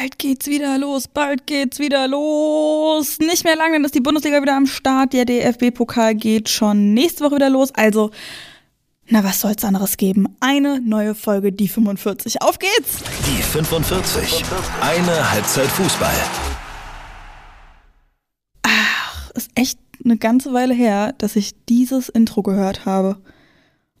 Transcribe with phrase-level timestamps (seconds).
[0.00, 3.18] Bald geht's wieder los, bald geht's wieder los.
[3.18, 5.12] Nicht mehr lange, dann ist die Bundesliga wieder am Start.
[5.12, 7.70] Der DFB-Pokal geht schon nächste Woche wieder los.
[7.74, 8.10] Also,
[9.08, 10.34] na, was soll's anderes geben?
[10.40, 12.40] Eine neue Folge, die 45.
[12.40, 13.02] Auf geht's!
[13.26, 14.42] Die 45.
[14.80, 16.16] Eine Halbzeit Fußball.
[18.62, 23.18] Ach, ist echt eine ganze Weile her, dass ich dieses Intro gehört habe.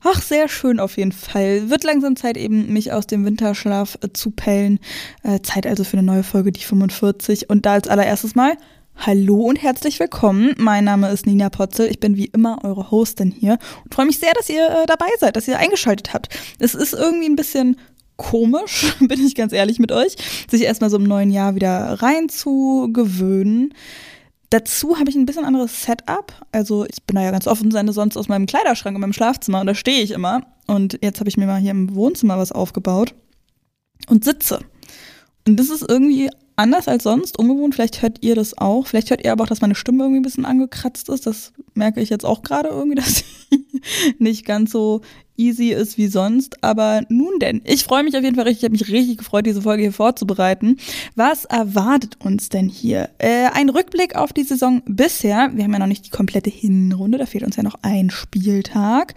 [0.02, 1.68] Ach, sehr schön auf jeden Fall.
[1.68, 4.78] Wird langsam Zeit eben, mich aus dem Winterschlaf äh, zu pellen.
[5.22, 7.50] Äh, Zeit also für eine neue Folge, die 45.
[7.50, 8.56] Und da als allererstes mal,
[8.96, 10.54] hallo und herzlich willkommen.
[10.56, 11.90] Mein Name ist Nina Potzel.
[11.90, 15.08] Ich bin wie immer eure Hostin hier und freue mich sehr, dass ihr äh, dabei
[15.18, 16.28] seid, dass ihr eingeschaltet habt.
[16.58, 17.76] Es ist irgendwie ein bisschen
[18.16, 20.16] komisch, bin ich ganz ehrlich mit euch,
[20.50, 23.74] sich erstmal so im neuen Jahr wieder rein zu gewöhnen.
[24.50, 26.34] Dazu habe ich ein bisschen anderes Setup.
[26.50, 29.60] Also ich bin da ja ganz offen, seine sonst aus meinem Kleiderschrank in meinem Schlafzimmer
[29.60, 30.42] und da stehe ich immer.
[30.66, 33.14] Und jetzt habe ich mir mal hier im Wohnzimmer was aufgebaut
[34.08, 34.60] und sitze.
[35.46, 37.74] Und das ist irgendwie anders als sonst, ungewohnt.
[37.74, 38.86] Vielleicht hört ihr das auch.
[38.86, 41.26] Vielleicht hört ihr aber auch, dass meine Stimme irgendwie ein bisschen angekratzt ist.
[41.26, 43.66] Das merke ich jetzt auch gerade irgendwie, dass sie
[44.18, 45.00] nicht ganz so
[45.40, 46.62] easy ist wie sonst.
[46.62, 48.60] Aber nun denn, ich freue mich auf jeden Fall richtig.
[48.60, 50.76] Ich habe mich richtig gefreut, diese Folge hier vorzubereiten.
[51.16, 53.08] Was erwartet uns denn hier?
[53.18, 55.50] Äh, ein Rückblick auf die Saison bisher.
[55.54, 59.14] Wir haben ja noch nicht die komplette Hinrunde, da fehlt uns ja noch ein Spieltag.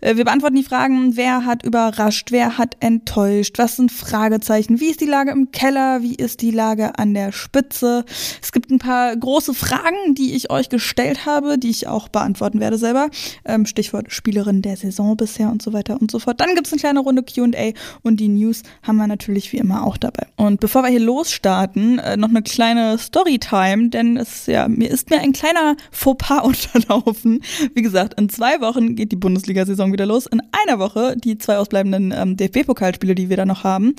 [0.00, 4.86] Äh, wir beantworten die Fragen, wer hat überrascht, wer hat enttäuscht, was sind Fragezeichen, wie
[4.86, 8.04] ist die Lage im Keller, wie ist die Lage an der Spitze.
[8.42, 12.60] Es gibt ein paar große Fragen, die ich euch gestellt habe, die ich auch beantworten
[12.60, 13.10] werde selber.
[13.44, 16.40] Ähm, Stichwort Spielerin der Saison bisher und so weiter und so fort.
[16.40, 19.84] Dann gibt es eine kleine Runde QA und die News haben wir natürlich wie immer
[19.84, 20.26] auch dabei.
[20.36, 25.10] Und bevor wir hier losstarten, äh, noch eine kleine Storytime, denn es ja, mir ist
[25.10, 26.42] mir ein kleiner Fauxpas
[26.74, 27.42] unterlaufen.
[27.74, 30.26] Wie gesagt, in zwei Wochen geht die Bundesliga-Saison wieder los.
[30.26, 33.94] In einer Woche die zwei ausbleibenden ähm, DFB-Pokalspiele, die wir da noch haben.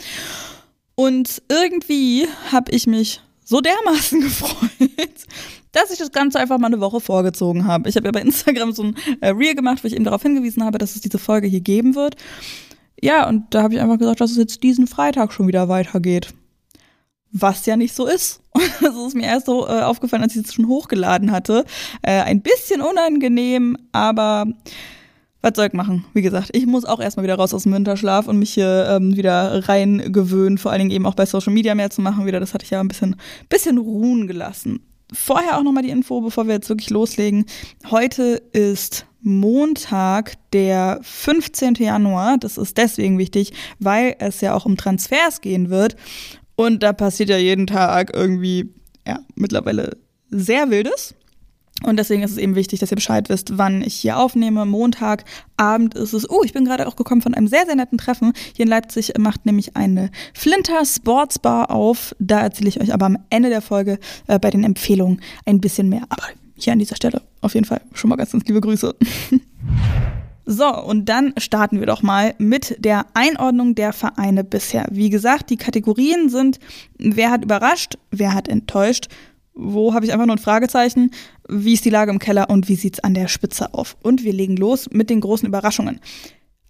[0.96, 5.26] Und irgendwie habe ich mich so dermaßen gefreut,
[5.72, 7.90] dass ich das Ganze einfach mal eine Woche vorgezogen habe.
[7.90, 10.64] Ich habe ja bei Instagram so ein äh, Reel gemacht, wo ich eben darauf hingewiesen
[10.64, 12.16] habe, dass es diese Folge hier geben wird.
[13.02, 16.34] Ja, und da habe ich einfach gesagt, dass es jetzt diesen Freitag schon wieder weitergeht.
[17.32, 18.42] Was ja nicht so ist.
[18.82, 21.66] Das ist mir erst so äh, aufgefallen, als ich es schon hochgeladen hatte.
[22.02, 24.46] Äh, ein bisschen unangenehm, aber
[25.42, 26.06] was soll ich machen?
[26.14, 29.16] Wie gesagt, ich muss auch erstmal wieder raus aus dem Winterschlaf und mich hier ähm,
[29.16, 32.40] wieder rein gewöhnen, vor allen Dingen eben auch bei Social Media mehr zu machen wieder.
[32.40, 33.16] Das hatte ich ja ein bisschen,
[33.48, 34.82] bisschen ruhen gelassen.
[35.12, 37.46] Vorher auch nochmal die Info, bevor wir jetzt wirklich loslegen.
[37.90, 41.76] Heute ist Montag, der 15.
[41.76, 42.38] Januar.
[42.38, 45.96] Das ist deswegen wichtig, weil es ja auch um Transfers gehen wird.
[46.56, 48.74] Und da passiert ja jeden Tag irgendwie,
[49.08, 49.98] ja, mittlerweile
[50.30, 51.16] sehr Wildes.
[51.84, 54.66] Und deswegen ist es eben wichtig, dass ihr Bescheid wisst, wann ich hier aufnehme.
[54.66, 56.30] Montagabend ist es.
[56.30, 58.34] Oh, ich bin gerade auch gekommen von einem sehr, sehr netten Treffen.
[58.54, 62.16] Hier in Leipzig macht nämlich eine Flinter Sports Bar auf.
[62.20, 63.98] Da erzähle ich euch aber am Ende der Folge
[64.28, 66.04] äh, bei den Empfehlungen ein bisschen mehr.
[66.10, 66.24] Aber
[66.56, 68.96] hier an dieser Stelle auf jeden Fall schon mal ganz, ganz liebe Grüße.
[70.52, 74.88] So, und dann starten wir doch mal mit der Einordnung der Vereine bisher.
[74.90, 76.60] Wie gesagt, die Kategorien sind,
[76.98, 79.10] wer hat überrascht, wer hat enttäuscht,
[79.60, 81.12] wo habe ich einfach nur ein Fragezeichen,
[81.48, 83.98] wie ist die Lage im Keller und wie sieht es an der Spitze auf.
[84.02, 86.00] Und wir legen los mit den großen Überraschungen.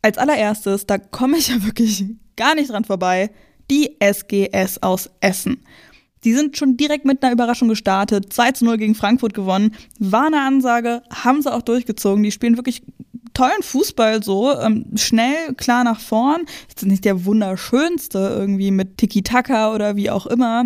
[0.01, 2.05] Als allererstes, da komme ich ja wirklich
[2.35, 3.29] gar nicht dran vorbei,
[3.69, 5.63] die SGS aus Essen.
[6.23, 10.27] Die sind schon direkt mit einer Überraschung gestartet, 2 zu 0 gegen Frankfurt gewonnen, war
[10.27, 12.81] eine Ansage, haben sie auch durchgezogen, die spielen wirklich
[13.33, 19.73] tollen Fußball so, ähm, schnell, klar nach vorn, ist nicht der wunderschönste irgendwie mit Tiki-Taka
[19.73, 20.65] oder wie auch immer,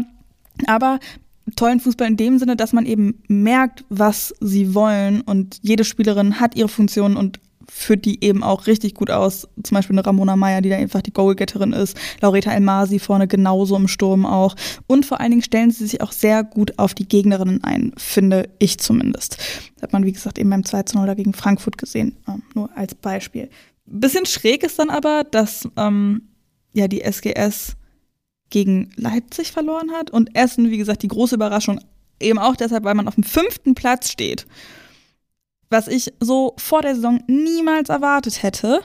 [0.65, 0.99] aber
[1.55, 6.39] tollen Fußball in dem Sinne, dass man eben merkt, was sie wollen und jede Spielerin
[6.39, 7.39] hat ihre Funktion und
[7.69, 9.47] führt die eben auch richtig gut aus.
[9.63, 11.97] Zum Beispiel eine Ramona Meyer, die da einfach die Goalgetterin ist.
[12.21, 14.55] Laureta Elmasi vorne genauso im Sturm auch.
[14.87, 18.49] Und vor allen Dingen stellen sie sich auch sehr gut auf die Gegnerinnen ein, finde
[18.59, 19.37] ich zumindest.
[19.75, 22.17] Das hat man, wie gesagt, eben beim 2 0 gegen Frankfurt gesehen.
[22.27, 23.49] Ähm, nur als Beispiel.
[23.85, 26.29] Bisschen schräg ist dann aber, dass ähm,
[26.73, 27.75] ja die SGS
[28.53, 31.79] gegen Leipzig verloren hat und Essen, wie gesagt, die große Überraschung,
[32.19, 34.45] eben auch deshalb, weil man auf dem fünften Platz steht.
[35.71, 38.81] Was ich so vor der Saison niemals erwartet hätte.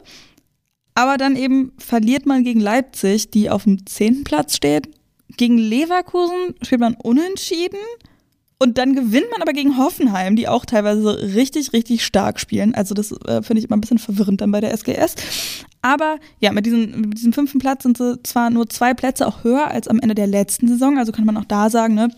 [0.94, 4.88] Aber dann eben verliert man gegen Leipzig, die auf dem zehnten Platz steht.
[5.36, 7.78] Gegen Leverkusen spielt man unentschieden.
[8.60, 12.74] Und dann gewinnt man aber gegen Hoffenheim, die auch teilweise richtig, richtig stark spielen.
[12.74, 15.14] Also das äh, finde ich immer ein bisschen verwirrend dann bei der SGS.
[15.80, 19.44] Aber ja, mit, diesen, mit diesem fünften Platz sind sie zwar nur zwei Plätze auch
[19.44, 22.08] höher als am Ende der letzten Saison, also kann man auch da sagen, ne,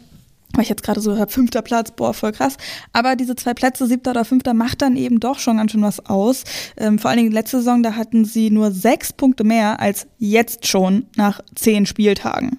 [0.54, 2.56] weil ich jetzt gerade so habe, fünfter Platz, boah, voll krass.
[2.93, 6.04] Aber diese zwei Plätze, siebter oder fünfter, macht dann eben doch schon ganz schön was
[6.06, 6.44] aus.
[6.76, 10.66] Ähm, vor allen Dingen letzte Saison, da hatten sie nur sechs Punkte mehr als jetzt
[10.66, 12.58] schon nach zehn Spieltagen.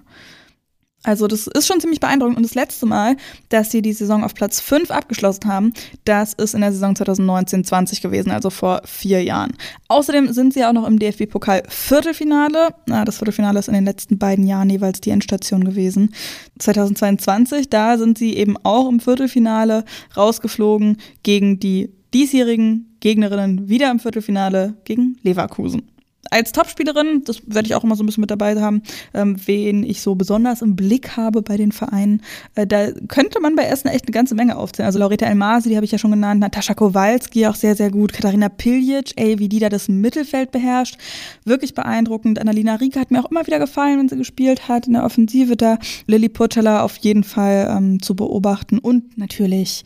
[1.04, 2.38] Also das ist schon ziemlich beeindruckend.
[2.38, 3.18] Und das letzte Mal,
[3.50, 5.74] dass sie die Saison auf Platz 5 abgeschlossen haben,
[6.06, 9.54] das ist in der Saison 2019-20 gewesen, also vor vier Jahren.
[9.88, 12.70] Außerdem sind sie auch noch im DFB-Pokal Viertelfinale.
[12.86, 16.14] Na, das Viertelfinale ist in den letzten beiden Jahren jeweils die Endstation gewesen.
[16.60, 24.00] 2022, da sind sie eben auch im Viertelfinale rausgeflogen gegen die diesjährigen Gegnerinnen wieder im
[24.00, 25.91] Viertelfinale gegen Leverkusen
[26.32, 28.82] als Topspielerin, das werde ich auch immer so ein bisschen mit dabei haben,
[29.14, 32.22] ähm, wen ich so besonders im Blick habe bei den Vereinen,
[32.56, 34.86] äh, da könnte man bei Essen echt eine ganze Menge aufzählen.
[34.86, 38.14] Also Laureta Elmasi, die habe ich ja schon genannt, Natascha Kowalski auch sehr, sehr gut,
[38.14, 40.98] Katharina Piljic, ey, wie die da das Mittelfeld beherrscht,
[41.44, 42.40] wirklich beeindruckend.
[42.40, 45.58] Annalina Rieck hat mir auch immer wieder gefallen, wenn sie gespielt hat in der Offensive
[45.58, 45.78] da.
[46.08, 49.84] Lilly Purcella auf jeden Fall ähm, zu beobachten und natürlich,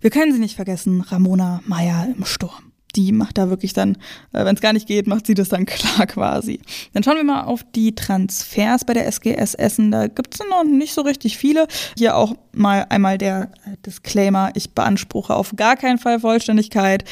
[0.00, 3.96] wir können sie nicht vergessen, Ramona Meyer im Sturm die macht da wirklich dann,
[4.32, 6.60] äh, wenn es gar nicht geht, macht sie das dann klar quasi.
[6.92, 9.90] Dann schauen wir mal auf die Transfers bei der SGS Essen.
[9.90, 11.66] Da gibt es noch nicht so richtig viele.
[11.96, 17.04] Hier auch mal einmal der äh, Disclaimer, ich beanspruche auf gar keinen Fall Vollständigkeit.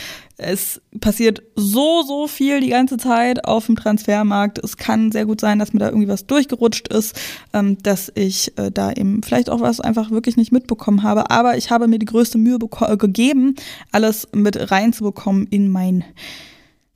[0.42, 4.58] Es passiert so, so viel die ganze Zeit auf dem Transfermarkt.
[4.58, 7.14] Es kann sehr gut sein, dass mir da irgendwie was durchgerutscht ist,
[7.52, 11.30] ähm, dass ich äh, da eben vielleicht auch was einfach wirklich nicht mitbekommen habe.
[11.30, 13.54] Aber ich habe mir die größte Mühe äh, gegeben,
[13.92, 16.04] alles mit reinzubekommen in mein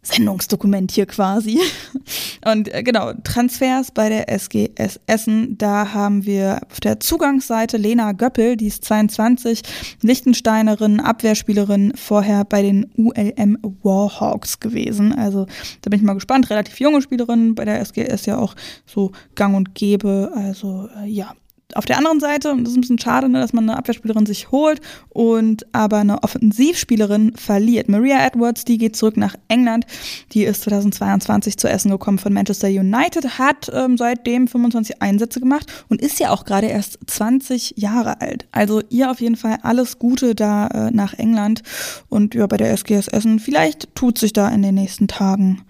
[0.05, 1.59] Sendungsdokument hier quasi.
[2.45, 8.13] Und äh, genau, Transfers bei der SGS Essen, da haben wir auf der Zugangsseite Lena
[8.13, 9.63] Göppel, die ist 22,
[10.03, 15.13] Lichtensteinerin, Abwehrspielerin, vorher bei den ULM Warhawks gewesen.
[15.13, 15.47] Also
[15.83, 18.55] da bin ich mal gespannt, relativ junge Spielerin, bei der SGS ja auch
[18.87, 20.33] so gang und gäbe.
[20.35, 21.35] Also äh, ja,
[21.77, 24.27] auf der anderen Seite, und das ist ein bisschen schade, ne, dass man eine Abwehrspielerin
[24.27, 27.89] sich holt und aber eine Offensivspielerin verliert.
[27.89, 29.87] Maria Edwards, die geht zurück nach England.
[30.33, 35.67] Die ist 2022 zu Essen gekommen von Manchester United, hat ähm, seitdem 25 Einsätze gemacht
[35.89, 38.47] und ist ja auch gerade erst 20 Jahre alt.
[38.53, 41.63] Also ihr auf jeden Fall alles Gute da äh, nach England
[42.09, 43.39] und ja, bei der SGS Essen.
[43.39, 45.63] Vielleicht tut sich da in den nächsten Tagen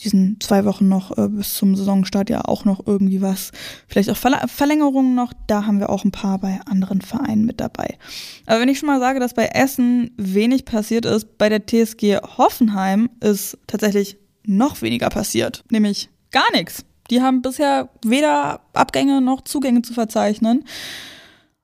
[0.00, 3.52] diesen zwei Wochen noch äh, bis zum Saisonstart ja auch noch irgendwie was.
[3.88, 5.32] Vielleicht auch Verl Verlängerungen noch.
[5.46, 7.98] Da haben wir auch ein paar bei anderen Vereinen mit dabei.
[8.46, 12.18] Aber wenn ich schon mal sage, dass bei Essen wenig passiert ist, bei der TSG
[12.38, 15.64] Hoffenheim ist tatsächlich noch weniger passiert.
[15.70, 16.84] Nämlich gar nichts.
[17.10, 20.64] Die haben bisher weder Abgänge noch Zugänge zu verzeichnen.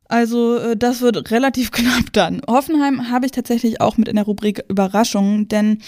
[0.09, 2.43] Also äh, das wird relativ knapp dann.
[2.49, 5.79] Hoffenheim habe ich tatsächlich auch mit in der Rubrik Überraschungen, denn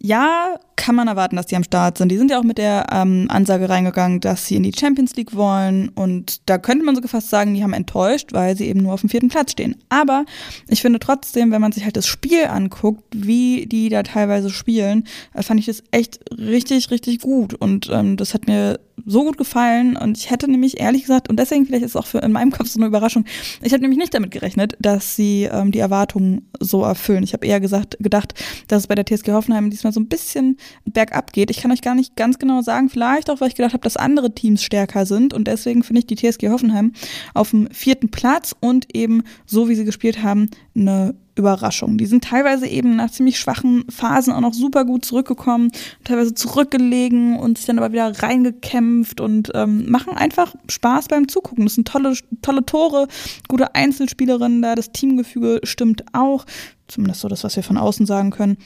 [0.00, 2.10] ja, kann man erwarten, dass die am Start sind.
[2.10, 5.34] Die sind ja auch mit der ähm, Ansage reingegangen, dass sie in die Champions League
[5.34, 5.88] wollen.
[5.90, 9.00] Und da könnte man sogar fast sagen, die haben enttäuscht, weil sie eben nur auf
[9.00, 9.76] dem vierten Platz stehen.
[9.88, 10.24] Aber
[10.68, 15.04] ich finde trotzdem, wenn man sich halt das Spiel anguckt, wie die da teilweise spielen,
[15.32, 17.54] äh, fand ich das echt richtig, richtig gut.
[17.54, 19.96] Und ähm, das hat mir so gut gefallen.
[19.96, 22.50] Und ich hätte nämlich ehrlich gesagt, und deswegen vielleicht ist es auch für in meinem
[22.50, 23.24] Kopf so eine Überraschung,
[23.62, 27.22] ich habe nämlich nicht damit gerechnet, dass sie ähm, die Erwartungen so erfüllen.
[27.22, 28.34] Ich habe eher gesagt, gedacht,
[28.68, 31.50] dass es bei der TSG Hoffenheim diesmal so ein bisschen bergab geht.
[31.50, 33.96] Ich kann euch gar nicht ganz genau sagen, vielleicht auch, weil ich gedacht habe, dass
[33.96, 36.92] andere Teams stärker sind und deswegen finde ich die TSG Hoffenheim
[37.34, 41.98] auf dem vierten Platz und eben so, wie sie gespielt haben, eine Überraschung.
[41.98, 45.72] Die sind teilweise eben nach ziemlich schwachen Phasen auch noch super gut zurückgekommen,
[46.04, 51.64] teilweise zurückgelegen und sich dann aber wieder reingekämpft und ähm, machen einfach Spaß beim Zugucken.
[51.64, 53.08] Das sind tolle, tolle Tore,
[53.48, 56.44] gute Einzelspielerinnen da, das Teamgefüge stimmt auch.
[56.86, 58.58] Zumindest so das, was wir von außen sagen können.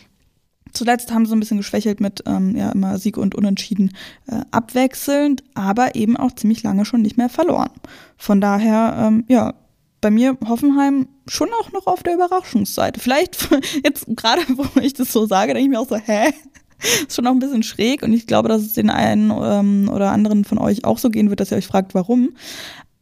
[0.79, 3.91] Zuletzt haben sie ein bisschen geschwächelt mit ähm, ja, immer Sieg und Unentschieden
[4.29, 7.73] äh, abwechselnd, aber eben auch ziemlich lange schon nicht mehr verloren.
[8.17, 9.55] Von daher, ähm, ja,
[10.01, 13.01] bei mir Hoffenheim schon auch noch auf der Überraschungsseite.
[13.01, 13.49] Vielleicht
[13.85, 16.33] jetzt gerade, wo ich das so sage, denke ich mir auch so, hä?
[17.09, 20.13] Ist schon auch ein bisschen schräg und ich glaube, dass es den einen ähm, oder
[20.13, 22.37] anderen von euch auch so gehen wird, dass ihr euch fragt, warum.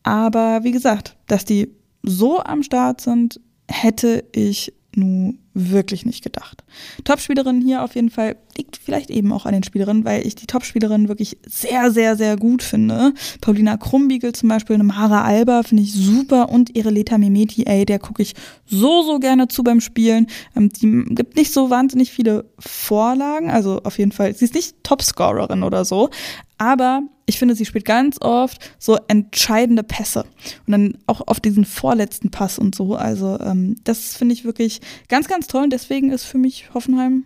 [0.03, 1.69] Aber wie gesagt, dass die
[2.03, 6.63] so am Start sind, hätte ich nun wirklich nicht gedacht.
[7.05, 10.47] Topspielerin hier auf jeden Fall liegt vielleicht eben auch an den Spielerinnen, weil ich die
[10.47, 13.13] Topspielerin wirklich sehr, sehr, sehr gut finde.
[13.41, 17.85] Paulina Krumbiegel zum Beispiel, eine Mara Alba finde ich super und ihre Leta Mimeti, ey,
[17.85, 18.35] der gucke ich
[18.67, 20.27] so, so gerne zu beim Spielen.
[20.55, 24.83] Ähm, die gibt nicht so wahnsinnig viele Vorlagen, also auf jeden Fall, sie ist nicht
[24.83, 26.11] Topscorerin oder so,
[26.59, 30.25] aber ich finde, sie spielt ganz oft so entscheidende Pässe.
[30.67, 32.95] Und dann auch auf diesen vorletzten Pass und so.
[32.95, 35.65] Also ähm, das finde ich wirklich ganz, ganz toll.
[35.65, 37.25] Und deswegen ist für mich Hoffenheim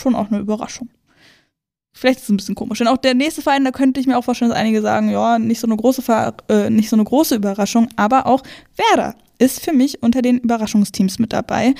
[0.00, 0.88] schon auch eine Überraschung.
[1.92, 2.78] Vielleicht ist es ein bisschen komisch.
[2.78, 5.38] Denn auch der nächste Verein, da könnte ich mir auch vorstellen, dass einige sagen, ja,
[5.38, 7.88] nicht so eine große, Ver äh, nicht so eine große Überraschung.
[7.96, 8.42] Aber auch
[8.76, 11.74] Werder ist für mich unter den Überraschungsteams mit dabei.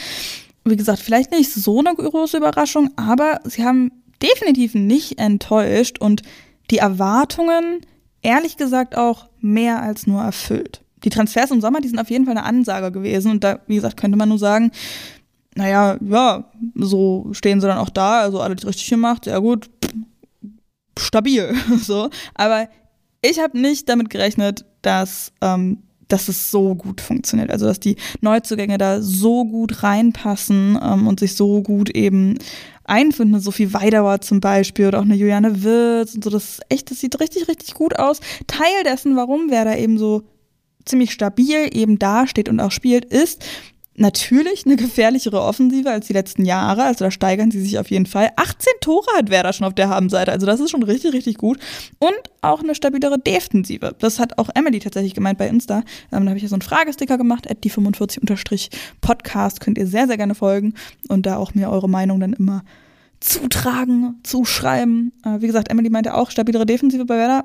[0.65, 6.23] Wie gesagt, vielleicht nicht so eine große Überraschung, aber sie haben definitiv nicht enttäuscht und
[6.71, 7.81] die Erwartungen,
[8.23, 10.83] ehrlich gesagt auch mehr als nur erfüllt.
[11.05, 13.31] Die Transfers im Sommer, die sind auf jeden Fall eine Ansage gewesen.
[13.31, 14.71] Und da, wie gesagt, könnte man nur sagen,
[15.55, 19.69] naja, ja, so stehen sie dann auch da, also alles richtig gemacht, sehr gut,
[20.99, 22.11] stabil, so.
[22.35, 22.69] Aber
[23.23, 27.51] ich habe nicht damit gerechnet, dass, ähm, dass es so gut funktioniert.
[27.51, 32.39] Also, dass die Neuzugänge da so gut reinpassen ähm, und sich so gut eben
[32.85, 33.41] einfinden.
[33.41, 36.31] Sophie Weidauer zum Beispiel oder auch eine Juliane Wirz und so.
[36.31, 38.21] Das ist echt, das sieht richtig, richtig gut aus.
[38.47, 40.23] Teil dessen, warum wer da eben so
[40.85, 43.45] ziemlich stabil eben dasteht und auch spielt, ist,
[44.01, 46.85] natürlich eine gefährlichere Offensive als die letzten Jahre.
[46.85, 48.31] Also da steigern sie sich auf jeden Fall.
[48.37, 50.33] 18 Tore hat Werder schon auf der Habenseite.
[50.33, 51.59] Also das ist schon richtig, richtig gut.
[51.99, 53.95] Und auch eine stabilere Defensive.
[53.99, 55.83] Das hat auch Emily tatsächlich gemeint bei Insta.
[56.11, 57.51] Ähm, da habe ich ja so einen Fragesticker gemacht.
[57.51, 60.75] At die 45-Podcast könnt ihr sehr, sehr gerne folgen
[61.09, 62.65] und da auch mir eure Meinung dann immer
[63.21, 65.13] zutragen, zuschreiben.
[65.25, 67.45] Äh, wie gesagt, Emily meinte auch stabilere Defensive bei Werder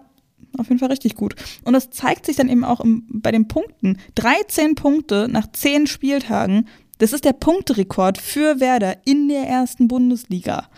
[0.57, 1.35] auf jeden Fall richtig gut.
[1.63, 3.97] Und das zeigt sich dann eben auch im, bei den Punkten.
[4.15, 10.69] 13 Punkte nach 10 Spieltagen, das ist der Punkterekord für Werder in der ersten Bundesliga.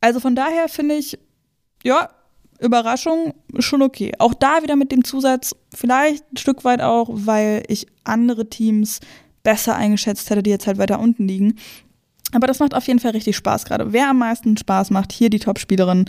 [0.00, 1.18] Also von daher finde ich,
[1.82, 2.10] ja,
[2.60, 4.12] Überraschung schon okay.
[4.18, 9.00] Auch da wieder mit dem Zusatz, vielleicht ein Stück weit auch, weil ich andere Teams
[9.42, 11.56] besser eingeschätzt hätte, die jetzt halt weiter unten liegen.
[12.32, 13.92] Aber das macht auf jeden Fall richtig Spaß gerade.
[13.92, 16.06] Wer am meisten Spaß macht, hier die Topspielerin.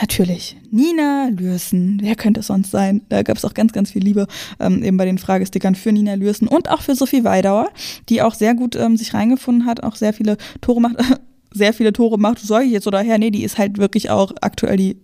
[0.00, 1.98] Natürlich Nina Lürsen.
[2.02, 3.02] Wer könnte es sonst sein?
[3.08, 4.26] Da gab es auch ganz, ganz viel Liebe
[4.60, 7.70] ähm, eben bei den Fragestickern für Nina Lürsen und auch für Sophie Weidauer,
[8.08, 10.96] die auch sehr gut ähm, sich reingefunden hat, auch sehr viele Tore macht.
[11.52, 13.16] sehr viele Tore macht, soll ich jetzt oder her?
[13.18, 15.00] Nee, die ist halt wirklich auch aktuell die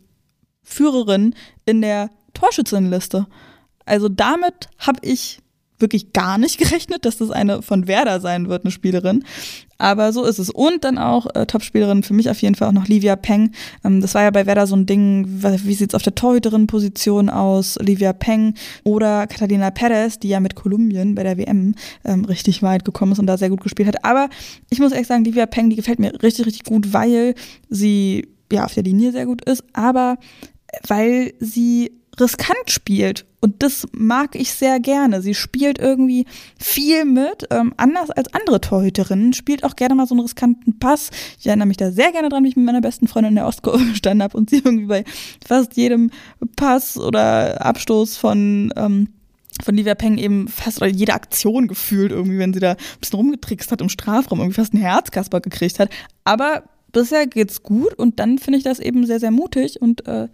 [0.63, 3.27] Führerin in der Torschützenliste.
[3.87, 5.39] Also damit habe ich
[5.79, 9.25] wirklich gar nicht gerechnet, dass das eine von Werder sein wird, eine Spielerin.
[9.81, 10.51] Aber so ist es.
[10.51, 13.53] Und dann auch äh, Topspielerin für mich auf jeden Fall auch noch Livia Peng.
[13.83, 17.79] Ähm, das war ja bei Werder so ein Ding, wie sieht's auf der Torhüterin-Position aus?
[17.81, 22.85] Livia Peng oder Catalina Perez, die ja mit Kolumbien bei der WM ähm, richtig weit
[22.85, 24.05] gekommen ist und da sehr gut gespielt hat.
[24.05, 24.29] Aber
[24.69, 27.35] ich muss ehrlich sagen, Livia Peng, die gefällt mir richtig, richtig gut, weil
[27.71, 30.19] sie ja auf der Linie sehr gut ist, aber
[30.87, 33.27] weil sie riskant spielt.
[33.41, 35.23] Und das mag ich sehr gerne.
[35.23, 36.27] Sie spielt irgendwie
[36.59, 41.11] viel mit, ähm, anders als andere Torhüterinnen, spielt auch gerne mal so einen riskanten Pass.
[41.39, 43.47] Ich erinnere mich da sehr gerne dran, wie ich mit meiner besten Freundin in der
[43.47, 45.05] Ostkurve gestanden habe und sie irgendwie bei
[45.47, 46.11] fast jedem
[46.57, 49.09] Pass oder Abstoß von ähm,
[49.63, 53.71] von Livia Peng eben fast jede Aktion gefühlt irgendwie, wenn sie da ein bisschen rumgetrickst
[53.71, 55.91] hat im Strafraum, irgendwie fast einen Herzkasper gekriegt hat.
[56.25, 60.29] Aber bisher geht's gut und dann finde ich das eben sehr, sehr mutig und äh,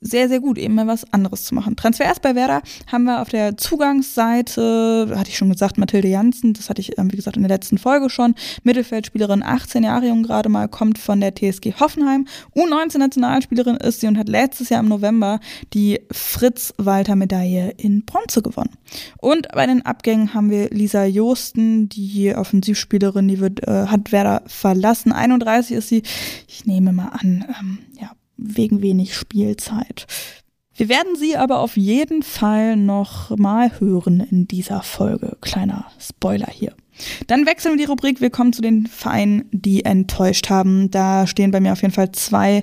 [0.00, 1.76] sehr, sehr gut, eben mal was anderes zu machen.
[1.76, 6.68] Transfers bei Werder haben wir auf der Zugangsseite, hatte ich schon gesagt, Mathilde Janssen, das
[6.68, 8.34] hatte ich, ähm, wie gesagt, in der letzten Folge schon.
[8.62, 12.26] Mittelfeldspielerin, 18 Jahre jung gerade mal, kommt von der TSG Hoffenheim.
[12.54, 15.40] U19-Nationalspielerin ist sie und hat letztes Jahr im November
[15.72, 18.76] die Fritz-Walter-Medaille in Bronze gewonnen.
[19.18, 24.42] Und bei den Abgängen haben wir Lisa Josten, die Offensivspielerin, die wird, äh, hat Werder
[24.46, 25.12] verlassen.
[25.12, 26.02] 31 ist sie.
[26.46, 30.06] Ich nehme mal an, ähm, ja, wegen wenig Spielzeit.
[30.74, 35.38] Wir werden sie aber auf jeden Fall noch mal hören in dieser Folge.
[35.40, 36.74] Kleiner Spoiler hier.
[37.26, 38.20] Dann wechseln wir die Rubrik.
[38.20, 40.90] Wir kommen zu den Vereinen, die enttäuscht haben.
[40.90, 42.62] Da stehen bei mir auf jeden Fall zwei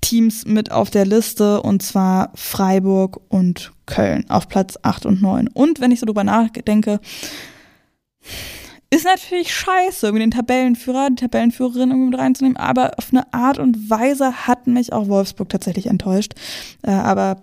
[0.00, 5.48] Teams mit auf der Liste und zwar Freiburg und Köln auf Platz 8 und 9.
[5.48, 7.00] Und wenn ich so drüber nachdenke,
[9.04, 13.58] ist natürlich scheiße, irgendwie den Tabellenführer, die Tabellenführerin irgendwie mit reinzunehmen, aber auf eine Art
[13.58, 16.34] und Weise hat mich auch Wolfsburg tatsächlich enttäuscht.
[16.82, 17.42] Äh, aber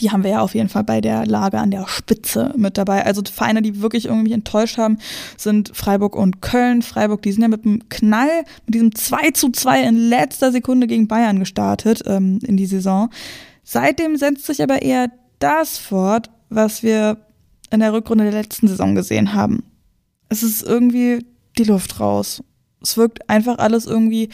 [0.00, 3.06] die haben wir ja auf jeden Fall bei der Lage an der Spitze mit dabei.
[3.06, 4.98] Also Vereine, die wirklich irgendwie enttäuscht haben,
[5.38, 6.82] sind Freiburg und Köln.
[6.82, 10.86] Freiburg, die sind ja mit einem Knall, mit diesem 2 zu 2 in letzter Sekunde
[10.86, 13.08] gegen Bayern gestartet ähm, in die Saison.
[13.64, 17.16] Seitdem setzt sich aber eher das fort, was wir
[17.70, 19.62] in der Rückrunde der letzten Saison gesehen haben
[20.28, 21.24] es ist irgendwie
[21.56, 22.42] die Luft raus.
[22.82, 24.28] Es wirkt einfach alles irgendwie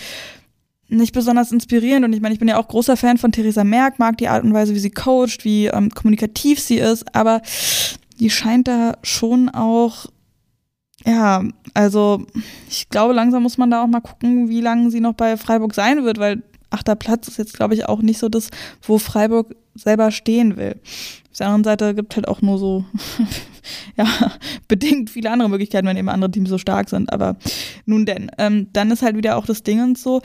[0.89, 2.05] nicht besonders inspirierend.
[2.05, 4.45] Und ich meine, ich bin ja auch großer Fan von Theresa Merck, mag die Art
[4.45, 7.43] und Weise, wie sie coacht, wie ähm, kommunikativ sie ist, aber
[8.21, 10.07] die scheint da schon auch,
[11.05, 11.43] ja,
[11.75, 12.25] also
[12.69, 15.75] ich glaube, langsam muss man da auch mal gucken, wie lange sie noch bei Freiburg
[15.75, 16.43] sein wird, weil
[16.75, 18.51] achter Platz ist jetzt, glaube ich, auch nicht so das,
[18.83, 20.77] wo Freiburg selber stehen will.
[21.31, 22.85] Auf der anderen Seite gibt halt auch nur so,
[23.97, 24.07] ja,
[24.69, 27.13] bedingt viele andere Möglichkeiten, wenn eben andere Teams so stark sind.
[27.13, 27.37] Aber
[27.87, 30.21] nun denn, ähm, dann ist halt wieder auch das Ding und so,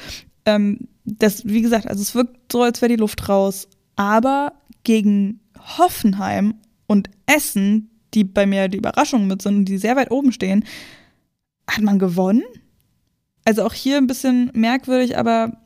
[0.45, 3.67] ähm, das, wie gesagt, also es wirkt so, als wäre die Luft raus.
[3.95, 4.53] Aber
[4.83, 5.39] gegen
[5.77, 6.55] Hoffenheim
[6.87, 10.65] und Essen, die bei mir die Überraschung mit sind und die sehr weit oben stehen,
[11.69, 12.43] hat man gewonnen.
[13.45, 15.57] Also auch hier ein bisschen merkwürdig, aber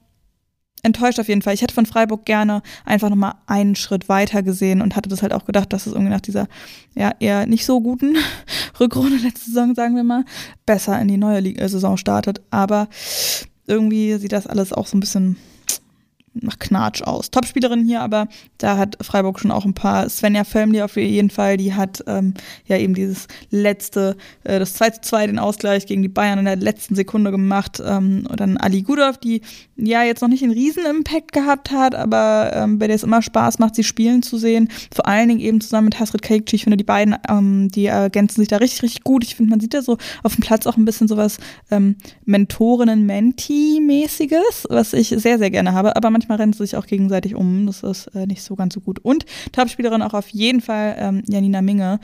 [0.84, 1.54] enttäuscht auf jeden Fall.
[1.54, 5.34] Ich hätte von Freiburg gerne einfach nochmal einen Schritt weiter gesehen und hatte das halt
[5.34, 6.48] auch gedacht, dass es irgendwie nach dieser
[6.94, 8.16] ja eher nicht so guten
[8.80, 10.26] Rückrunde letzte Saison, sagen wir mal,
[10.66, 12.42] besser in die neue Liga Saison startet.
[12.52, 12.88] Aber
[13.66, 15.38] irgendwie sieht das alles auch so ein bisschen
[16.44, 17.32] nach Knatsch aus.
[17.32, 20.10] Topspielerin hier, aber da hat Freiburg schon auch ein paar.
[20.10, 22.34] Svenja Felmli auf jeden Fall, die hat ähm,
[22.66, 26.46] ja eben dieses letzte, äh, das 2 zu 2, den Ausgleich gegen die Bayern in
[26.46, 27.82] der letzten Sekunde gemacht.
[27.86, 29.42] Ähm, und dann Ali Gudov, die
[29.76, 33.22] ja jetzt noch nicht einen riesen Impact gehabt hat, aber ähm, bei der es immer
[33.22, 34.70] Spaß macht, sie spielen zu sehen.
[34.94, 36.56] Vor allen Dingen eben zusammen mit Hasrit Kekci.
[36.56, 39.24] Ich finde, die beiden, ähm, die ergänzen sich da richtig, richtig gut.
[39.24, 41.38] Ich finde, man sieht da so auf dem Platz auch ein bisschen sowas
[41.72, 41.96] ähm,
[42.26, 45.96] Mentorinnen-Menti-mäßiges, was ich sehr, sehr gerne habe.
[45.96, 47.66] Aber manchmal rennen sie sich auch gegenseitig um.
[47.66, 49.00] Das ist äh, nicht so ganz so gut.
[49.00, 52.00] Und Topspielerin auch auf jeden Fall ähm, Janina Minge,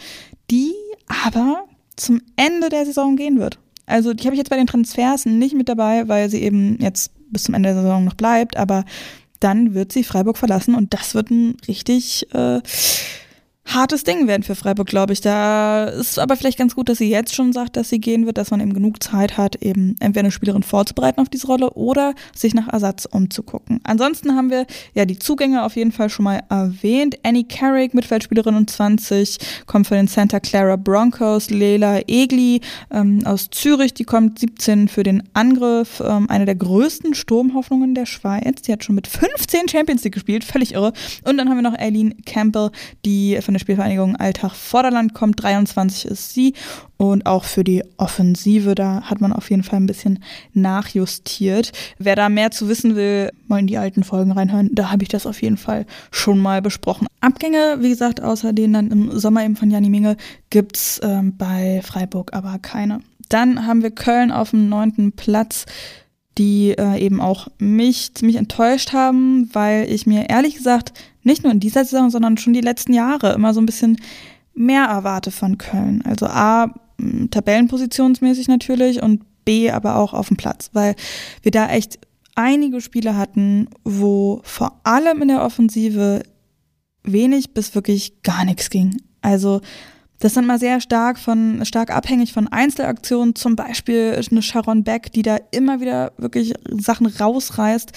[0.50, 0.74] die
[1.26, 3.60] aber zum Ende der Saison gehen wird.
[3.86, 7.12] Also die habe ich jetzt bei den Transfers nicht mit dabei, weil sie eben jetzt
[7.32, 8.86] bis zum Ende der Saison noch bleibt, aber
[9.40, 12.62] dann wird sie Freiburg verlassen und das wird ein richtig äh,
[13.74, 15.22] hartes Ding werden für Freiburg, glaube ich.
[15.22, 18.38] Da ist aber vielleicht ganz gut, dass sie jetzt schon sagt, dass sie gehen wird,
[18.38, 22.14] dass man eben genug Zeit hat, eben entweder eine Spielerin vorzubereiten auf diese Rolle oder
[22.36, 23.80] sich nach Ersatz umzugucken.
[23.84, 27.20] Ansonsten haben wir ja die Zugänge auf jeden Fall schon mal erwähnt.
[27.24, 31.50] Annie Carrick, Mittelfeldspielerin und 20, kommt von den Santa Clara Broncos.
[31.50, 32.62] Leila Egli
[32.92, 36.02] ähm, aus Zürich, die kommt 17 für den Angriff.
[36.06, 38.62] Ähm, eine der größten Sturmhoffnungen der Schweiz.
[38.64, 40.94] Die hat schon mit 15 Champions League gespielt, völlig irre.
[41.24, 42.72] Und dann haben wir noch Aileen Campbell,
[43.06, 45.44] die von der Spielvereinigung Alltag Vorderland kommt.
[45.44, 46.54] 23 ist sie.
[46.98, 50.24] Und auch für die Offensive, da hat man auf jeden Fall ein bisschen
[50.54, 51.72] nachjustiert.
[51.98, 54.70] Wer da mehr zu wissen will, mal in die alten Folgen reinhören.
[54.74, 57.08] Da habe ich das auf jeden Fall schon mal besprochen.
[57.22, 60.18] Abgänge, wie gesagt, außer denen dann im Sommer eben von Janni Minge,
[60.50, 63.00] gibt's ähm, bei Freiburg aber keine.
[63.30, 65.66] Dann haben wir Köln auf dem neunten Platz
[66.40, 71.52] die äh, eben auch mich ziemlich enttäuscht haben, weil ich mir ehrlich gesagt nicht nur
[71.52, 73.98] in dieser Saison, sondern schon die letzten Jahre immer so ein bisschen
[74.56, 76.02] mehr erwarte von Köln.
[76.06, 76.74] Also A,
[77.30, 80.96] tabellenpositionsmäßig natürlich und B, aber auch auf dem Platz, weil
[81.42, 82.00] wir da echt
[82.36, 86.24] einige Spiele hatten, wo vor allem in der Offensive
[87.04, 89.02] wenig bis wirklich gar nichts ging.
[89.22, 89.60] Also
[90.20, 95.12] das sind mal sehr stark von, stark abhängig von Einzelaktionen, zum Beispiel eine Sharon Beck,
[95.14, 97.92] die da immer wieder wirklich Sachen rausreißt.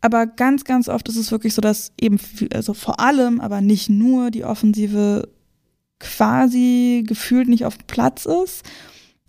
[0.00, 2.18] Aber ganz, ganz oft ist es wirklich so, dass eben,
[2.54, 5.28] also vor allem, aber nicht nur die Offensive
[5.98, 8.64] quasi gefühlt nicht auf Platz ist.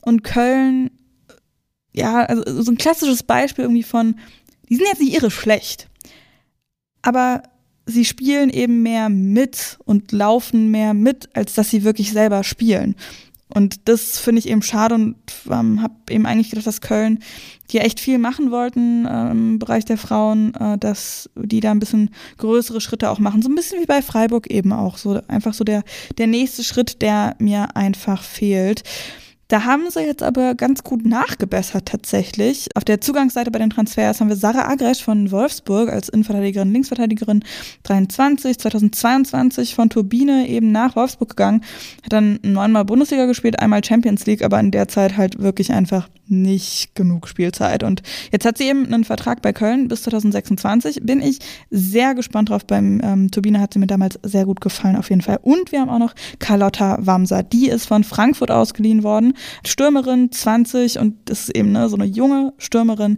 [0.02, 0.92] Und Köln,
[1.92, 4.16] ja, also so ein klassisches Beispiel irgendwie von,
[4.70, 5.90] die sind jetzt nicht irre schlecht.
[7.02, 7.44] Aber
[7.86, 12.96] sie spielen eben mehr mit und laufen mehr mit, als dass sie wirklich selber spielen.
[13.54, 15.16] Und das finde ich eben schade und
[15.50, 17.20] ähm, habe eben eigentlich gedacht, dass Köln,
[17.70, 21.72] die ja echt viel machen wollten äh, im Bereich der Frauen, äh, dass die da
[21.72, 23.42] ein bisschen größere Schritte auch machen.
[23.42, 24.98] So ein bisschen wie bei Freiburg eben auch.
[24.98, 25.84] So einfach so der,
[26.18, 28.84] der nächste Schritt, der mir einfach fehlt.
[29.52, 32.70] Da haben sie jetzt aber ganz gut nachgebessert tatsächlich.
[32.74, 37.44] Auf der Zugangsseite bei den Transfers haben wir Sarah Agresch von Wolfsburg als Innenverteidigerin, Linksverteidigerin
[37.84, 41.66] 23, 2022 von Turbine eben nach Wolfsburg gegangen,
[42.02, 46.08] hat dann neunmal Bundesliga gespielt, einmal Champions League, aber in der Zeit halt wirklich einfach
[46.32, 47.84] nicht genug Spielzeit.
[47.84, 51.02] Und jetzt hat sie eben einen Vertrag bei Köln bis 2026.
[51.04, 52.66] Bin ich sehr gespannt drauf.
[52.66, 55.40] Beim ähm, Turbine hat sie mir damals sehr gut gefallen, auf jeden Fall.
[55.42, 57.44] Und wir haben auch noch Carlotta Wamser.
[57.44, 59.34] Die ist von Frankfurt ausgeliehen worden.
[59.66, 63.18] Stürmerin 20 und das ist eben ne, so eine junge Stürmerin.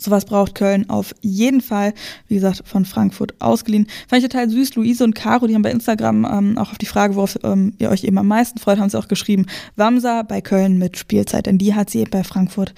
[0.00, 1.92] Sowas braucht Köln auf jeden Fall.
[2.26, 3.86] Wie gesagt, von Frankfurt ausgeliehen.
[4.08, 4.74] Fand ich total süß.
[4.76, 7.90] Luise und Caro, die haben bei Instagram ähm, auch auf die Frage, worauf ähm, ihr
[7.90, 9.46] euch eben am meisten freut, haben sie auch geschrieben.
[9.76, 12.72] Wamsa bei Köln mit Spielzeit, denn die hat sie eben bei Frankfurt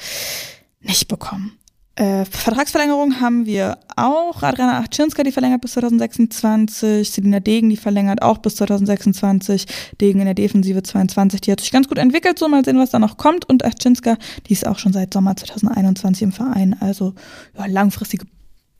[0.80, 1.52] nicht bekommen.
[1.94, 4.42] Äh, Vertragsverlängerung haben wir auch.
[4.42, 7.10] Adriana Achczynska, die verlängert bis 2026.
[7.10, 9.66] Selina Degen, die verlängert auch bis 2026.
[10.00, 11.42] Degen in der Defensive 22.
[11.42, 12.38] Die hat sich ganz gut entwickelt.
[12.38, 13.46] So mal sehen, was da noch kommt.
[13.46, 16.76] Und Achczynska, die ist auch schon seit Sommer 2021 im Verein.
[16.80, 17.12] Also
[17.58, 18.24] ja, langfristige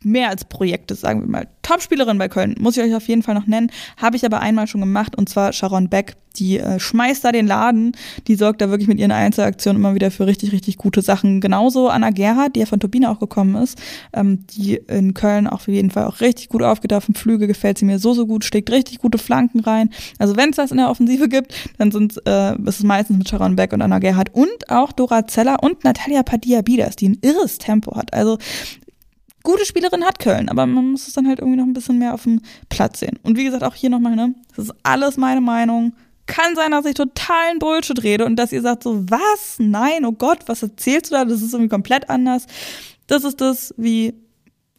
[0.04, 1.48] mehr als Projekte, sagen wir mal.
[1.62, 3.70] Topspielerin bei Köln, muss ich euch auf jeden Fall noch nennen.
[3.96, 6.16] Habe ich aber einmal schon gemacht und zwar Sharon Beck.
[6.36, 7.92] Die äh, schmeißt da den Laden.
[8.26, 11.42] Die sorgt da wirklich mit ihren Einzelaktionen immer wieder für richtig, richtig gute Sachen.
[11.42, 13.78] Genauso Anna Gerhardt, die ja von Turbine auch gekommen ist,
[14.14, 17.46] ähm, die in Köln auch auf jeden Fall auch richtig gut aufgeht auf dem Flügel,
[17.46, 19.90] gefällt sie mir so, so gut, steckt richtig gute Flanken rein.
[20.18, 23.28] Also wenn es was in der Offensive gibt, dann sind äh, ist es meistens mit
[23.28, 27.58] Sharon Beck und Anna Gerhardt und auch Dora Zeller und Natalia Padilla-Bieders, die ein irres
[27.58, 28.12] Tempo hat.
[28.12, 28.38] Also
[29.42, 32.14] gute Spielerin hat Köln, aber man muss es dann halt irgendwie noch ein bisschen mehr
[32.14, 33.18] auf dem Platz sehen.
[33.22, 35.94] Und wie gesagt, auch hier nochmal, ne, das ist alles meine Meinung.
[36.26, 39.56] Kann sein, dass ich totalen Bullshit rede und dass ihr sagt so, was?
[39.58, 41.24] Nein, oh Gott, was erzählst du da?
[41.24, 42.46] Das ist irgendwie komplett anders.
[43.06, 44.14] Das ist das, wie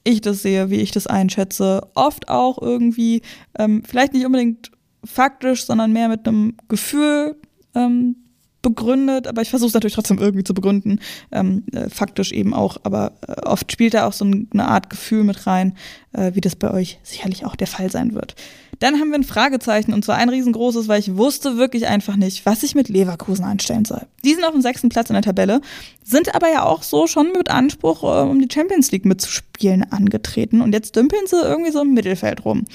[0.03, 1.81] ich das sehe, wie ich das einschätze.
[1.95, 3.21] Oft auch irgendwie,
[3.57, 4.71] ähm, vielleicht nicht unbedingt
[5.03, 7.35] faktisch, sondern mehr mit einem Gefühl
[7.75, 8.22] ähm,
[8.63, 10.99] begründet, aber ich versuche es natürlich trotzdem irgendwie zu begründen,
[11.31, 15.23] ähm, äh, faktisch eben auch, aber äh, oft spielt da auch so eine Art Gefühl
[15.23, 15.75] mit rein,
[16.13, 18.35] äh, wie das bei euch sicherlich auch der Fall sein wird.
[18.79, 22.45] Dann haben wir ein Fragezeichen und zwar ein riesengroßes, weil ich wusste wirklich einfach nicht,
[22.45, 24.01] was ich mit Leverkusen anstellen soll.
[24.25, 25.61] Die sind auf dem sechsten Platz in der Tabelle,
[26.03, 30.61] sind aber ja auch so schon mit Anspruch, äh, um die Champions League mitzuspielen, angetreten
[30.61, 32.65] und jetzt dümpeln sie irgendwie so im Mittelfeld rum.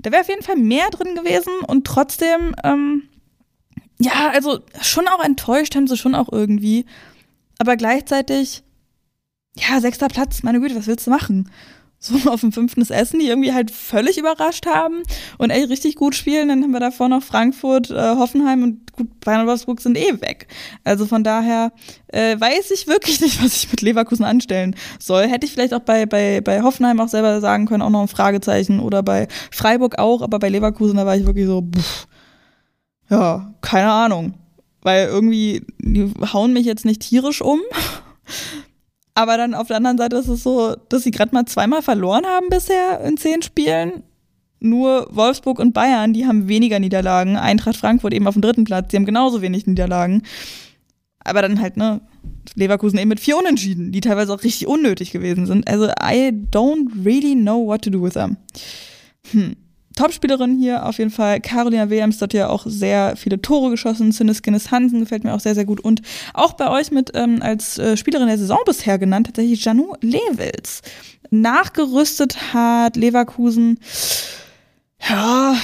[0.00, 3.04] Da wäre auf jeden Fall mehr drin gewesen und trotzdem, ähm,
[3.98, 6.84] ja, also schon auch enttäuscht haben sie schon auch irgendwie.
[7.58, 8.62] Aber gleichzeitig,
[9.56, 11.50] ja, sechster Platz, meine Güte, was willst du machen?
[11.98, 15.02] So auf dem fünften Essen, die irgendwie halt völlig überrascht haben
[15.38, 16.48] und echt richtig gut spielen.
[16.48, 20.20] Dann haben wir davor noch Frankfurt, äh, Hoffenheim und gut, Bayern und Wolfsburg sind eh
[20.20, 20.48] weg.
[20.84, 21.72] Also von daher
[22.08, 25.26] äh, weiß ich wirklich nicht, was ich mit Leverkusen anstellen soll.
[25.26, 28.08] Hätte ich vielleicht auch bei, bei, bei Hoffenheim auch selber sagen können, auch noch ein
[28.08, 32.06] Fragezeichen oder bei Freiburg auch, aber bei Leverkusen, da war ich wirklich so, pff,
[33.10, 34.34] ja, keine Ahnung.
[34.82, 37.60] Weil irgendwie, die hauen mich jetzt nicht tierisch um.
[39.14, 42.26] Aber dann auf der anderen Seite ist es so, dass sie gerade mal zweimal verloren
[42.26, 44.02] haben bisher in zehn Spielen.
[44.60, 47.36] Nur Wolfsburg und Bayern, die haben weniger Niederlagen.
[47.36, 50.22] Eintracht Frankfurt eben auf dem dritten Platz, die haben genauso wenig Niederlagen.
[51.20, 52.00] Aber dann halt, ne,
[52.54, 55.66] Leverkusen eben mit vier Unentschieden, die teilweise auch richtig unnötig gewesen sind.
[55.68, 58.36] Also I don't really know what to do with them.
[59.32, 59.56] Hm.
[59.96, 61.40] Topspielerin hier auf jeden Fall.
[61.40, 64.12] Carolina Williams hat ja auch sehr viele Tore geschossen.
[64.12, 65.80] Cindy Guinness Hansen gefällt mir auch sehr, sehr gut.
[65.80, 66.02] Und
[66.34, 70.82] auch bei euch mit ähm, als äh, Spielerin der Saison bisher genannt, tatsächlich Janu Lewels.
[71.30, 73.80] Nachgerüstet hat Leverkusen,
[75.08, 75.56] ja,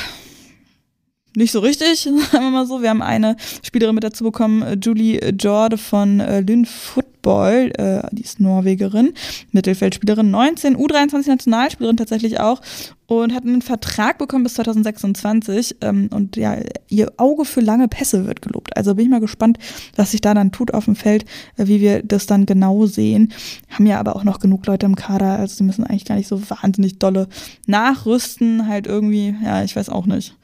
[1.36, 2.00] nicht so richtig,
[2.32, 2.82] sagen wir mal so.
[2.82, 8.02] Wir haben eine Spielerin mit dazu bekommen, äh, Julie Jorde von äh, Lynn Football, äh,
[8.12, 9.14] die ist Norwegerin,
[9.52, 12.60] Mittelfeldspielerin, 19, U23 Nationalspielerin tatsächlich auch
[13.06, 16.56] und hat einen Vertrag bekommen bis 2026 ähm, und ja,
[16.88, 18.76] ihr Auge für lange Pässe wird gelobt.
[18.76, 19.58] Also bin ich mal gespannt,
[19.96, 21.24] was sich da dann tut auf dem Feld,
[21.56, 23.32] äh, wie wir das dann genau sehen.
[23.70, 26.28] Haben ja aber auch noch genug Leute im Kader, also sie müssen eigentlich gar nicht
[26.28, 27.28] so wahnsinnig dolle
[27.66, 30.34] nachrüsten, halt irgendwie, ja, ich weiß auch nicht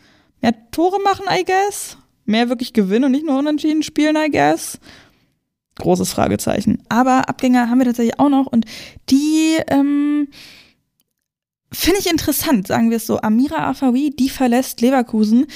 [0.41, 1.97] mehr Tore machen, I guess.
[2.25, 4.79] Mehr wirklich gewinnen und nicht nur unentschieden spielen, I guess.
[5.77, 6.83] Großes Fragezeichen.
[6.89, 8.67] Aber Abgänger haben wir tatsächlich auch noch und
[9.09, 10.29] die ähm,
[11.73, 13.21] finde ich interessant, sagen wir es so.
[13.21, 15.47] Amira Afawi, die verlässt Leverkusen.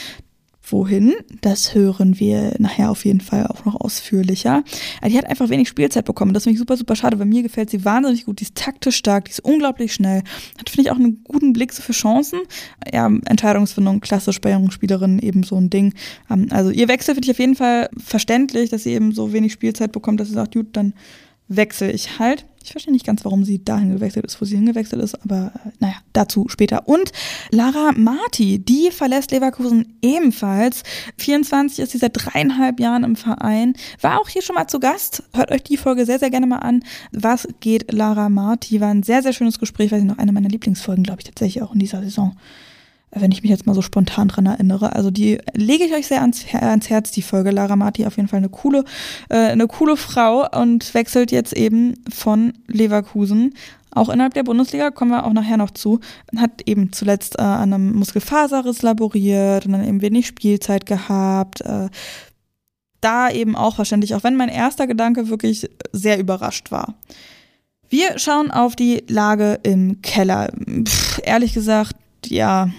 [0.72, 1.12] Wohin?
[1.42, 4.64] Das hören wir nachher auf jeden Fall auch noch ausführlicher.
[5.00, 6.32] Aber die hat einfach wenig Spielzeit bekommen.
[6.32, 8.40] Das finde ich super, super schade, weil mir gefällt sie wahnsinnig gut.
[8.40, 10.22] Die ist taktisch stark, die ist unglaublich schnell.
[10.58, 12.40] Hat, finde ich, auch einen guten Blick so für Chancen.
[12.90, 15.94] Ja, Entscheidungsfindung, klassisch bei jungen Spielerinnen eben so ein Ding.
[16.30, 19.52] Ähm, also ihr Wechsel finde ich auf jeden Fall verständlich, dass sie eben so wenig
[19.52, 20.94] Spielzeit bekommt, dass sie sagt, gut, dann
[21.48, 22.46] wechsle ich halt.
[22.64, 25.70] Ich verstehe nicht ganz, warum sie dahin gewechselt ist, wo sie hingewechselt ist, aber äh,
[25.80, 26.86] naja, dazu später.
[26.86, 27.10] Und
[27.50, 30.84] Lara Marti, die verlässt Leverkusen ebenfalls.
[31.18, 35.24] 24 ist sie seit dreieinhalb Jahren im Verein, war auch hier schon mal zu Gast.
[35.34, 36.84] Hört euch die Folge sehr, sehr gerne mal an.
[37.10, 38.80] Was geht Lara Marti?
[38.80, 41.62] War ein sehr, sehr schönes Gespräch, weil sie noch eine meiner Lieblingsfolgen, glaube ich, tatsächlich
[41.62, 42.36] auch in dieser Saison
[43.14, 44.94] wenn ich mich jetzt mal so spontan dran erinnere.
[44.94, 47.50] Also die lege ich euch sehr ans, ans Herz, die Folge.
[47.50, 48.84] Lara Marti auf jeden Fall eine coole,
[49.28, 53.54] äh, eine coole Frau und wechselt jetzt eben von Leverkusen.
[53.94, 56.00] Auch innerhalb der Bundesliga kommen wir auch nachher noch zu.
[56.36, 61.60] Hat eben zuletzt äh, an einem Muskelfaserriss laboriert und dann eben wenig Spielzeit gehabt.
[61.60, 61.88] Äh,
[63.02, 66.94] da eben auch wahrscheinlich, auch wenn mein erster Gedanke wirklich sehr überrascht war.
[67.90, 70.50] Wir schauen auf die Lage im Keller.
[70.84, 71.94] Pff, ehrlich gesagt,
[72.26, 72.70] ja,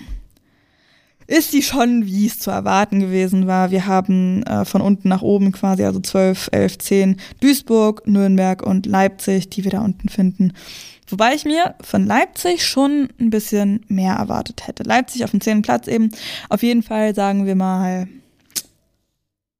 [1.27, 3.71] ist die schon, wie es zu erwarten gewesen war.
[3.71, 8.85] Wir haben äh, von unten nach oben quasi, also 12, 11, 10, Duisburg, Nürnberg und
[8.85, 10.53] Leipzig, die wir da unten finden.
[11.07, 14.83] Wobei ich mir von Leipzig schon ein bisschen mehr erwartet hätte.
[14.83, 15.61] Leipzig auf dem 10.
[15.61, 16.09] Platz eben.
[16.49, 18.07] Auf jeden Fall sagen wir mal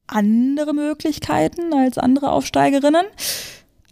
[0.08, 3.06] andere Möglichkeiten als andere Aufsteigerinnen.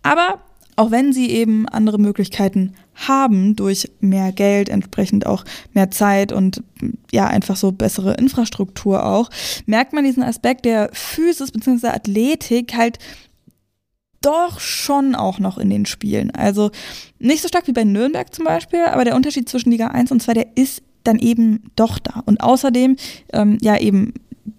[0.04, 0.42] Aber
[0.76, 6.64] auch wenn sie eben andere Möglichkeiten haben durch mehr Geld, entsprechend auch mehr Zeit und
[7.12, 9.30] ja, einfach so bessere Infrastruktur auch,
[9.66, 11.88] merkt man diesen Aspekt der Physis bzw.
[11.88, 13.00] Athletik halt
[14.22, 16.32] doch schon auch noch in den Spielen.
[16.32, 16.70] Also
[17.18, 20.22] nicht so stark wie bei Nürnberg zum Beispiel, aber der Unterschied zwischen Liga 1 und
[20.22, 22.22] 2, der ist dann eben doch da.
[22.26, 22.98] Und außerdem,
[23.34, 24.14] ähm, ja, eben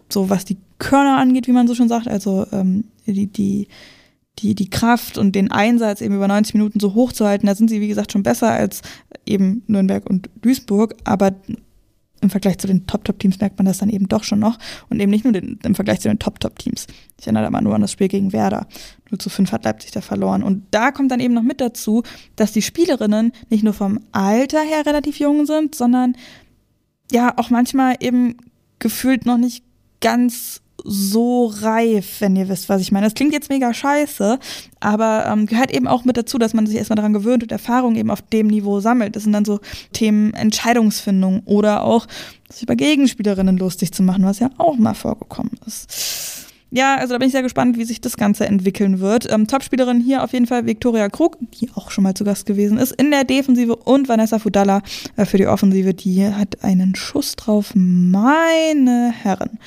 [0.09, 3.68] so was die Körner angeht, wie man so schon sagt, also ähm, die, die
[4.38, 7.55] die, die Kraft und den Einsatz eben über 90 Minuten so hoch zu halten, da
[7.55, 8.83] sind sie, wie gesagt, schon besser als
[9.27, 10.95] eben Nürnberg und Duisburg.
[11.05, 11.33] Aber
[12.23, 14.59] im Vergleich zu den Top-Top-Teams merkt man das dann eben doch schon noch.
[14.88, 16.87] Und eben nicht nur den, im Vergleich zu den Top-Top-Teams.
[17.21, 18.66] Ich erinnere mal nur an das Spiel gegen Werder.
[19.11, 20.42] 0 zu 5 hat Leipzig da verloren.
[20.42, 22.03] Und da kommt dann eben noch mit dazu,
[22.37, 26.16] dass die Spielerinnen nicht nur vom Alter her relativ jung sind, sondern
[27.11, 28.37] ja auch manchmal eben
[28.79, 29.64] gefühlt noch nicht
[30.01, 33.07] ganz so reif, wenn ihr wisst, was ich meine.
[33.07, 34.38] Das klingt jetzt mega scheiße,
[34.81, 37.97] aber ähm, gehört eben auch mit dazu, dass man sich erstmal daran gewöhnt und Erfahrung
[37.97, 39.16] eben auf dem Niveau sammelt.
[39.16, 39.61] Das sind dann so
[39.92, 42.07] Themen Entscheidungsfindung oder auch
[42.51, 46.41] sich über Gegenspielerinnen lustig zu machen, was ja auch mal vorgekommen ist
[46.75, 49.31] ja, also da bin ich sehr gespannt, wie sich das Ganze entwickeln wird.
[49.31, 52.79] Ähm, Topspielerin hier auf jeden Fall Viktoria Krug, die auch schon mal zu Gast gewesen
[52.79, 54.81] ist, in der Defensive und Vanessa Fudalla
[55.17, 57.73] äh, für die Offensive, die hat einen Schuss drauf.
[57.75, 59.59] Meine Herren.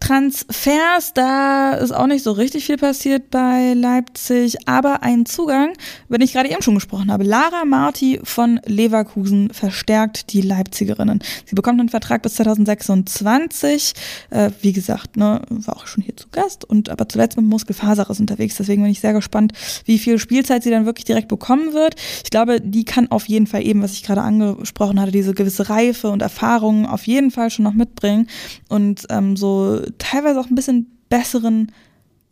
[0.00, 5.74] Transfers, da ist auch nicht so richtig viel passiert bei Leipzig, aber ein Zugang,
[6.08, 7.24] den ich gerade eben schon gesprochen habe.
[7.24, 11.20] Lara Marti von Leverkusen verstärkt die Leipzigerinnen.
[11.44, 13.92] Sie bekommt einen Vertrag bis 2026.
[14.30, 17.46] Äh, wie gesagt, ne, war auch schon hier zu Gast Podcast und aber zuletzt mit
[17.46, 18.56] Muskelfaserriss unterwegs.
[18.56, 19.52] Deswegen bin ich sehr gespannt,
[19.84, 21.96] wie viel Spielzeit sie dann wirklich direkt bekommen wird.
[22.24, 25.68] Ich glaube, die kann auf jeden Fall eben, was ich gerade angesprochen hatte, diese gewisse
[25.68, 28.28] Reife und Erfahrung auf jeden Fall schon noch mitbringen
[28.68, 31.72] und ähm, so teilweise auch ein bisschen besseren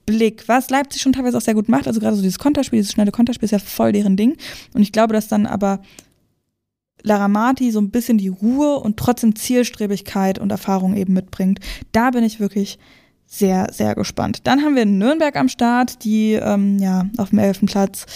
[0.06, 1.86] Blick, was Leipzig schon teilweise auch sehr gut macht.
[1.86, 4.36] Also gerade so dieses Konterspiel, dieses schnelle Konterspiel ist ja voll deren Ding.
[4.74, 5.80] Und ich glaube, dass dann aber
[7.02, 11.60] Lara Marti so ein bisschen die Ruhe und trotzdem Zielstrebigkeit und Erfahrung eben mitbringt.
[11.92, 12.78] Da bin ich wirklich
[13.26, 14.46] sehr, sehr gespannt.
[14.46, 18.06] Dann haben wir Nürnberg am Start, die ähm, ja auf dem elften Platz.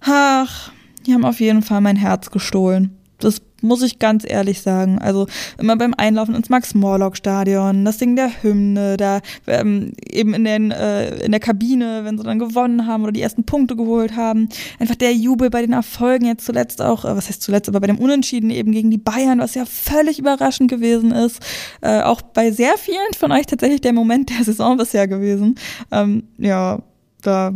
[0.00, 0.72] Ach,
[1.06, 2.96] die haben auf jeden Fall mein Herz gestohlen.
[3.18, 4.98] Das muss ich ganz ehrlich sagen.
[4.98, 5.26] Also
[5.58, 11.24] immer beim Einlaufen ins Max-Morlock-Stadion, das Ding der Hymne, da ähm, eben in, den, äh,
[11.24, 14.48] in der Kabine, wenn sie dann gewonnen haben oder die ersten Punkte geholt haben.
[14.78, 17.86] Einfach der Jubel bei den Erfolgen jetzt zuletzt auch, äh, was heißt zuletzt, aber bei
[17.86, 21.40] dem Unentschieden eben gegen die Bayern, was ja völlig überraschend gewesen ist.
[21.80, 25.56] Äh, auch bei sehr vielen von euch tatsächlich der Moment der Saison bisher gewesen.
[25.90, 26.80] Ähm, ja,
[27.22, 27.52] da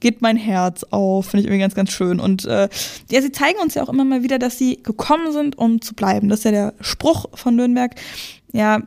[0.00, 1.26] geht mein Herz auf.
[1.26, 2.20] Finde ich irgendwie ganz, ganz schön.
[2.20, 2.68] Und äh,
[3.10, 5.94] ja, sie zeigen uns ja auch immer mal wieder, dass sie gekommen sind, um zu
[5.94, 6.28] bleiben.
[6.28, 7.94] Das ist ja der Spruch von Nürnberg.
[8.52, 8.82] Ja,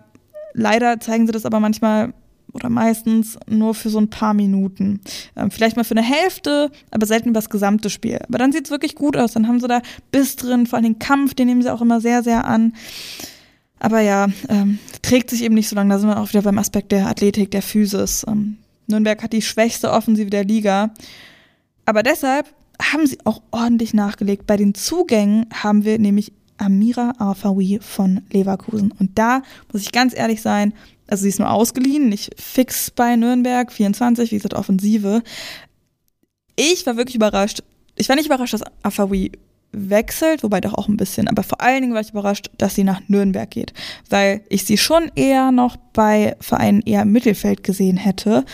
[0.54, 2.14] leider zeigen sie das aber manchmal
[2.54, 5.02] oder meistens nur für so ein paar Minuten.
[5.36, 8.20] Ähm, vielleicht mal für eine Hälfte, aber selten über das gesamte Spiel.
[8.28, 9.34] Aber dann sieht es wirklich gut aus.
[9.34, 12.02] Dann haben sie da Biss drin, vor allem den Kampf, den nehmen sie auch immer
[12.02, 12.74] sehr, sehr an.
[13.80, 15.94] Aber ja, ähm, trägt sich eben nicht so lange.
[15.94, 18.26] Da sind wir auch wieder beim Aspekt der Athletik, der Physis.
[18.28, 18.58] Ähm,
[18.90, 20.94] Nürnberg hat die schwächste Offensive der Liga.
[21.86, 22.48] Aber deshalb
[22.82, 24.48] haben sie auch ordentlich nachgelegt.
[24.48, 28.92] Bei den Zugängen haben wir nämlich Amira Arfawi von Leverkusen.
[29.00, 30.74] Und da muss ich ganz ehrlich sein,
[31.08, 35.24] also sie ist nur ausgeliehen, nicht fix bei Nürnberg, 24, wie gesagt, Offensive.
[36.56, 37.64] Ich war wirklich überrascht.
[37.96, 39.32] Ich war nicht überrascht, dass Afawi
[39.72, 42.84] wechselt, wobei doch auch ein bisschen, aber vor allen Dingen war ich überrascht, dass sie
[42.84, 43.74] nach Nürnberg geht,
[44.10, 48.46] weil ich sie schon eher noch bei Vereinen eher im Mittelfeld gesehen hätte.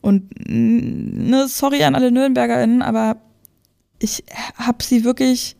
[0.00, 3.16] Und ne, sorry an alle NürnbergerInnen, aber
[3.98, 4.24] ich
[4.56, 5.56] habe sie wirklich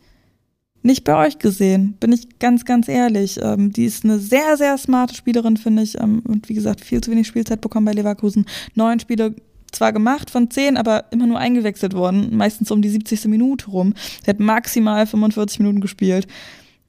[0.83, 3.39] nicht bei euch gesehen, bin ich ganz, ganz ehrlich.
[3.41, 5.99] Ähm, die ist eine sehr, sehr smarte Spielerin, finde ich.
[5.99, 8.45] Ähm, und wie gesagt, viel zu wenig Spielzeit bekommen bei Leverkusen.
[8.75, 9.33] Neun Spiele
[9.75, 13.25] zwar gemacht von zehn, aber immer nur eingewechselt worden, meistens um die 70.
[13.25, 13.93] Minute rum.
[14.23, 16.27] Sie hat maximal 45 Minuten gespielt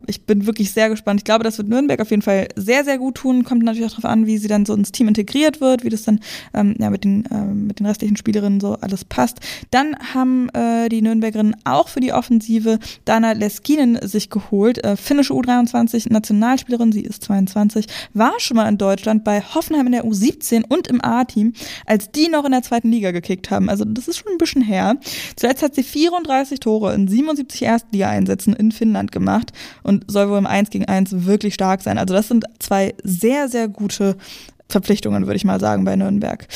[0.06, 1.20] ich bin wirklich sehr gespannt.
[1.20, 3.44] Ich glaube, das wird Nürnberg auf jeden Fall sehr, sehr gut tun.
[3.44, 6.02] Kommt natürlich auch darauf an, wie sie dann so ins Team integriert wird, wie das
[6.02, 6.20] dann
[6.52, 9.40] ähm, ja, mit, den, äh, mit den restlichen Spielerinnen so alles passt.
[9.70, 14.82] Dann haben äh, die Nürnbergerinnen auch für die Offensive Dana Leskinen sich geholt.
[14.84, 19.92] Äh, finnische U23 Nationalspielerin, sie ist 22, war schon mal in Deutschland bei Hoffenheim in
[19.92, 21.52] der U17 und im A-Team,
[21.86, 23.68] als die noch in der zweiten Liga gekickt haben.
[23.68, 24.96] Also das ist schon ein bisschen her.
[25.36, 30.38] Zuletzt hat sie 34 Tore in 77 Erstliga-Einsätzen in Finnland gemacht und und soll wohl
[30.38, 31.98] im 1 gegen 1 wirklich stark sein.
[31.98, 34.16] Also das sind zwei sehr, sehr gute
[34.68, 36.46] Verpflichtungen, würde ich mal sagen, bei Nürnberg.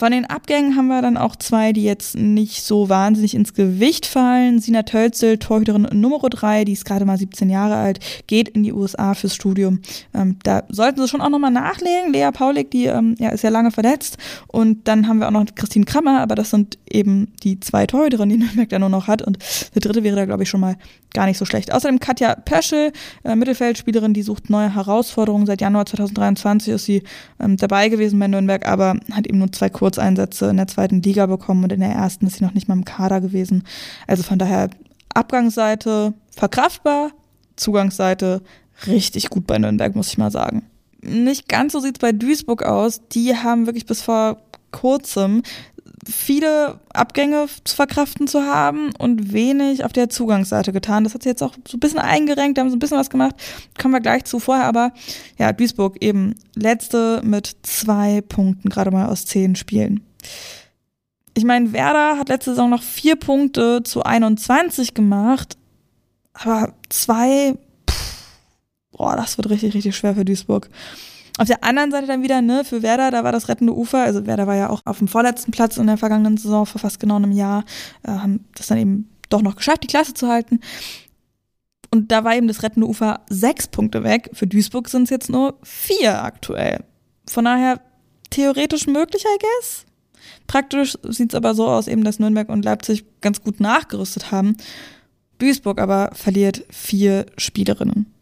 [0.00, 4.06] Von den Abgängen haben wir dann auch zwei, die jetzt nicht so wahnsinnig ins Gewicht
[4.06, 4.58] fallen.
[4.58, 8.72] Sina Tölzel, Torhüterin Nummer 3, die ist gerade mal 17 Jahre alt, geht in die
[8.72, 9.80] USA fürs Studium.
[10.14, 12.14] Ähm, da sollten sie schon auch nochmal nachlegen.
[12.14, 14.16] Lea Paulik, die ähm, ja, ist ja lange verletzt.
[14.46, 18.38] Und dann haben wir auch noch Christine Krammer, aber das sind eben die zwei Torhüterinnen,
[18.38, 19.20] die Nürnberg da nur noch hat.
[19.20, 19.36] Und
[19.74, 20.76] der dritte wäre da, glaube ich, schon mal
[21.12, 21.74] gar nicht so schlecht.
[21.74, 22.92] Außerdem Katja Pöschel,
[23.24, 25.44] äh, Mittelfeldspielerin, die sucht neue Herausforderungen.
[25.44, 27.02] Seit Januar 2023 ist sie
[27.38, 31.02] ähm, dabei gewesen bei Nürnberg, aber hat eben nur zwei Kurse Kurzeinsätze in der zweiten
[31.02, 33.64] Liga bekommen und in der ersten ist sie noch nicht mal im Kader gewesen.
[34.06, 34.70] Also von daher
[35.12, 37.10] Abgangsseite verkraftbar,
[37.56, 38.42] Zugangsseite
[38.86, 40.62] richtig gut bei Nürnberg, muss ich mal sagen.
[41.02, 43.00] Nicht ganz so sieht es bei Duisburg aus.
[43.08, 44.36] Die haben wirklich bis vor
[44.70, 45.42] kurzem
[46.08, 51.04] viele Abgänge zu verkraften zu haben und wenig auf der Zugangsseite getan.
[51.04, 53.10] Das hat sie jetzt auch so ein bisschen eingerenkt, da haben sie ein bisschen was
[53.10, 53.34] gemacht.
[53.80, 54.92] Kommen wir gleich zu vorher, aber
[55.38, 60.00] ja, Duisburg eben letzte mit zwei Punkten, gerade mal aus zehn Spielen.
[61.34, 65.56] Ich meine, Werder hat letzte Saison noch vier Punkte zu 21 gemacht,
[66.32, 67.54] aber zwei,
[67.88, 68.22] pff,
[68.92, 70.68] boah, das wird richtig, richtig schwer für Duisburg.
[71.40, 74.02] Auf der anderen Seite dann wieder, ne, für Werder, da war das rettende Ufer.
[74.02, 77.00] Also Werder war ja auch auf dem vorletzten Platz in der vergangenen Saison vor fast
[77.00, 77.64] genau einem Jahr,
[78.02, 80.60] äh, haben das dann eben doch noch geschafft, die Klasse zu halten.
[81.90, 84.28] Und da war eben das rettende Ufer sechs Punkte weg.
[84.34, 86.84] Für Duisburg sind es jetzt nur vier aktuell.
[87.26, 87.80] Von daher
[88.28, 89.86] theoretisch möglich, I guess.
[90.46, 94.58] Praktisch sieht es aber so aus, eben, dass Nürnberg und Leipzig ganz gut nachgerüstet haben.
[95.38, 98.12] Duisburg aber verliert vier Spielerinnen.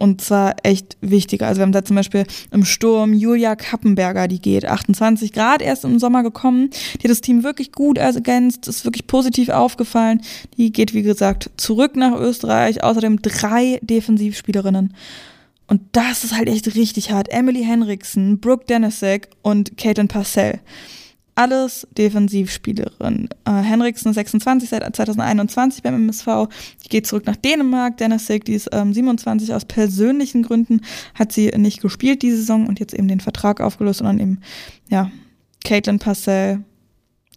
[0.00, 1.42] Und zwar echt wichtig.
[1.42, 5.84] Also wir haben da zum Beispiel im Sturm Julia Kappenberger, die geht 28 Grad erst
[5.84, 6.70] im Sommer gekommen.
[6.94, 10.22] Die hat das Team wirklich gut ergänzt, ist wirklich positiv aufgefallen.
[10.56, 12.82] Die geht, wie gesagt, zurück nach Österreich.
[12.82, 14.94] Außerdem drei Defensivspielerinnen.
[15.66, 17.28] Und das ist halt echt richtig hart.
[17.28, 20.60] Emily Henriksen, Brooke Denisek und Caitlin Parcell
[21.34, 23.28] alles Defensivspielerin.
[23.44, 26.48] Äh, Henriksen 26 seit 2021 beim MSV.
[26.84, 27.96] Die geht zurück nach Dänemark.
[27.96, 30.80] Dennisik, die ist ähm, 27 aus persönlichen Gründen,
[31.14, 34.40] hat sie nicht gespielt diese Saison und jetzt eben den Vertrag aufgelöst und dann eben,
[34.88, 35.10] ja,
[35.64, 36.64] Caitlin Parcell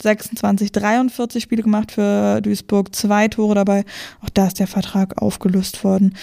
[0.01, 3.86] 26, 43 Spiele gemacht für Duisburg, zwei Tore dabei.
[4.21, 6.15] Auch da ist der Vertrag aufgelöst worden.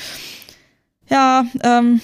[1.09, 2.01] Ja, ähm,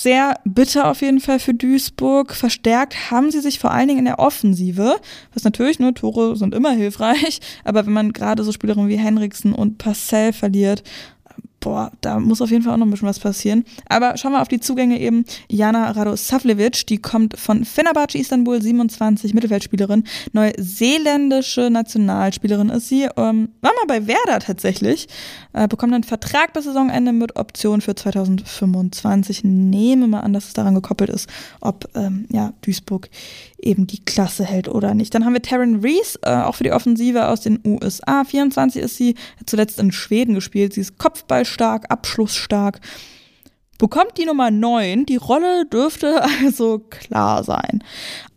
[0.00, 2.34] sehr bitter auf jeden Fall für Duisburg.
[2.34, 4.96] Verstärkt haben sie sich vor allen Dingen in der Offensive,
[5.32, 9.52] was natürlich, ne, Tore sind immer hilfreich, aber wenn man gerade so Spielerinnen wie Henriksen
[9.52, 10.82] und Parcell verliert,
[11.62, 13.64] boah, da muss auf jeden Fall auch noch ein bisschen was passieren.
[13.88, 15.24] Aber schauen wir auf die Zugänge eben.
[15.48, 23.70] Jana Radosavljevic, die kommt von Fenerbahce Istanbul, 27, Mittelfeldspielerin, neuseeländische Nationalspielerin ist sie, ähm, war
[23.72, 25.06] mal bei Werder tatsächlich,
[25.52, 29.44] äh, bekommt einen Vertrag bis Saisonende mit Option für 2025.
[29.44, 31.28] Nehme mal an, dass es daran gekoppelt ist,
[31.60, 33.08] ob ähm, ja, Duisburg
[33.62, 35.14] eben die Klasse hält oder nicht.
[35.14, 38.24] Dann haben wir Taryn Rees, äh, auch für die Offensive aus den USA.
[38.24, 40.74] 24 ist sie, hat zuletzt in Schweden gespielt.
[40.74, 42.80] Sie ist kopfballstark, abschlussstark.
[43.78, 45.06] Bekommt die Nummer 9.
[45.06, 47.82] Die Rolle dürfte also klar sein.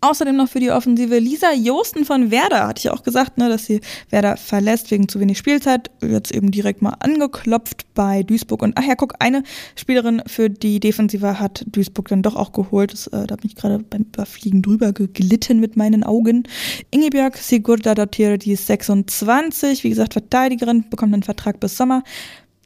[0.01, 2.67] Außerdem noch für die Offensive Lisa Josten von Werder.
[2.67, 5.91] Hatte ich auch gesagt, ne, dass sie Werder verlässt wegen zu wenig Spielzeit.
[6.01, 8.61] Jetzt eben direkt mal angeklopft bei Duisburg.
[8.61, 9.43] Und ach ja, guck, eine
[9.75, 12.93] Spielerin für die Defensive hat Duisburg dann doch auch geholt.
[12.93, 16.47] Das, äh, da bin ich gerade beim Überfliegen drüber geglitten mit meinen Augen.
[16.91, 19.83] Ingeborg Sigurda Dottir, die ist 26.
[19.83, 22.03] Wie gesagt, Verteidigerin, bekommt einen Vertrag bis Sommer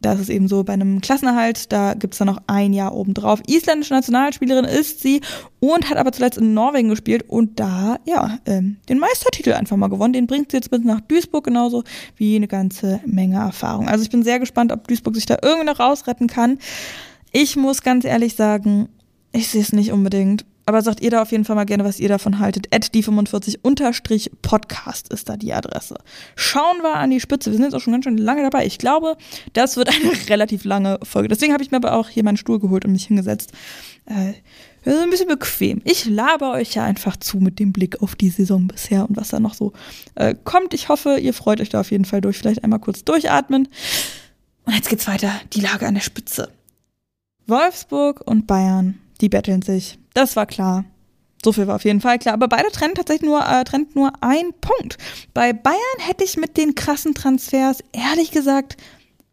[0.01, 2.93] da ist es eben so, bei einem Klassenerhalt, da gibt es dann noch ein Jahr
[2.93, 3.41] obendrauf.
[3.47, 5.21] Isländische Nationalspielerin ist sie
[5.59, 9.89] und hat aber zuletzt in Norwegen gespielt und da, ja, ähm, den Meistertitel einfach mal
[9.89, 10.13] gewonnen.
[10.13, 11.83] Den bringt sie jetzt bis nach Duisburg genauso
[12.15, 13.87] wie eine ganze Menge Erfahrung.
[13.87, 16.59] Also ich bin sehr gespannt, ob Duisburg sich da irgendwie noch rausretten kann.
[17.31, 18.89] Ich muss ganz ehrlich sagen,
[19.31, 20.45] ich sehe es nicht unbedingt.
[20.69, 22.67] Aber sagt ihr da auf jeden Fall mal gerne, was ihr davon haltet.
[22.71, 25.95] At die45-podcast ist da die Adresse.
[26.35, 27.49] Schauen wir an die Spitze.
[27.49, 28.67] Wir sind jetzt auch schon ganz schön lange dabei.
[28.67, 29.17] Ich glaube,
[29.53, 31.27] das wird eine relativ lange Folge.
[31.27, 33.51] Deswegen habe ich mir aber auch hier meinen Stuhl geholt und mich hingesetzt.
[34.05, 34.33] Äh,
[34.85, 35.81] ist ein bisschen bequem.
[35.85, 39.29] Ich laber euch ja einfach zu mit dem Blick auf die Saison bisher und was
[39.29, 39.73] da noch so
[40.13, 40.75] äh, kommt.
[40.75, 42.37] Ich hoffe, ihr freut euch da auf jeden Fall durch.
[42.37, 43.69] Vielleicht einmal kurz durchatmen.
[44.65, 45.31] Und jetzt geht's weiter.
[45.53, 46.49] Die Lage an der Spitze.
[47.47, 49.97] Wolfsburg und Bayern, die betteln sich.
[50.19, 50.83] Das war klar.
[51.41, 52.33] So viel war auf jeden Fall klar.
[52.33, 54.97] Aber beide trennen tatsächlich nur, äh, trennt nur ein Punkt.
[55.33, 58.75] Bei Bayern hätte ich mit den krassen Transfers ehrlich gesagt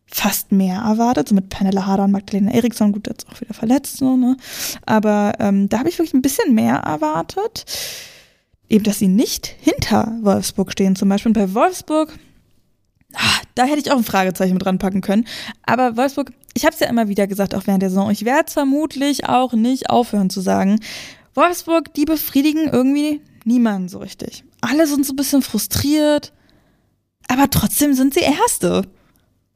[0.07, 1.29] fast mehr erwartet.
[1.29, 4.37] So mit Pernille Harder und Magdalena Eriksson, gut, jetzt auch wieder verletzt, so, ne?
[4.87, 7.64] Aber ähm, da habe ich wirklich ein bisschen mehr erwartet.
[8.68, 11.31] Eben, dass sie nicht hinter Wolfsburg stehen zum Beispiel.
[11.31, 12.16] Und bei Wolfsburg,
[13.55, 15.26] da hätte ich auch ein Fragezeichen mit dran packen können.
[15.64, 18.44] Aber Wolfsburg ich habe es ja immer wieder gesagt, auch während der Saison, ich werde
[18.46, 20.81] es vermutlich auch nicht aufhören zu sagen.
[21.35, 24.42] Wolfsburg, die befriedigen irgendwie niemanden so richtig.
[24.62, 26.33] Alle sind so ein bisschen frustriert,
[27.29, 28.85] aber trotzdem sind sie Erste.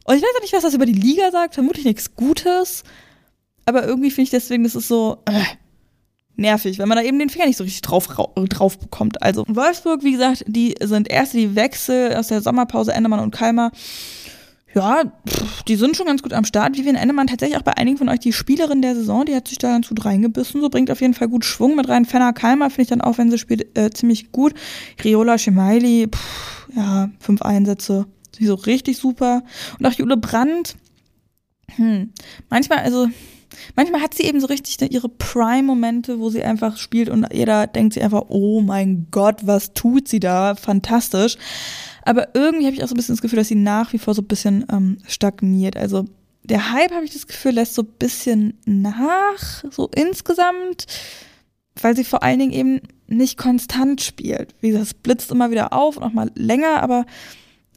[0.05, 2.85] Und ich weiß auch nicht, was das über die Liga sagt, vermutlich nichts Gutes,
[3.65, 5.43] aber irgendwie finde ich deswegen, das ist so äh,
[6.37, 9.23] nervig, weil man da eben den Finger nicht so richtig drauf, drauf bekommt.
[9.23, 13.73] Also Wolfsburg, wie gesagt, die sind Erste, die Wechsel aus der Sommerpause, Endermann und Keimer
[14.75, 15.03] ja,
[15.67, 16.77] die sind schon ganz gut am Start.
[16.77, 19.59] Vivian Endemann tatsächlich auch bei einigen von euch die Spielerin der Saison, die hat sich
[19.59, 22.05] da ganz gut reingebissen, so bringt auf jeden Fall gut Schwung mit rein.
[22.05, 24.55] Fenner Kalmer finde ich dann auch, wenn sie spielt, äh, ziemlich gut.
[25.03, 26.09] Riola Schemaili,
[26.77, 28.07] ja, fünf Einsätze,
[28.39, 29.43] so richtig super.
[29.79, 30.77] Und auch Jule Brandt,
[31.75, 32.13] hm,
[32.49, 33.09] manchmal, also
[33.77, 37.95] manchmal hat sie eben so richtig ihre Prime-Momente, wo sie einfach spielt und jeder denkt
[37.95, 40.55] sich einfach, oh mein Gott, was tut sie da?
[40.55, 41.37] Fantastisch.
[42.03, 44.15] Aber irgendwie habe ich auch so ein bisschen das Gefühl, dass sie nach wie vor
[44.15, 45.77] so ein bisschen ähm, stagniert.
[45.77, 46.07] Also
[46.45, 50.87] der Hype, habe ich das Gefühl, lässt so ein bisschen nach, so insgesamt,
[51.81, 54.55] weil sie vor allen Dingen eben nicht konstant spielt.
[54.61, 57.05] Wie gesagt, es blitzt immer wieder auf und auch mal länger, aber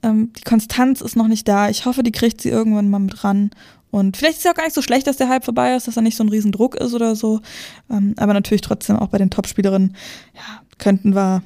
[0.04, 1.70] ähm, die Konstanz ist noch nicht da.
[1.70, 3.52] Ich hoffe, die kriegt sie irgendwann mal mit ran.
[3.94, 5.88] Und vielleicht ist es ja auch gar nicht so schlecht, dass der Hype vorbei ist,
[5.88, 7.42] dass da nicht so ein Riesendruck ist oder so.
[7.92, 9.96] Ähm, aber natürlich trotzdem auch bei den Topspielerinnen,
[10.34, 11.44] ja, könnten wir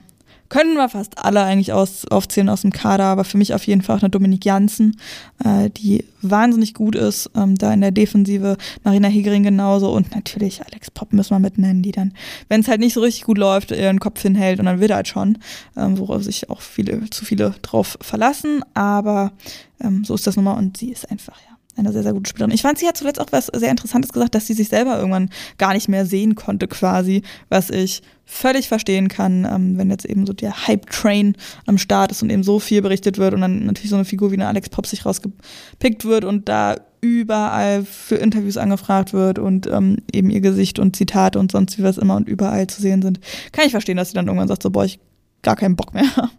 [0.48, 3.82] können wir fast alle eigentlich aus, aufzählen aus dem Kader, aber für mich auf jeden
[3.82, 4.96] Fall auch eine Dominik Janssen,
[5.44, 9.92] äh, die wahnsinnig gut ist, ähm, da in der Defensive, Marina Hegering genauso.
[9.92, 12.14] Und natürlich Alex Popp müssen wir mit nennen, die dann,
[12.48, 14.60] wenn es halt nicht so richtig gut läuft, ihren Kopf hinhält.
[14.60, 15.38] Und dann wird halt schon,
[15.76, 19.34] ähm, worauf sich auch viele, zu viele drauf verlassen, aber
[19.82, 20.54] ähm, so ist das nun mal.
[20.54, 22.54] Und sie ist einfach, ja eine sehr, sehr gute Spielerin.
[22.54, 25.30] Ich fand, sie hat zuletzt auch was sehr Interessantes gesagt, dass sie sich selber irgendwann
[25.58, 30.26] gar nicht mehr sehen konnte, quasi, was ich völlig verstehen kann, ähm, wenn jetzt eben
[30.26, 33.90] so der Hype-Train am Start ist und eben so viel berichtet wird und dann natürlich
[33.90, 38.58] so eine Figur wie eine Alex Pop sich rausgepickt wird und da überall für Interviews
[38.58, 42.28] angefragt wird und ähm, eben ihr Gesicht und Zitate und sonst wie was immer und
[42.28, 43.20] überall zu sehen sind,
[43.52, 45.00] kann ich verstehen, dass sie dann irgendwann sagt, so, boah, ich
[45.42, 46.06] gar keinen Bock mehr.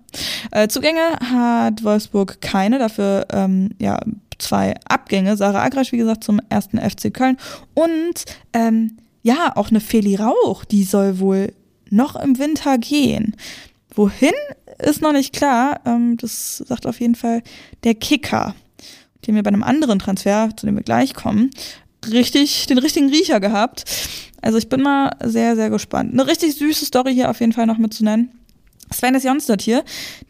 [0.51, 4.01] Äh, Zugänge hat Wolfsburg keine, dafür ähm, ja
[4.39, 5.37] zwei Abgänge.
[5.37, 7.37] Sarah Agrasch, wie gesagt, zum ersten FC Köln
[7.75, 11.53] und ähm, ja, auch eine Feli Rauch, die soll wohl
[11.91, 13.37] noch im Winter gehen.
[13.95, 14.33] Wohin
[14.79, 15.81] ist noch nicht klar.
[15.85, 17.43] Ähm, das sagt auf jeden Fall
[17.85, 18.55] der Kicker.
[19.27, 21.51] Den wir bei einem anderen Transfer, zu dem wir gleich kommen,
[22.07, 23.85] richtig, den richtigen Riecher gehabt.
[24.41, 26.13] Also ich bin mal sehr, sehr gespannt.
[26.13, 28.31] Eine richtig süße Story hier auf jeden Fall noch mitzunennen.
[28.93, 29.85] Sven Jonstadt hier,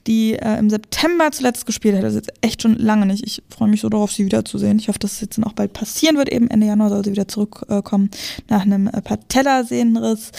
[0.06, 3.24] die äh, im September zuletzt gespielt hat, das ist jetzt echt schon lange nicht.
[3.26, 4.78] Ich freue mich so darauf, sie wiederzusehen.
[4.78, 6.30] Ich hoffe, dass es jetzt dann auch bald passieren wird.
[6.30, 10.32] Eben Ende Januar soll sie wieder zurückkommen äh, nach einem äh, Patellasehnenriss.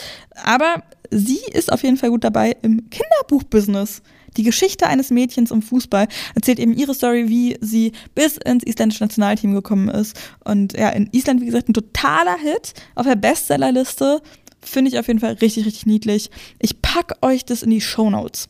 [0.43, 4.01] Aber sie ist auf jeden Fall gut dabei im Kinderbuchbusiness.
[4.37, 9.03] Die Geschichte eines Mädchens im Fußball erzählt eben ihre Story, wie sie bis ins isländische
[9.03, 10.19] Nationalteam gekommen ist.
[10.43, 14.21] Und ja, in Island, wie gesagt, ein totaler Hit auf der Bestsellerliste
[14.61, 16.29] Finde ich auf jeden Fall richtig, richtig niedlich.
[16.59, 18.49] Ich packe euch das in die Show Notes.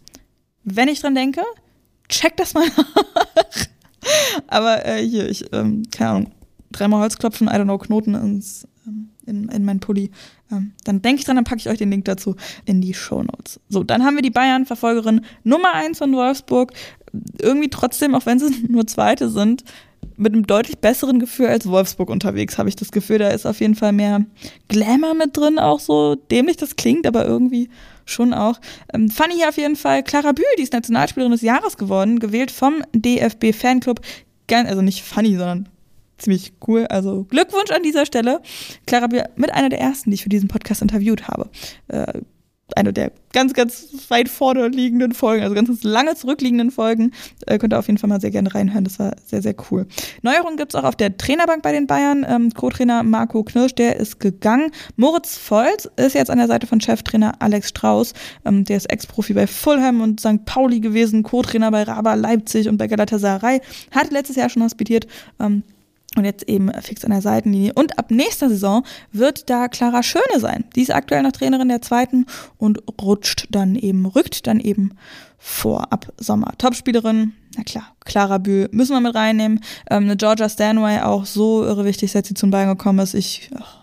[0.64, 1.41] Wenn ich dran denke,
[2.07, 3.66] checkt das mal nach.
[4.47, 6.32] Aber äh, hier, ich, ähm, keine Ahnung,
[6.72, 10.12] dreimal Holzklopfen, I don't know, Knoten ins, ähm, in, in meinen Pulli.
[10.51, 12.36] Ähm, dann denke ich dran, dann packe ich euch den Link dazu
[12.66, 13.60] in die Show Notes.
[13.70, 16.74] So, dann haben wir die Bayern-Verfolgerin Nummer eins von Wolfsburg.
[17.39, 19.64] Irgendwie trotzdem, auch wenn sie nur Zweite sind,
[20.18, 23.20] mit einem deutlich besseren Gefühl als Wolfsburg unterwegs, habe ich das Gefühl.
[23.20, 24.26] Da ist auf jeden Fall mehr
[24.68, 27.70] Glamour mit drin, auch so dämlich das klingt, aber irgendwie
[28.06, 28.60] schon auch.
[28.93, 32.52] Ähm, funny hier auf jeden Fall Clara Bühl, die ist Nationalspielerin des Jahres geworden, gewählt
[32.52, 34.02] vom DFB Fanclub.
[34.52, 35.70] Also nicht funny, sondern
[36.18, 36.86] ziemlich cool.
[36.88, 38.41] Also Glückwunsch an dieser Stelle.
[38.86, 41.50] Clara Bühl mit einer der ersten, die ich für diesen Podcast interviewt habe.
[41.88, 42.22] Äh,
[42.78, 47.11] eine der ganz, ganz weit vorne liegenden Folgen, also ganz, ganz lange zurückliegenden Folgen.
[47.45, 48.84] Äh, könnt ihr auf jeden Fall mal sehr gerne reinhören.
[48.84, 49.88] Das war sehr, sehr cool.
[50.22, 52.26] Neuerungen gibt's auch auf der Trainerbank bei den Bayern.
[52.28, 54.72] Ähm, Co-Trainer Marco Knirsch, der ist gegangen.
[54.95, 58.13] Moritz Volz ist jetzt an der Seite von Cheftrainer Alex Strauß.
[58.45, 60.45] Ähm, der ist Ex-Profi bei Fulham und St.
[60.45, 63.61] Pauli gewesen, Co-Trainer bei Raba Leipzig und bei Galatasaray.
[63.91, 65.07] Hat letztes Jahr schon hospitiert.
[65.39, 65.63] Ähm,
[66.16, 67.74] und jetzt eben fix an der Seitenlinie.
[67.76, 70.66] Und ab nächster Saison wird da Clara Schöne sein.
[70.76, 72.26] Die ist aktuell noch Trainerin der zweiten
[72.57, 74.93] und rutscht dann eben, rückt dann eben
[75.38, 76.51] vor ab Sommer.
[76.57, 79.62] Topspielerin, na klar, Clara Bühl müssen wir mit reinnehmen.
[79.89, 83.14] Ähm, eine Georgia Stanway auch so irre wichtig, seit sie zum Bein gekommen ist.
[83.14, 83.78] Ich, Gott,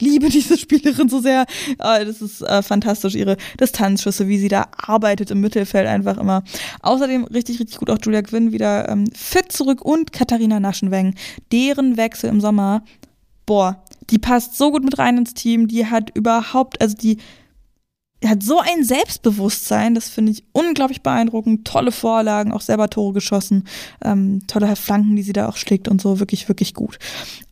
[0.00, 1.46] liebe diese Spielerin so sehr.
[1.78, 6.42] Oh, das ist äh, fantastisch, ihre Distanzschüsse, wie sie da arbeitet im Mittelfeld einfach immer.
[6.82, 11.14] Außerdem richtig, richtig gut auch Julia Quinn wieder ähm, fit zurück und Katharina Naschenweng.
[11.52, 12.82] Deren Wechsel im Sommer,
[13.46, 15.68] boah, die passt so gut mit rein ins Team.
[15.68, 17.18] Die hat überhaupt, also die
[18.20, 21.66] er hat so ein Selbstbewusstsein, das finde ich unglaublich beeindruckend.
[21.66, 23.64] Tolle Vorlagen, auch selber Tore geschossen,
[24.02, 26.98] ähm, tolle Flanken, die sie da auch schlägt und so, wirklich, wirklich gut.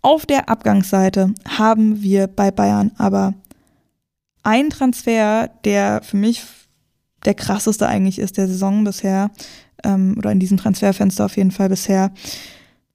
[0.03, 3.35] Auf der Abgangsseite haben wir bei Bayern aber
[4.43, 6.43] einen Transfer, der für mich
[7.25, 9.31] der krasseste eigentlich ist der Saison bisher,
[9.85, 12.13] ähm, oder in diesem Transferfenster auf jeden Fall bisher.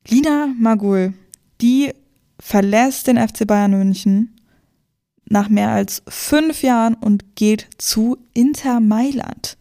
[0.08, 1.14] Lina Magul,
[1.62, 1.92] die
[2.40, 4.36] verlässt den FC Bayern München
[5.32, 9.58] nach mehr als fünf Jahren und geht zu Inter Mailand.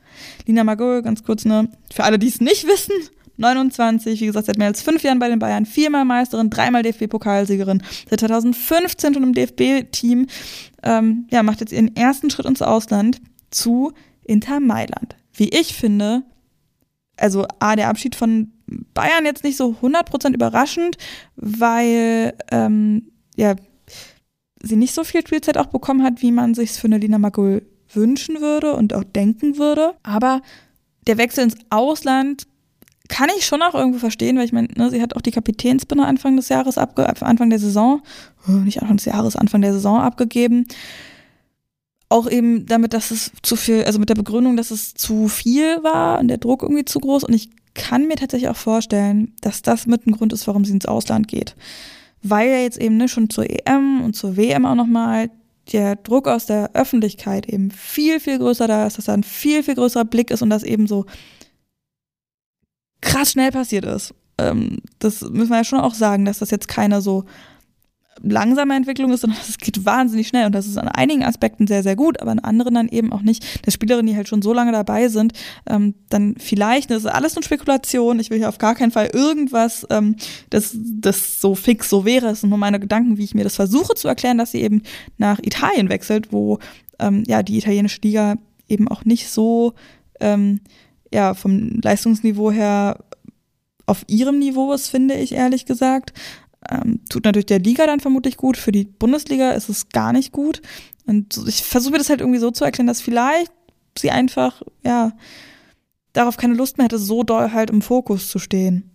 [0.47, 2.93] Lina Magol, ganz kurz, ne, für alle, die es nicht wissen,
[3.37, 7.83] 29, wie gesagt, seit mehr als fünf Jahren bei den Bayern, viermal Meisterin, dreimal DFB-Pokalsiegerin,
[8.11, 10.27] seit 2015 schon im DFB-Team,
[10.83, 13.93] ähm, ja, macht jetzt ihren ersten Schritt ins Ausland zu
[14.25, 15.17] Inter Mailand.
[15.33, 16.23] Wie ich finde,
[17.17, 18.53] also A, der Abschied von
[18.93, 20.97] Bayern jetzt nicht so 100% überraschend,
[21.37, 23.55] weil, ähm, ja,
[24.63, 27.63] sie nicht so viel Spielzeit auch bekommen hat, wie man sich für eine Lina Magul
[27.93, 29.95] wünschen würde und auch denken würde.
[30.03, 30.43] Aber
[31.07, 32.47] der Wechsel ins Ausland
[33.09, 36.05] kann ich schon auch irgendwo verstehen, weil ich meine, ne, sie hat auch die Kapitänsbinde
[36.05, 38.03] Anfang des Jahres abge Anfang der Saison,
[38.49, 40.67] oh, nicht Anfang des Jahres, Anfang der Saison abgegeben.
[42.09, 45.83] Auch eben damit, dass es zu viel, also mit der Begründung, dass es zu viel
[45.83, 47.25] war und der Druck irgendwie zu groß.
[47.25, 50.73] Und ich kann mir tatsächlich auch vorstellen, dass das mit ein Grund ist, warum sie
[50.73, 51.57] ins Ausland geht.
[52.23, 55.31] Weil ja jetzt eben ne, schon zur EM und zur WM auch nochmal
[55.73, 59.63] der Druck aus der Öffentlichkeit eben viel, viel größer da ist, dass da ein viel,
[59.63, 61.07] viel größerer Blick ist und das eben so
[63.01, 64.15] krass schnell passiert ist.
[64.39, 67.25] Ähm, das müssen wir ja schon auch sagen, dass das jetzt keine so
[68.23, 71.83] langsame Entwicklung ist, sondern es geht wahnsinnig schnell und das ist an einigen Aspekten sehr,
[71.83, 73.67] sehr gut, aber an anderen dann eben auch nicht.
[73.67, 75.33] Dass Spielerinnen, die halt schon so lange dabei sind,
[75.67, 79.11] ähm, dann vielleicht, das ist alles nur Spekulation, ich will hier auf gar keinen Fall
[79.13, 80.17] irgendwas, ähm,
[80.51, 83.57] das, das so fix so wäre, es sind nur meine Gedanken, wie ich mir das
[83.57, 84.83] versuche zu erklären, dass sie eben
[85.19, 86.59] nach Italien wechselt, wo
[86.99, 88.37] ähm, ja die italienische Liga
[88.69, 89.75] eben auch nicht so
[90.21, 90.61] ähm,
[91.13, 92.99] ja, vom Leistungsniveau her
[93.87, 96.13] auf ihrem Niveau ist, finde ich ehrlich gesagt.
[96.69, 98.57] Ähm, tut natürlich der Liga dann vermutlich gut.
[98.57, 100.61] Für die Bundesliga ist es gar nicht gut.
[101.07, 103.53] Und ich versuche mir das halt irgendwie so zu erklären, dass vielleicht
[103.99, 105.13] sie einfach, ja,
[106.13, 108.91] darauf keine Lust mehr hätte, so doll halt im Fokus zu stehen.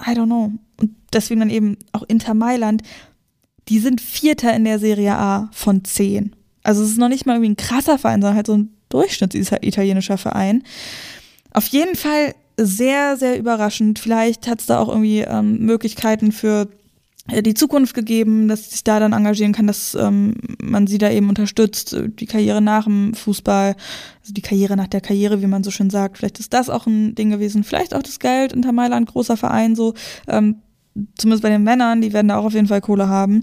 [0.00, 0.52] I don't know.
[0.80, 2.82] Und deswegen dann eben auch Inter Mailand,
[3.68, 6.34] die sind Vierter in der Serie A von zehn.
[6.62, 10.18] Also es ist noch nicht mal irgendwie ein krasser Verein, sondern halt so ein durchschnittsitalienischer
[10.18, 10.62] Verein.
[11.52, 13.98] Auf jeden Fall sehr, sehr überraschend.
[13.98, 16.68] Vielleicht hat es da auch irgendwie ähm, Möglichkeiten für
[17.26, 21.30] die Zukunft gegeben, dass sich da dann engagieren kann, dass ähm, man sie da eben
[21.30, 23.76] unterstützt, äh, die Karriere nach dem Fußball,
[24.20, 26.18] also die Karriere nach der Karriere, wie man so schön sagt.
[26.18, 27.64] Vielleicht ist das auch ein Ding gewesen.
[27.64, 29.94] Vielleicht auch das Geld, Inter Mailand, großer Verein, so,
[30.28, 30.56] ähm,
[31.16, 33.42] zumindest bei den Männern, die werden da auch auf jeden Fall Kohle haben.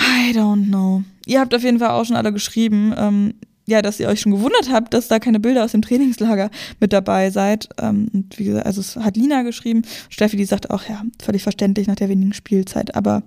[0.00, 1.04] I don't know.
[1.26, 2.92] Ihr habt auf jeden Fall auch schon alle geschrieben.
[2.96, 3.34] Ähm,
[3.66, 6.50] ja, dass ihr euch schon gewundert habt, dass da keine Bilder aus dem Trainingslager
[6.80, 7.68] mit dabei seid.
[7.80, 9.82] Ähm, und wie gesagt, also es hat Lina geschrieben.
[10.10, 12.94] Steffi, die sagt auch, ja, völlig verständlich nach der wenigen Spielzeit.
[12.94, 13.22] Aber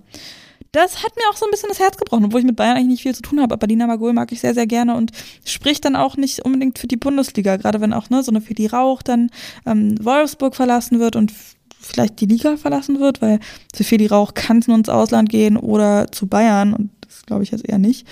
[0.72, 2.88] das hat mir auch so ein bisschen das Herz gebrochen, obwohl ich mit Bayern eigentlich
[2.88, 3.54] nicht viel zu tun habe.
[3.54, 5.12] Aber Lina Magol mag ich sehr, sehr gerne und
[5.44, 8.66] spricht dann auch nicht unbedingt für die Bundesliga, gerade wenn auch ne, so eine Feli
[8.66, 9.30] Rauch dann
[9.66, 11.32] ähm, Wolfsburg verlassen wird und
[11.80, 13.40] vielleicht die Liga verlassen wird, weil
[13.74, 17.44] für Feli Rauch kann es nur ins Ausland gehen oder zu Bayern und das glaube
[17.44, 18.06] ich jetzt eher nicht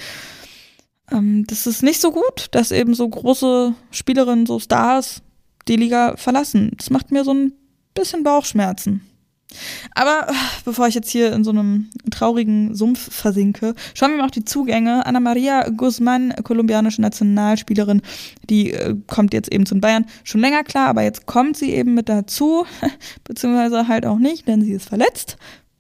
[1.11, 5.23] ähm, das ist nicht so gut, dass eben so große Spielerinnen, so Stars
[5.69, 6.73] die Liga verlassen.
[6.77, 7.53] Das macht mir so ein
[7.95, 9.03] bisschen Bauchschmerzen.
[9.95, 10.27] Aber
[10.65, 14.45] bevor ich jetzt hier in so einem traurigen Sumpf versinke, schauen wir mal auf die
[14.45, 15.07] Zugänge.
[15.07, 18.03] Ana Maria Guzman, kolumbianische Nationalspielerin,
[18.51, 20.07] die äh, kommt jetzt eben zu Bayern.
[20.25, 22.67] Schon länger klar, aber jetzt kommt sie eben mit dazu,
[23.25, 25.37] beziehungsweise halt auch nicht, denn sie ist verletzt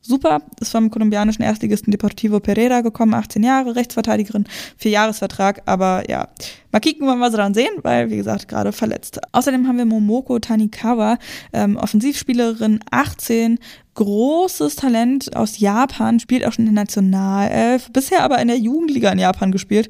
[0.07, 4.45] super, ist vom kolumbianischen Erstligisten Deportivo Pereira gekommen, 18 Jahre, Rechtsverteidigerin,
[4.77, 6.29] vier Jahresvertrag, aber ja,
[6.73, 9.21] mal kicken, wann wir sie dann sehen, weil, wie gesagt, gerade verletzt.
[9.33, 11.19] Außerdem haben wir Momoko Tanikawa,
[11.53, 13.59] ähm, Offensivspielerin, 18,
[13.95, 19.11] großes Talent aus Japan, spielt auch schon in der Nationalelf, bisher aber in der Jugendliga
[19.11, 19.89] in Japan gespielt.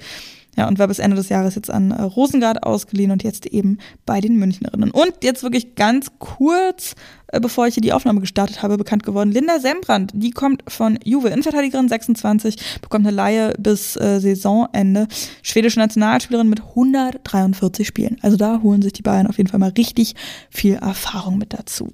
[0.56, 3.78] Ja, und war bis Ende des Jahres jetzt an äh, Rosengard ausgeliehen und jetzt eben
[4.06, 4.90] bei den Münchnerinnen.
[4.90, 6.94] Und jetzt wirklich ganz kurz,
[7.28, 10.98] äh, bevor ich hier die Aufnahme gestartet habe, bekannt geworden, Linda Sembrand, die kommt von
[11.04, 15.08] Juve, Innenverteidigerin 26, bekommt eine Laie bis äh, Saisonende.
[15.42, 18.16] Schwedische Nationalspielerin mit 143 Spielen.
[18.22, 20.14] Also da holen sich die Bayern auf jeden Fall mal richtig
[20.48, 21.92] viel Erfahrung mit dazu.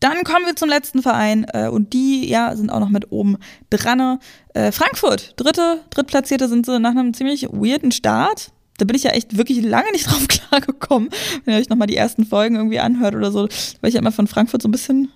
[0.00, 3.38] Dann kommen wir zum letzten Verein äh, und die ja sind auch noch mit oben
[3.70, 4.18] dran.
[4.54, 8.52] Äh, Frankfurt, dritte, drittplatzierte sind sie nach einem ziemlich weirden Start.
[8.78, 11.10] Da bin ich ja echt wirklich lange nicht drauf klargekommen,
[11.44, 13.48] wenn ihr euch nochmal die ersten Folgen irgendwie anhört oder so,
[13.80, 15.10] weil ich ja immer von Frankfurt so ein bisschen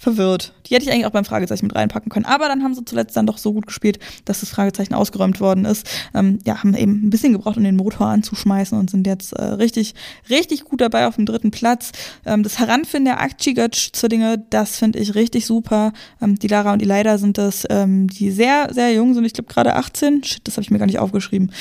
[0.00, 0.54] verwirrt.
[0.64, 2.24] Die hätte ich eigentlich auch beim Fragezeichen mit reinpacken können.
[2.24, 5.66] Aber dann haben sie zuletzt dann doch so gut gespielt, dass das Fragezeichen ausgeräumt worden
[5.66, 5.86] ist.
[6.14, 9.44] Ähm, ja, haben eben ein bisschen gebraucht, um den Motor anzuschmeißen und sind jetzt äh,
[9.44, 9.94] richtig,
[10.30, 11.92] richtig gut dabei auf dem dritten Platz.
[12.24, 15.92] Ähm, das Heranfinden der Akcigötsch-Zwillinge, das finde ich richtig super.
[16.22, 19.26] Ähm, die Lara und die Leida sind das, ähm, die sehr, sehr jung sind.
[19.26, 20.24] Ich glaube gerade 18.
[20.24, 21.52] Shit, das habe ich mir gar nicht aufgeschrieben.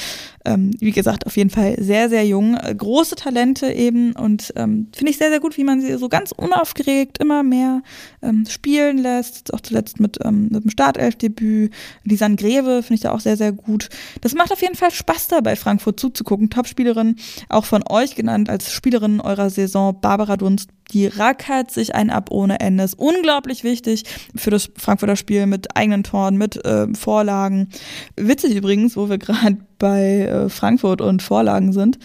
[0.45, 2.55] Ähm, wie gesagt, auf jeden Fall sehr, sehr jung.
[2.55, 6.07] Äh, große Talente eben und ähm, finde ich sehr, sehr gut, wie man sie so
[6.09, 7.81] ganz unaufgeregt immer mehr
[8.21, 9.53] ähm, spielen lässt.
[9.53, 11.73] Auch zuletzt mit, ähm, mit dem Startelfdebüt.
[12.03, 13.89] Lisanne Greve finde ich da auch sehr, sehr gut.
[14.21, 16.49] Das macht auf jeden Fall Spaß da bei Frankfurt zuzugucken.
[16.49, 17.17] Topspielerin,
[17.49, 20.69] auch von euch genannt als Spielerin eurer Saison, Barbara Dunst.
[20.91, 22.83] Die rackert sich ein ab ohne Ende.
[22.83, 24.03] Ist unglaublich wichtig
[24.35, 27.69] für das Frankfurter Spiel mit eigenen Toren, mit äh, Vorlagen.
[28.15, 31.99] Witzig übrigens, wo wir gerade bei äh, Frankfurt und Vorlagen sind.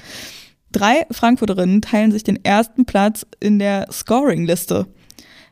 [0.72, 4.86] Drei Frankfurterinnen teilen sich den ersten Platz in der Scoring-Liste.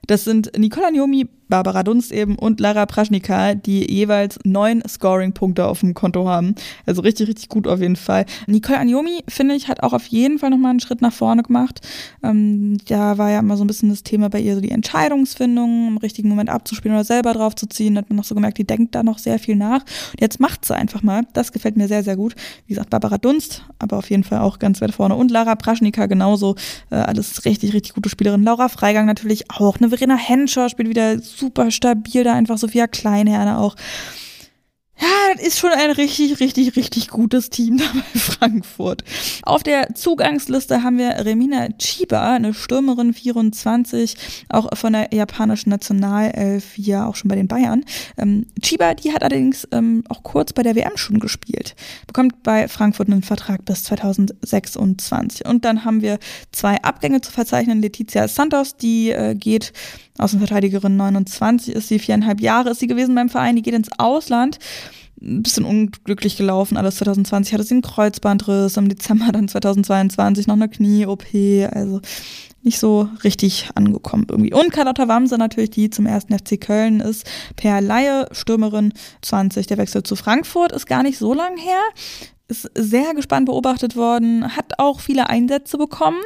[0.07, 5.81] Das sind Nicola Niomi Barbara Dunst eben und Lara Praschnika, die jeweils neun Scoring-Punkte auf
[5.81, 6.55] dem Konto haben.
[6.87, 8.25] Also richtig, richtig gut auf jeden Fall.
[8.47, 11.87] Nicole Anjomi, finde ich, hat auch auf jeden Fall nochmal einen Schritt nach vorne gemacht.
[12.23, 15.89] Ähm, da war ja immer so ein bisschen das Thema bei ihr, so die Entscheidungsfindung,
[15.89, 17.97] im richtigen Moment abzuspielen oder selber drauf zu ziehen.
[17.97, 19.83] Da hat man noch so gemerkt, die denkt da noch sehr viel nach.
[19.83, 21.27] Und jetzt macht sie einfach mal.
[21.35, 22.35] Das gefällt mir sehr, sehr gut.
[22.67, 25.17] Wie gesagt, Barbara Dunst, aber auf jeden Fall auch ganz weit vorne.
[25.17, 26.55] Und Lara Praschnika genauso.
[26.89, 28.43] Äh, alles richtig, richtig gute Spielerin.
[28.43, 29.77] Laura Freigang natürlich auch.
[29.77, 32.59] Eine Verena Henscher spielt wieder super stabil da einfach.
[32.59, 33.77] Sophia Kleinherne auch.
[35.03, 39.03] Ja, das ist schon ein richtig, richtig, richtig gutes Team da bei Frankfurt.
[39.43, 44.17] Auf der Zugangsliste haben wir Remina Chiba, eine Stürmerin 24,
[44.49, 47.85] auch von der japanischen Nationalelf, ja auch schon bei den Bayern.
[48.17, 51.75] Ähm, Chiba, die hat allerdings ähm, auch kurz bei der WM schon gespielt,
[52.07, 55.47] bekommt bei Frankfurt einen Vertrag bis 2026.
[55.47, 56.21] Und dann haben wir
[56.53, 57.83] zwei Abgänge zu verzeichnen.
[57.83, 59.73] Letizia Santos, die äh, geht
[60.23, 64.59] Außenverteidigerin 29 ist sie, viereinhalb Jahre ist sie gewesen beim Verein, die geht ins Ausland.
[65.21, 70.55] Ein bisschen unglücklich gelaufen, alles 2020 hatte sie einen Kreuzbandriss, im Dezember dann 2022 noch
[70.55, 71.25] eine Knie-OP,
[71.71, 72.01] also
[72.63, 74.53] nicht so richtig angekommen irgendwie.
[74.53, 77.25] Und Carlotta Wamse natürlich, die zum ersten FC Köln ist,
[77.57, 78.93] per Laie, Stürmerin
[79.23, 81.81] 20, der Wechsel zu Frankfurt ist gar nicht so lang her,
[82.49, 86.21] ist sehr gespannt beobachtet worden, hat auch viele Einsätze bekommen,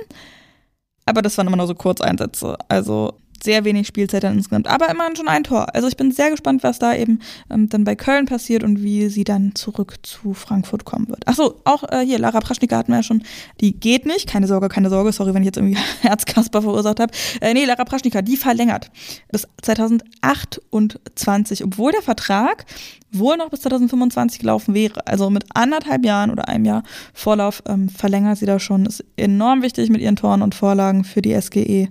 [1.06, 3.14] aber das waren immer nur so Kurzeinsätze, also
[3.46, 5.74] sehr wenig Spielzeit dann insgesamt, aber immerhin schon ein Tor.
[5.74, 9.08] Also ich bin sehr gespannt, was da eben ähm, dann bei Köln passiert und wie
[9.08, 11.26] sie dann zurück zu Frankfurt kommen wird.
[11.26, 13.22] Achso, auch äh, hier, Lara Praschnika hatten wir ja schon,
[13.60, 17.12] die geht nicht, keine Sorge, keine Sorge, sorry, wenn ich jetzt irgendwie Herzkasper verursacht habe.
[17.40, 18.90] Äh, nee, Lara Praschnika, die verlängert
[19.30, 22.66] bis 2028, obwohl der Vertrag
[23.12, 25.06] wohl noch bis 2025 gelaufen wäre.
[25.06, 26.82] Also mit anderthalb Jahren oder einem Jahr
[27.14, 28.86] Vorlauf ähm, verlängert sie da schon.
[28.86, 31.88] Ist enorm wichtig mit ihren Toren und Vorlagen für die SGE.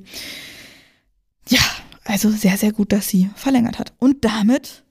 [1.49, 1.61] Ja,
[2.05, 3.93] also sehr, sehr gut, dass sie verlängert hat.
[3.99, 4.84] Und damit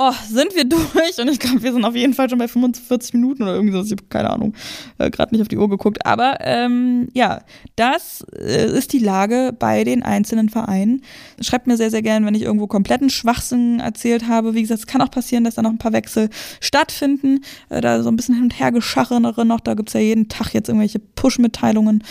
[0.00, 1.18] oh, sind wir durch.
[1.18, 3.82] Und ich glaube, wir sind auf jeden Fall schon bei 45 Minuten oder irgendwie so.
[3.82, 4.54] Ich habe keine Ahnung,
[4.98, 6.06] äh, gerade nicht auf die Uhr geguckt.
[6.06, 7.42] Aber ähm, ja,
[7.76, 11.02] das äh, ist die Lage bei den einzelnen Vereinen.
[11.40, 14.54] Schreibt mir sehr, sehr gern, wenn ich irgendwo kompletten Schwachsinn erzählt habe.
[14.54, 16.30] Wie gesagt, es kann auch passieren, dass da noch ein paar Wechsel
[16.60, 17.44] stattfinden.
[17.68, 19.60] Äh, da so ein bisschen hin und her geschachenere noch.
[19.60, 22.02] Da gibt's ja jeden Tag jetzt irgendwelche Push-Mitteilungen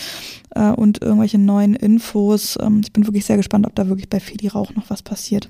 [0.55, 2.55] äh, und irgendwelche neuen Infos.
[2.61, 5.49] Ähm, ich bin wirklich sehr gespannt, ob da wirklich bei Fedi Rauch noch was passiert.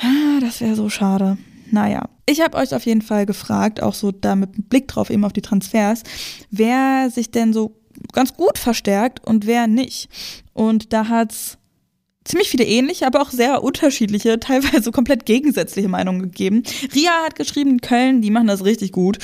[0.00, 1.38] Ah, das wäre so schade.
[1.70, 5.24] Naja, ich habe euch auf jeden Fall gefragt, auch so da mit Blick drauf eben
[5.24, 6.02] auf die Transfers,
[6.50, 7.76] wer sich denn so
[8.12, 10.08] ganz gut verstärkt und wer nicht.
[10.52, 11.58] Und da hat's
[12.24, 16.62] ziemlich viele ähnliche, aber auch sehr unterschiedliche, teilweise komplett gegensätzliche Meinungen gegeben.
[16.94, 19.18] Ria hat geschrieben, Köln, die machen das richtig gut.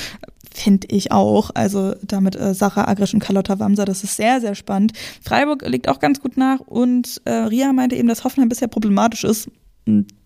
[0.52, 1.50] Finde ich auch.
[1.54, 4.92] Also damit äh, Sarah Agrisch und Carlotta Wamser, das ist sehr, sehr spannend.
[5.22, 9.24] Freiburg liegt auch ganz gut nach und äh, Ria meinte eben, dass Hoffenheim bisher problematisch
[9.24, 9.48] ist.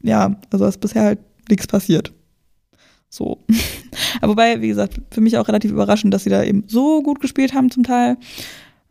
[0.03, 2.13] Ja, also ist bisher halt nichts passiert.
[3.09, 3.45] So.
[4.21, 7.21] Aber wobei, wie gesagt, für mich auch relativ überraschend, dass sie da eben so gut
[7.21, 8.17] gespielt haben zum Teil.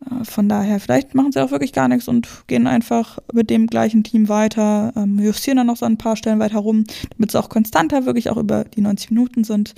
[0.04, 3.66] Äh, von daher, vielleicht machen sie auch wirklich gar nichts und gehen einfach mit dem
[3.66, 6.84] gleichen Team weiter, ähm, justieren dann noch so ein paar Stellen weiter rum,
[7.16, 9.74] damit sie auch konstanter wirklich auch über die 90 Minuten sind.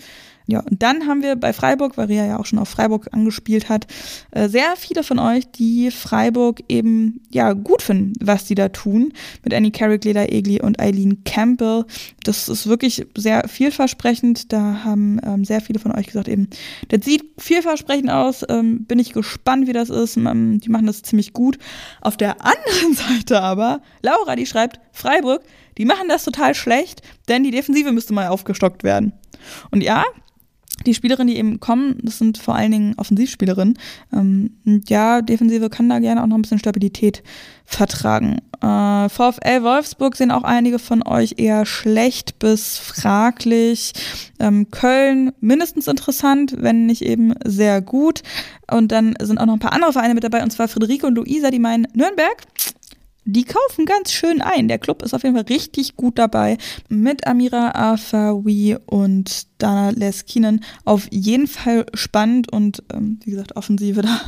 [0.50, 3.68] Ja, und dann haben wir bei Freiburg, weil Ria ja auch schon auf Freiburg angespielt
[3.68, 3.86] hat,
[4.32, 9.12] äh, sehr viele von euch, die Freiburg eben ja gut finden, was die da tun.
[9.44, 11.84] Mit Annie Carrick, Leda Egli und Eileen Campbell.
[12.24, 14.52] Das ist wirklich sehr vielversprechend.
[14.52, 16.48] Da haben ähm, sehr viele von euch gesagt, eben,
[16.88, 18.44] das sieht vielversprechend aus.
[18.48, 20.16] Ähm, bin ich gespannt, wie das ist.
[20.16, 21.58] Ähm, die machen das ziemlich gut.
[22.00, 25.42] Auf der anderen Seite aber, Laura, die schreibt, Freiburg,
[25.78, 29.12] die machen das total schlecht, denn die Defensive müsste mal aufgestockt werden.
[29.70, 30.04] Und ja,
[30.86, 33.78] die Spielerinnen, die eben kommen, das sind vor allen Dingen Offensivspielerinnen.
[34.12, 34.56] Ähm,
[34.88, 37.22] ja, Defensive kann da gerne auch noch ein bisschen Stabilität
[37.64, 38.38] vertragen.
[38.62, 43.92] Äh, VfL Wolfsburg sehen auch einige von euch eher schlecht bis fraglich.
[44.38, 48.22] Ähm, Köln mindestens interessant, wenn nicht eben sehr gut.
[48.70, 51.14] Und dann sind auch noch ein paar andere Vereine mit dabei, und zwar Friederike und
[51.14, 52.46] Luisa, die meinen, Nürnberg,
[53.24, 54.68] die kaufen ganz schön ein.
[54.68, 56.58] Der Club ist auf jeden Fall richtig gut dabei.
[56.88, 60.64] Mit Amira Afawi und Dana Leskinen.
[60.84, 64.20] Auf jeden Fall spannend und ähm, wie gesagt, Offensive da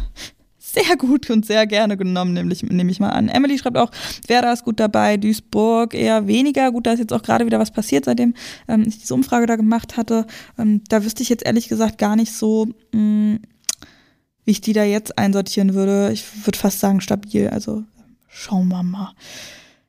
[0.73, 3.29] sehr gut und sehr gerne genommen, nämlich nehme ich mal an.
[3.29, 3.91] Emily schreibt auch,
[4.27, 6.71] Werder ist gut dabei, Duisburg eher weniger.
[6.73, 8.35] Gut, da ist jetzt auch gerade wieder was passiert, seitdem
[8.69, 10.27] ähm, ich diese Umfrage da gemacht hatte.
[10.59, 13.41] Ähm, da wüsste ich jetzt ehrlich gesagt gar nicht so, mh, mm,
[14.45, 16.11] wie ich die da jetzt einsortieren würde.
[16.13, 17.49] Ich würde fast sagen stabil.
[17.49, 17.85] Also
[18.35, 19.13] Schauen wir mal.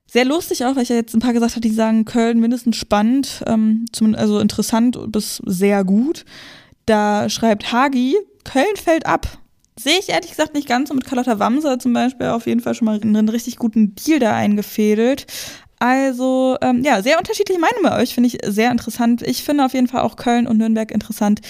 [0.05, 2.75] Sehr lustig auch, weil ich ja jetzt ein paar gesagt habe, die sagen Köln mindestens
[2.75, 3.85] spannend, ähm,
[4.15, 6.25] also interessant bis sehr gut.
[6.85, 9.39] Da schreibt Hagi, Köln fällt ab.
[9.79, 12.75] Sehe ich ehrlich gesagt nicht ganz so mit Carlotta Wamser zum Beispiel auf jeden Fall
[12.75, 15.25] schon mal einen richtig guten Deal da eingefädelt.
[15.79, 19.21] Also, ähm, ja, sehr unterschiedliche Meinungen bei euch, finde ich sehr interessant.
[19.21, 21.41] Ich finde auf jeden Fall auch Köln und Nürnberg interessant.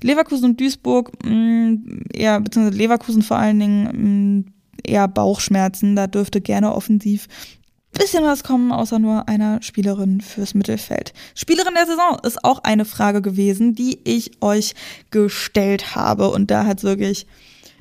[0.00, 4.51] Leverkusen und Duisburg, mh, mm, eher, beziehungsweise Leverkusen vor allen Dingen, mh, mm,
[4.84, 5.96] eher Bauchschmerzen.
[5.96, 7.28] Da dürfte gerne offensiv
[7.92, 11.12] bisschen was kommen, außer nur einer Spielerin fürs Mittelfeld.
[11.34, 14.74] Spielerin der Saison ist auch eine Frage gewesen, die ich euch
[15.10, 16.30] gestellt habe.
[16.30, 17.26] Und da hat wirklich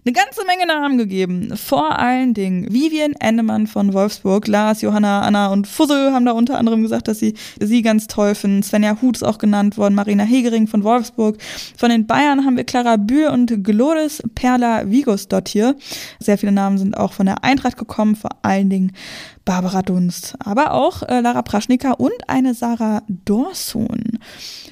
[0.04, 1.56] eine ganze Menge Namen gegeben.
[1.56, 6.58] Vor allen Dingen Vivian Endemann von Wolfsburg, Lars, Johanna, Anna und Fussel haben da unter
[6.58, 8.64] anderem gesagt, dass sie sie ganz toll finden.
[8.64, 11.38] Svenja Huth ist auch genannt worden, Marina Hegering von Wolfsburg.
[11.78, 15.76] Von den Bayern haben wir Clara Bühr und Glores Perla Vigos dort hier.
[16.20, 18.94] Sehr viele Namen sind auch von der Eintracht gekommen, vor allen Dingen
[19.46, 24.20] Barbara Dunst, aber auch äh, Lara Praschnika und eine Sarah Dorsun.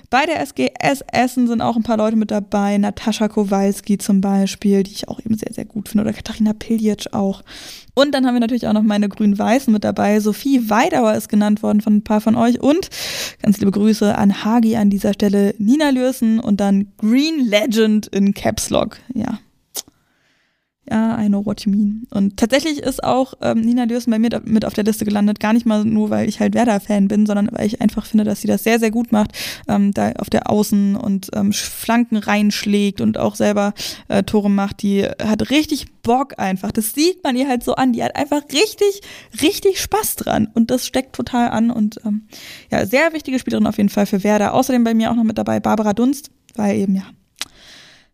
[0.10, 2.78] Bei der SGS Essen sind auch ein paar Leute mit dabei.
[2.78, 6.04] Natascha Kowalski zum Beispiel, die ich auch eben sehr, sehr gut finde.
[6.04, 7.44] Oder Katharina Piljic auch.
[7.94, 10.20] Und dann haben wir natürlich auch noch meine Grün-Weißen mit dabei.
[10.20, 12.60] Sophie Weidauer ist genannt worden von ein paar von euch.
[12.60, 12.90] Und
[13.42, 15.54] ganz liebe Grüße an Hagi an dieser Stelle.
[15.60, 18.98] Nina Lürsen und dann Green Legend in Caps Lock.
[19.14, 19.40] Ja,
[20.90, 22.08] ja, I know what you mean.
[22.10, 25.40] Und tatsächlich ist auch ähm, Nina Lürsen bei mir mit auf der Liste gelandet.
[25.40, 28.42] Gar nicht mal nur, weil ich halt Werder-Fan bin, sondern weil ich einfach finde, dass
[28.42, 29.32] sie das sehr, sehr gut macht.
[29.68, 33.74] Ähm, da auf der Außen und ähm, Flanken reinschlägt und auch selber
[34.08, 34.82] äh, Tore macht.
[34.82, 36.72] Die hat richtig Bock einfach.
[36.72, 37.94] Das sieht man ihr halt so an.
[37.94, 39.02] Die hat einfach richtig,
[39.42, 40.48] richtig Spaß dran.
[40.54, 41.70] Und das steckt total an.
[41.70, 42.28] Und ähm,
[42.72, 44.54] ja, sehr wichtige Spielerin auf jeden Fall für Werder.
[44.54, 47.04] Außerdem bei mir auch noch mit dabei Barbara Dunst, weil eben ja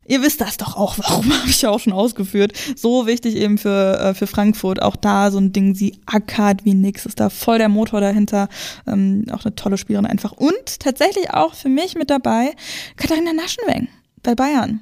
[0.08, 2.54] Ihr wisst das doch auch, warum habe ich ja auch schon ausgeführt.
[2.76, 4.82] So wichtig eben für, äh, für Frankfurt.
[4.82, 8.50] Auch da so ein Ding, sie ackert wie nix, ist da voll der Motor dahinter.
[8.88, 10.32] Ähm, auch eine tolle Spielerin einfach.
[10.32, 12.54] Und tatsächlich auch für mich mit dabei
[12.98, 13.88] Katharina Naschenweng
[14.24, 14.82] bei Bayern.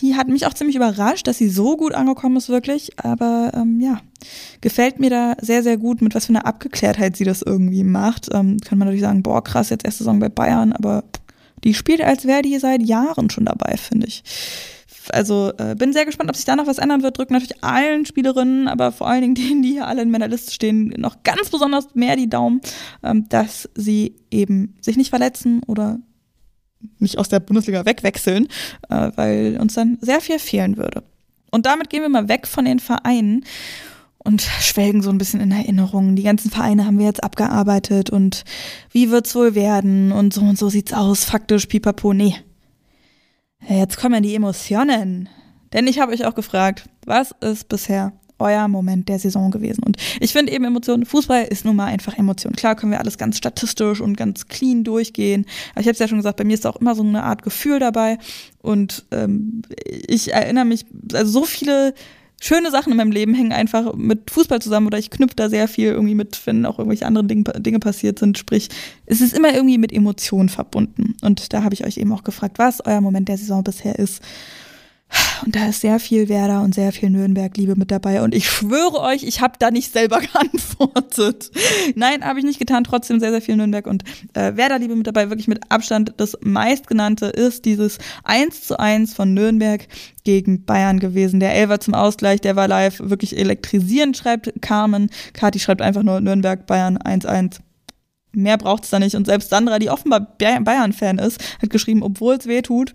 [0.00, 2.98] Die hat mich auch ziemlich überrascht, dass sie so gut angekommen ist, wirklich.
[2.98, 4.00] Aber ähm, ja,
[4.60, 8.28] gefällt mir da sehr, sehr gut, mit was für einer Abgeklärtheit sie das irgendwie macht.
[8.32, 11.02] Ähm, kann man natürlich sagen, boah, krass, jetzt erste Saison bei Bayern, aber
[11.64, 14.22] die spielt, als wäre die seit Jahren schon dabei, finde ich.
[15.10, 17.18] Also äh, bin sehr gespannt, ob sich da noch was ändern wird.
[17.18, 20.52] Drücken natürlich allen Spielerinnen, aber vor allen Dingen denen, die hier alle in meiner Liste
[20.52, 22.60] stehen, noch ganz besonders mehr die Daumen,
[23.02, 25.98] ähm, dass sie eben sich nicht verletzen oder
[26.98, 28.48] nicht aus der Bundesliga wegwechseln,
[28.88, 31.02] äh, weil uns dann sehr viel fehlen würde.
[31.50, 33.44] Und damit gehen wir mal weg von den Vereinen
[34.28, 36.14] und schwelgen so ein bisschen in Erinnerungen.
[36.14, 38.44] Die ganzen Vereine haben wir jetzt abgearbeitet und
[38.92, 42.36] wie wird's wohl werden und so und so sieht's aus, faktisch, pipapo, nee.
[43.66, 45.30] Jetzt kommen die Emotionen.
[45.72, 49.82] Denn ich habe euch auch gefragt, was ist bisher euer Moment der Saison gewesen?
[49.82, 52.52] Und ich finde eben Emotionen, Fußball ist nun mal einfach Emotion.
[52.52, 55.46] Klar können wir alles ganz statistisch und ganz clean durchgehen.
[55.72, 57.42] Aber ich habe es ja schon gesagt, bei mir ist auch immer so eine Art
[57.42, 58.18] Gefühl dabei.
[58.60, 61.94] Und ähm, ich erinnere mich, also so viele
[62.40, 65.68] schöne Sachen in meinem Leben hängen einfach mit Fußball zusammen oder ich knüpfe da sehr
[65.68, 68.38] viel irgendwie mit, wenn auch irgendwelche anderen Dinge, Dinge passiert sind.
[68.38, 68.68] Sprich,
[69.06, 71.16] es ist immer irgendwie mit Emotionen verbunden.
[71.22, 74.22] Und da habe ich euch eben auch gefragt, was euer Moment der Saison bisher ist.
[75.44, 78.22] Und da ist sehr viel Werder und sehr viel Nürnberg-Liebe mit dabei.
[78.22, 81.50] Und ich schwöre euch, ich habe da nicht selber geantwortet.
[81.94, 82.84] Nein, habe ich nicht getan.
[82.84, 84.04] Trotzdem sehr, sehr viel Nürnberg und
[84.34, 85.30] äh, Werder-Liebe mit dabei.
[85.30, 89.86] Wirklich mit Abstand das meistgenannte ist dieses 1 zu 1 von Nürnberg
[90.24, 91.40] gegen Bayern gewesen.
[91.40, 95.10] Der Elfer zum Ausgleich, der war live wirklich elektrisierend, schreibt Carmen.
[95.32, 97.60] Kati schreibt einfach nur Nürnberg, Bayern 1-1
[98.38, 99.14] mehr braucht es da nicht.
[99.14, 102.92] Und selbst Sandra, die offenbar Bayern-Fan ist, hat geschrieben, obwohl es weh tut,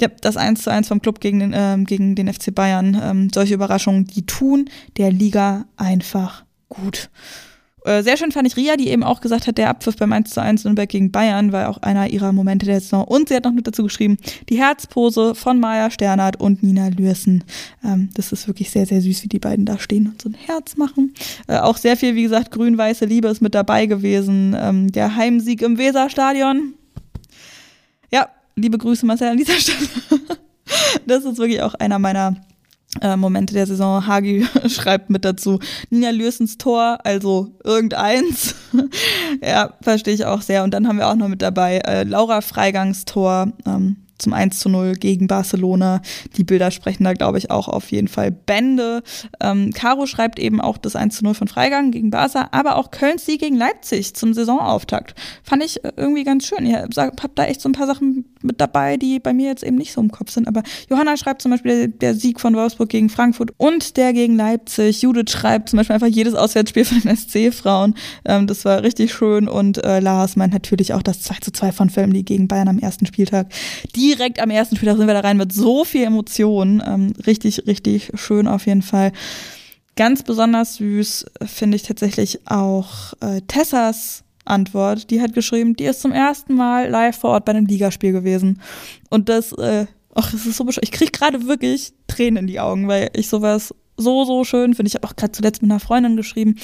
[0.00, 3.28] ja, das 1 zu 1 vom Club gegen den, ähm, gegen den FC Bayern, ähm,
[3.32, 7.10] solche Überraschungen, die tun der Liga einfach gut.
[7.84, 10.30] Äh, sehr schön fand ich Ria, die eben auch gesagt hat, der Abpfiff beim 1
[10.30, 13.04] zu 1 Nürnberg gegen Bayern war auch einer ihrer Momente der Saison.
[13.04, 14.18] Und sie hat noch mit dazu geschrieben,
[14.48, 17.44] die Herzpose von Maya Sternert und Nina Lürsen.
[17.84, 20.34] Ähm, das ist wirklich sehr, sehr süß, wie die beiden da stehen und so ein
[20.34, 21.14] Herz machen.
[21.46, 24.56] Äh, auch sehr viel, wie gesagt, grün-weiße Liebe ist mit dabei gewesen.
[24.58, 26.74] Ähm, der Heimsieg im Weserstadion.
[28.12, 29.78] Ja, liebe Grüße Marcel an dieser Stelle.
[31.06, 32.36] das ist wirklich auch einer meiner
[33.00, 34.06] äh, Momente der Saison.
[34.06, 35.58] Hagi schreibt mit dazu,
[35.90, 38.54] Nina Lürsens Tor, also irgendeins.
[39.42, 40.64] ja, verstehe ich auch sehr.
[40.64, 43.52] Und dann haben wir auch noch mit dabei äh, Laura Freigangs Tor.
[43.66, 46.00] Ähm, zum 1 zu 0 gegen Barcelona.
[46.36, 49.02] Die Bilder sprechen da, glaube ich, auch auf jeden Fall Bände.
[49.40, 52.90] Ähm, Caro schreibt eben auch das 1 zu 0 von Freigang gegen Barca, aber auch
[52.90, 55.14] Kölns Sieg gegen Leipzig zum Saisonauftakt.
[55.42, 56.66] Fand ich äh, irgendwie ganz schön.
[56.66, 59.76] Ihr habt da echt so ein paar Sachen mit dabei, die bei mir jetzt eben
[59.76, 60.48] nicht so im Kopf sind.
[60.48, 64.36] Aber Johanna schreibt zum Beispiel der, der Sieg von Wolfsburg gegen Frankfurt und der gegen
[64.36, 65.02] Leipzig.
[65.02, 67.94] Judith schreibt zum Beispiel einfach jedes Auswärtsspiel von den SC-Frauen.
[68.24, 69.48] Ähm, das war richtig schön.
[69.48, 72.78] Und äh, Lars meint natürlich auch das 2 zu 2 von Family gegen Bayern am
[72.78, 73.48] ersten Spieltag.
[73.96, 76.82] Die direkt am ersten Spieltag sind wir da rein mit so viel Emotionen.
[76.84, 79.12] Ähm, richtig, richtig schön auf jeden Fall.
[79.96, 85.10] Ganz besonders süß finde ich tatsächlich auch äh, Tessas Antwort.
[85.10, 88.60] Die hat geschrieben, die ist zum ersten Mal live vor Ort bei einem Ligaspiel gewesen.
[89.10, 90.84] Und das, äh, ach, das ist so bescheuert.
[90.84, 94.88] Ich kriege gerade wirklich Tränen in die Augen, weil ich sowas so, so schön finde.
[94.88, 96.56] Ich habe auch gerade zuletzt mit einer Freundin geschrieben,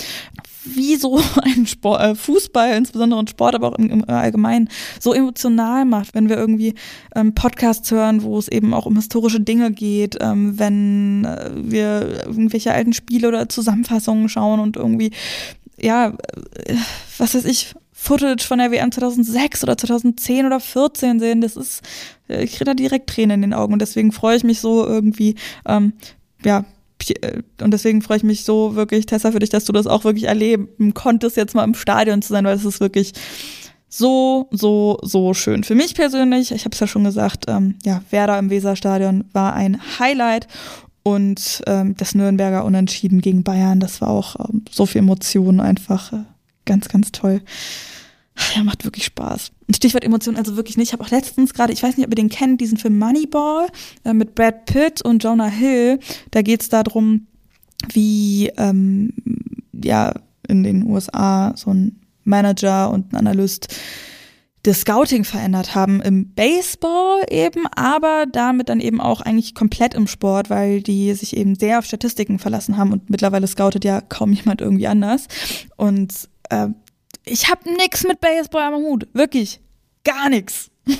[0.65, 4.69] wie so ein Sport, äh, Fußball, insbesondere ein Sport, aber auch im, im Allgemeinen,
[5.01, 6.75] so emotional macht, wenn wir irgendwie
[7.15, 12.27] ähm, Podcasts hören, wo es eben auch um historische Dinge geht, ähm, wenn äh, wir
[12.27, 15.13] irgendwelche alten Spiele oder Zusammenfassungen schauen und irgendwie,
[15.81, 16.09] ja,
[16.67, 16.77] äh,
[17.19, 21.83] was weiß ich, Footage von der WM 2006 oder 2010 oder 14 sehen, das ist,
[22.29, 24.87] äh, ich kriege da direkt Tränen in den Augen und deswegen freue ich mich so
[24.87, 25.35] irgendwie,
[25.67, 25.95] ähm,
[26.45, 26.65] ja,
[27.61, 30.25] und deswegen freue ich mich so wirklich, Tessa, für dich, dass du das auch wirklich
[30.25, 33.13] erleben konntest, jetzt mal im Stadion zu sein, weil es ist wirklich
[33.89, 35.65] so, so, so schön.
[35.65, 39.55] Für mich persönlich, ich habe es ja schon gesagt, ähm, ja, Werder im Weserstadion war
[39.55, 40.49] ein Highlight
[41.03, 46.13] und ähm, das Nürnberger Unentschieden gegen Bayern, das war auch ähm, so viel Emotionen einfach
[46.13, 46.25] äh,
[46.65, 47.43] ganz, ganz toll.
[48.55, 49.53] Ja, macht wirklich Spaß.
[49.75, 50.89] Stichwort Emotionen, also wirklich nicht.
[50.89, 53.69] Ich habe auch letztens gerade, ich weiß nicht, ob ihr den kennt, diesen Film Moneyball
[54.05, 55.99] äh, mit Brad Pitt und Jonah Hill.
[56.31, 57.27] Da geht es darum,
[57.93, 59.13] wie ähm,
[59.73, 60.13] ja
[60.49, 63.69] in den USA so ein Manager und ein Analyst
[64.67, 70.09] das Scouting verändert haben im Baseball eben, aber damit dann eben auch eigentlich komplett im
[70.09, 74.33] Sport, weil die sich eben sehr auf Statistiken verlassen haben und mittlerweile scoutet ja kaum
[74.33, 75.29] jemand irgendwie anders.
[75.77, 76.13] Und
[76.51, 76.69] äh,
[77.27, 79.07] ich habe nix mit Baseball am Hut.
[79.13, 79.61] Wirklich.
[80.05, 80.71] Gar nichts.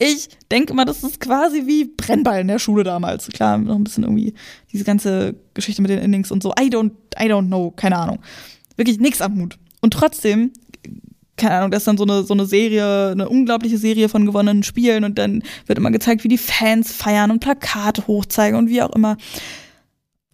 [0.00, 3.28] Ich denke mal, das ist quasi wie Brennball in der Schule damals.
[3.28, 4.34] Klar, noch ein bisschen irgendwie
[4.72, 6.50] diese ganze Geschichte mit den Innings und so.
[6.60, 8.18] I don't, I don't know, keine Ahnung.
[8.76, 9.58] Wirklich nix am Hut.
[9.80, 10.50] Und trotzdem,
[11.36, 14.64] keine Ahnung, das ist dann so eine, so eine Serie, eine unglaubliche Serie von gewonnenen
[14.64, 18.82] Spielen und dann wird immer gezeigt, wie die Fans feiern und Plakate hochzeigen und wie
[18.82, 19.16] auch immer.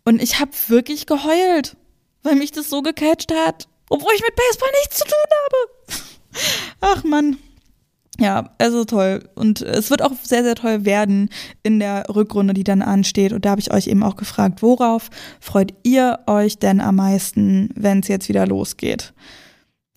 [0.07, 1.77] Und ich habe wirklich geheult,
[2.23, 5.15] weil mich das so gecatcht hat obwohl ich mit Baseball nichts zu tun
[5.45, 6.03] habe.
[6.81, 7.39] Ach Mann.
[8.21, 9.29] Ja, also toll.
[9.37, 11.31] Und es wird auch sehr, sehr toll werden
[11.63, 13.33] in der Rückrunde, die dann ansteht.
[13.33, 15.09] Und da habe ich euch eben auch gefragt, worauf
[15.41, 19.13] freut ihr euch denn am meisten, wenn es jetzt wieder losgeht?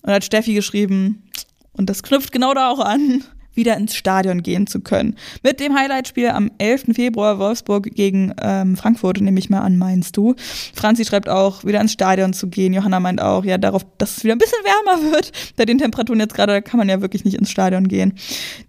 [0.03, 1.29] Und hat Steffi geschrieben,
[1.73, 3.23] und das knüpft genau da auch an,
[3.53, 5.15] wieder ins Stadion gehen zu können.
[5.43, 6.85] Mit dem Highlightspiel am 11.
[6.93, 10.35] Februar Wolfsburg gegen ähm, Frankfurt, nehme ich mal an, meinst du.
[10.73, 12.73] Franzi schreibt auch, wieder ins Stadion zu gehen.
[12.73, 15.31] Johanna meint auch, ja, darauf, dass es wieder ein bisschen wärmer wird.
[15.57, 18.13] Bei den Temperaturen jetzt gerade, kann man ja wirklich nicht ins Stadion gehen.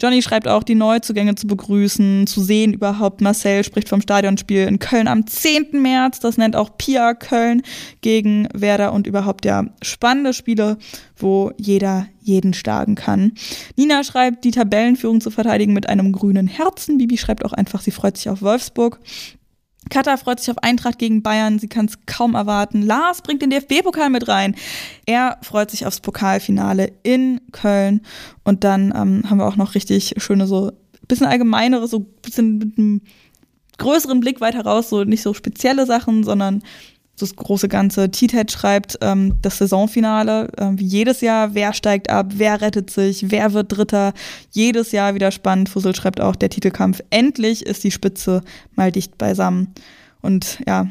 [0.01, 3.21] Johnny schreibt auch, die Neuzugänge zu begrüßen, zu sehen überhaupt.
[3.21, 5.81] Marcel spricht vom Stadionspiel in Köln am 10.
[5.81, 6.21] März.
[6.21, 7.63] Das nennt auch Pia Köln
[8.01, 10.77] gegen Werder und überhaupt ja spannende Spiele
[11.23, 13.33] wo jeder jeden schlagen kann.
[13.77, 16.99] Nina schreibt, die Tabellenführung zu verteidigen mit einem grünen Herzen.
[16.99, 19.01] Bibi schreibt auch einfach, sie freut sich auf Wolfsburg.
[19.91, 22.83] Katha freut sich auf Eintracht gegen Bayern, sie kann es kaum erwarten.
[22.83, 24.55] Lars bringt den DFB-Pokal mit rein.
[25.07, 28.01] Er freut sich aufs Pokalfinale in Köln.
[28.45, 30.73] Und dann ähm, haben wir auch noch richtig schöne, so
[31.09, 33.03] bisschen allgemeinere, so bisschen mit einem
[33.79, 36.63] größeren Blick weiter raus, so nicht so spezielle Sachen, sondern
[37.19, 38.11] das große Ganze.
[38.11, 43.31] T-Ted schreibt ähm, das Saisonfinale, äh, wie jedes Jahr, wer steigt ab, wer rettet sich,
[43.31, 44.13] wer wird Dritter.
[44.51, 45.69] Jedes Jahr wieder spannend.
[45.69, 48.43] Fussel schreibt auch, der Titelkampf, endlich ist die Spitze
[48.75, 49.69] mal dicht beisammen.
[50.21, 50.89] Und ja,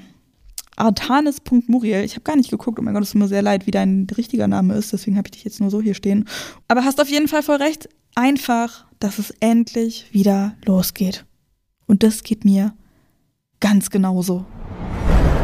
[0.75, 3.71] Artanis.muriel, ich habe gar nicht geguckt, oh mein Gott, es tut mir sehr leid, wie
[3.71, 6.27] dein richtiger Name ist, deswegen habe ich dich jetzt nur so hier stehen.
[6.67, 11.25] Aber hast auf jeden Fall voll recht, einfach, dass es endlich wieder losgeht.
[11.87, 12.73] Und das geht mir
[13.59, 14.45] ganz genauso.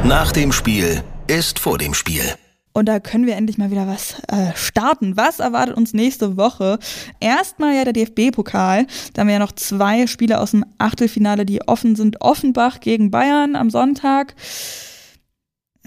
[0.07, 2.23] Nach dem Spiel ist vor dem Spiel.
[2.71, 5.17] Und da können wir endlich mal wieder was äh, starten.
[5.17, 6.79] Was erwartet uns nächste Woche?
[7.19, 8.87] Erstmal ja der DFB-Pokal.
[9.11, 12.21] Da haben wir ja noch zwei Spiele aus dem Achtelfinale, die offen sind.
[12.21, 14.35] Offenbach gegen Bayern am Sonntag.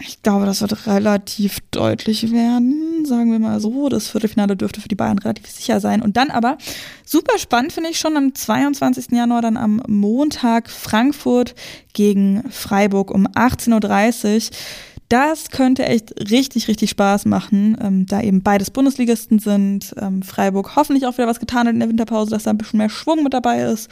[0.03, 3.88] Ich glaube, das wird relativ deutlich werden, sagen wir mal so.
[3.88, 6.01] Das Viertelfinale dürfte für die Bayern relativ sicher sein.
[6.01, 6.57] Und dann aber
[7.05, 9.12] super spannend finde ich schon am 22.
[9.12, 11.55] Januar, dann am Montag Frankfurt
[11.92, 14.57] gegen Freiburg um 18.30 Uhr.
[15.11, 19.93] Das könnte echt richtig, richtig Spaß machen, ähm, da eben beides Bundesligisten sind.
[20.01, 22.79] Ähm, Freiburg hoffentlich auch wieder was getan hat in der Winterpause, dass da ein bisschen
[22.79, 23.91] mehr Schwung mit dabei ist.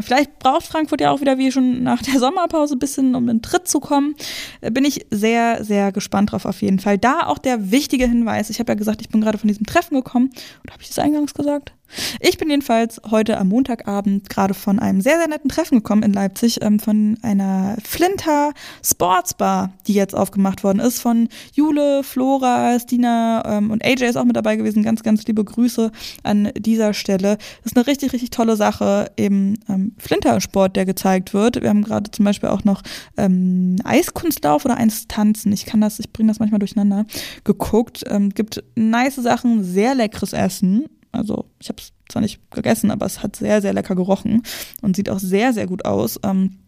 [0.00, 3.36] Vielleicht braucht Frankfurt ja auch wieder wie schon nach der Sommerpause ein bisschen, um in
[3.36, 4.14] den Tritt zu kommen.
[4.62, 6.96] Äh, bin ich sehr, sehr gespannt drauf auf jeden Fall.
[6.96, 8.48] Da auch der wichtige Hinweis.
[8.48, 10.30] Ich habe ja gesagt, ich bin gerade von diesem Treffen gekommen.
[10.64, 11.74] Oder habe ich das eingangs gesagt?
[12.20, 16.12] Ich bin jedenfalls heute am Montagabend gerade von einem sehr, sehr netten Treffen gekommen in
[16.12, 18.52] Leipzig, ähm, von einer Flinter
[18.84, 24.24] Sportsbar, die jetzt aufgemacht worden ist, von Jule, Flora, Stina ähm, und AJ ist auch
[24.24, 24.82] mit dabei gewesen.
[24.82, 27.38] Ganz, ganz liebe Grüße an dieser Stelle.
[27.62, 31.62] Das ist eine richtig, richtig tolle Sache, eben ähm, Flinter-Sport, der gezeigt wird.
[31.62, 32.82] Wir haben gerade zum Beispiel auch noch
[33.16, 35.52] ähm, Eiskunstlauf oder Eistanzen.
[35.52, 37.06] Ich kann das, ich bringe das manchmal durcheinander,
[37.44, 38.04] geguckt.
[38.08, 43.06] Ähm, gibt nice Sachen, sehr leckeres Essen also ich habe es zwar nicht gegessen, aber
[43.06, 44.42] es hat sehr, sehr lecker gerochen
[44.82, 46.18] und sieht auch sehr, sehr gut aus.
[46.22, 46.58] Ähm,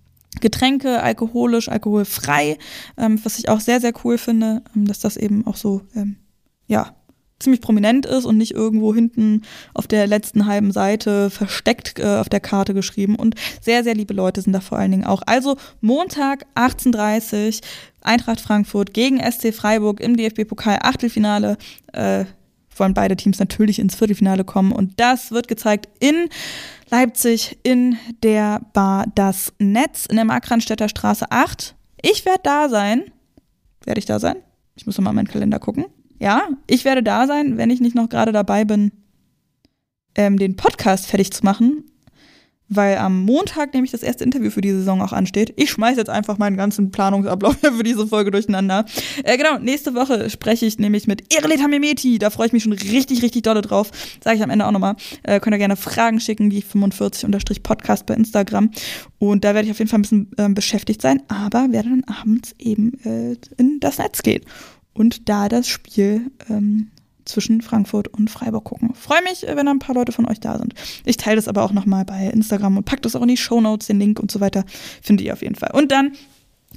[0.40, 2.58] Getränke, alkoholisch, alkoholfrei,
[2.98, 6.16] ähm, was ich auch sehr, sehr cool finde, ähm, dass das eben auch so, ähm,
[6.66, 6.94] ja,
[7.38, 9.42] ziemlich prominent ist und nicht irgendwo hinten
[9.74, 13.14] auf der letzten halben Seite versteckt äh, auf der Karte geschrieben.
[13.14, 15.22] Und sehr, sehr liebe Leute sind da vor allen Dingen auch.
[15.26, 17.62] Also Montag 18.30
[18.00, 21.58] Eintracht Frankfurt gegen SC Freiburg im DFB-Pokal Achtelfinale.
[21.92, 22.24] Äh,
[22.78, 24.72] wollen beide Teams natürlich ins Viertelfinale kommen.
[24.72, 26.28] Und das wird gezeigt in
[26.90, 31.74] Leipzig in der Bar Das Netz in der Markranstädter Straße 8.
[32.02, 33.04] Ich werde da sein.
[33.84, 34.36] Werde ich da sein?
[34.74, 35.86] Ich muss noch mal meinen Kalender gucken.
[36.18, 38.92] Ja, ich werde da sein, wenn ich nicht noch gerade dabei bin,
[40.14, 41.84] ähm, den Podcast fertig zu machen
[42.68, 45.52] weil am Montag nämlich das erste Interview für die Saison auch ansteht.
[45.56, 48.84] Ich schmeiß jetzt einfach meinen ganzen Planungsablauf für diese Folge durcheinander.
[49.24, 52.18] Äh, genau, nächste Woche spreche ich nämlich mit Ireleta Mimeti.
[52.18, 53.90] Da freue ich mich schon richtig, richtig dolle drauf.
[54.22, 54.96] Sage ich am Ende auch nochmal.
[55.22, 58.70] Äh, könnt ihr gerne Fragen schicken, die 45-podcast bei Instagram.
[59.18, 62.04] Und da werde ich auf jeden Fall ein bisschen äh, beschäftigt sein, aber werde dann
[62.04, 64.42] abends eben äh, in das Netz gehen.
[64.92, 66.90] Und da das Spiel ähm,
[67.26, 68.94] zwischen Frankfurt und Freiburg gucken.
[68.94, 70.74] Freue mich, wenn ein paar Leute von euch da sind.
[71.04, 73.60] Ich teile das aber auch nochmal bei Instagram und packe das auch in die Show
[73.60, 74.64] Notes, den Link und so weiter.
[75.02, 75.70] Findet ihr auf jeden Fall.
[75.72, 76.12] Und dann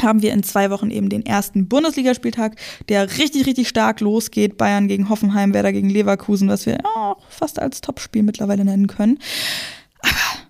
[0.01, 2.55] haben wir in zwei Wochen eben den ersten Bundesligaspieltag,
[2.87, 4.57] der richtig, richtig stark losgeht.
[4.57, 9.19] Bayern gegen Hoffenheim, Werder gegen Leverkusen, was wir auch fast als Topspiel mittlerweile nennen können.
[10.01, 10.47] Aber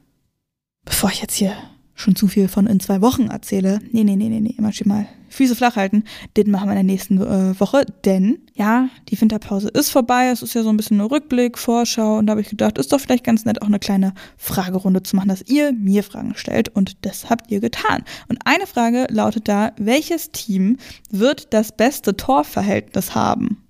[0.85, 1.53] bevor ich jetzt hier
[1.99, 3.79] schon zu viel von in zwei Wochen erzähle.
[3.91, 6.05] Nee, nee, nee, nee, nee, immer schön mal Füße flach halten.
[6.37, 10.29] Den machen wir in der nächsten äh, Woche, denn ja, die Winterpause ist vorbei.
[10.29, 12.93] Es ist ja so ein bisschen eine Rückblick, Vorschau und da habe ich gedacht, ist
[12.93, 16.69] doch vielleicht ganz nett, auch eine kleine Fragerunde zu machen, dass ihr mir Fragen stellt
[16.69, 18.03] und das habt ihr getan.
[18.29, 20.77] Und eine Frage lautet da, welches Team
[21.11, 23.63] wird das beste Torverhältnis haben?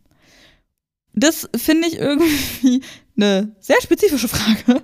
[1.14, 2.82] Das finde ich irgendwie
[3.22, 4.82] eine sehr spezifische Frage.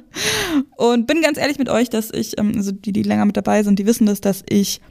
[0.77, 3.63] Und bin ganz ehrlich mit euch, dass ich, ähm, also die, die länger mit dabei
[3.63, 4.81] sind, die wissen das, dass ich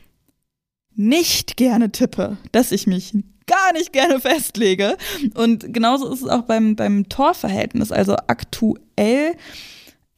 [0.95, 3.13] nicht gerne tippe, dass ich mich
[3.47, 4.97] gar nicht gerne festlege.
[5.35, 7.93] Und genauso ist es auch beim, beim Torverhältnis.
[7.93, 9.35] Also aktuell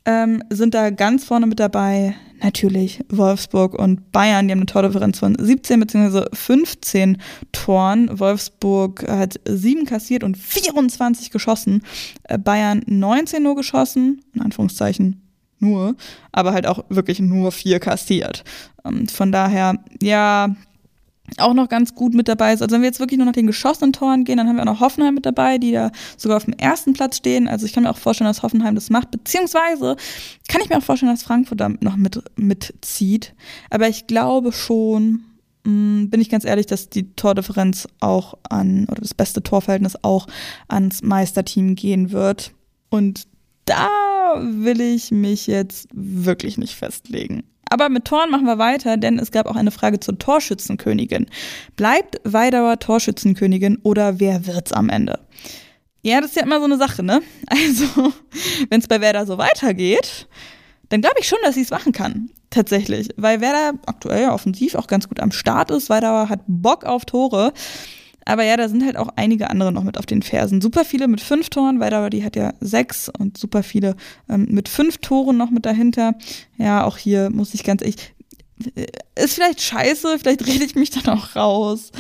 [0.05, 4.49] ähm, sind da ganz vorne mit dabei natürlich Wolfsburg und Bayern.
[4.49, 6.26] Die haben eine Tordifferenz von 17 bzw.
[6.32, 7.18] 15
[7.53, 8.18] Toren.
[8.18, 11.82] Wolfsburg hat 7 kassiert und 24 geschossen.
[12.24, 15.22] Äh, Bayern 19 nur geschossen, in Anführungszeichen
[15.59, 15.97] nur,
[16.32, 18.45] aber halt auch wirklich nur 4 kassiert.
[18.84, 20.55] Ähm, von daher, ja,
[21.39, 22.62] auch noch ganz gut mit dabei ist.
[22.62, 24.66] Also wenn wir jetzt wirklich nur nach den geschossenen Toren gehen, dann haben wir auch
[24.66, 27.49] noch Hoffenheim mit dabei, die da sogar auf dem ersten Platz stehen.
[27.49, 29.97] Also ich kann mir auch vorstellen, dass Hoffenheim das macht, beziehungsweise
[30.49, 33.35] kann ich mir auch vorstellen, dass Frankfurt da noch mit mitzieht.
[33.70, 35.24] Aber ich glaube schon,
[35.64, 39.97] mh, mm, bin ich ganz ehrlich, dass die Tordifferenz auch an, oder das beste Torverhältnis
[40.03, 40.27] auch
[40.68, 42.53] ans Meisterteam gehen wird.
[42.89, 43.27] Und
[43.64, 43.89] da
[44.41, 47.43] will ich mich jetzt wirklich nicht festlegen.
[47.77, 51.27] Aber mit Toren machen wir weiter, denn es gab auch eine Frage zur Torschützenkönigin.
[51.77, 55.18] Bleibt Weidauer Torschützenkönigin oder wer wird's am Ende?
[56.01, 57.20] Ja, das ist ja immer so eine Sache, ne?
[57.51, 58.14] Also,
[58.70, 60.27] wenn es bei Werder so weitergeht,
[60.89, 62.31] dann glaube ich schon, dass sie es machen kann.
[62.49, 63.11] Tatsächlich.
[63.18, 65.91] Weil Werder aktuell ja offensiv auch ganz gut am Start ist.
[65.91, 67.53] Weidauer hat Bock auf Tore.
[68.27, 70.61] Aber ja, da sind halt auch einige andere noch mit auf den Fersen.
[70.61, 73.95] Super viele mit fünf Toren, weil die hat ja sechs und super viele
[74.29, 76.14] ähm, mit fünf Toren noch mit dahinter.
[76.59, 77.97] Ja, auch hier muss ich ganz ehrlich,
[78.74, 81.93] äh, ist vielleicht scheiße, vielleicht rede ich mich dann auch raus.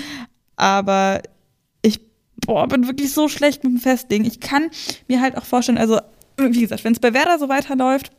[0.56, 1.22] Aber
[1.80, 2.00] ich
[2.44, 4.24] boah, bin wirklich so schlecht mit dem Festlegen.
[4.24, 4.70] Ich kann
[5.06, 6.00] mir halt auch vorstellen, also
[6.38, 8.10] wie gesagt, wenn es bei Werder so weiterläuft,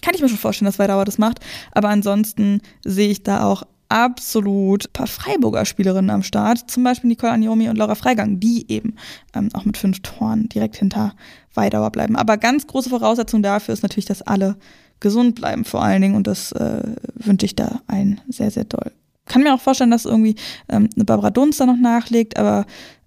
[0.00, 1.40] kann ich mir schon vorstellen, dass Weidauer das macht.
[1.72, 7.08] Aber ansonsten sehe ich da auch absolut ein paar Freiburger Spielerinnen am Start, zum Beispiel
[7.08, 8.96] Nicole Aniomi und Laura Freigang, die eben
[9.34, 11.14] ähm, auch mit fünf Toren direkt hinter
[11.54, 12.16] Weidauer bleiben.
[12.16, 14.56] Aber ganz große Voraussetzung dafür ist natürlich, dass alle
[15.00, 16.82] gesund bleiben vor allen Dingen und das äh,
[17.14, 18.92] wünsche ich da ein sehr, sehr doll.
[19.26, 20.36] Kann mir auch vorstellen, dass irgendwie
[20.68, 22.64] ähm, eine Barbara Dunst da noch nachlegt, aber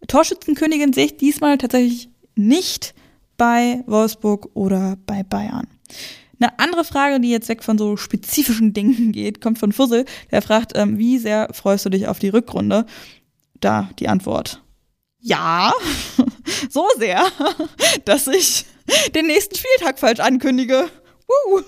[0.07, 2.93] Torschützenkönigin sehe ich diesmal tatsächlich nicht
[3.37, 5.67] bei Wolfsburg oder bei Bayern.
[6.39, 10.05] Eine andere Frage, die jetzt weg von so spezifischen Dingen geht, kommt von Fussel.
[10.31, 12.85] Der fragt, ähm, wie sehr freust du dich auf die Rückrunde?
[13.59, 14.61] Da die Antwort.
[15.19, 15.73] Ja,
[16.69, 17.23] so sehr,
[18.05, 18.65] dass ich
[19.15, 20.89] den nächsten Spieltag falsch ankündige.
[21.27, 21.61] Woo.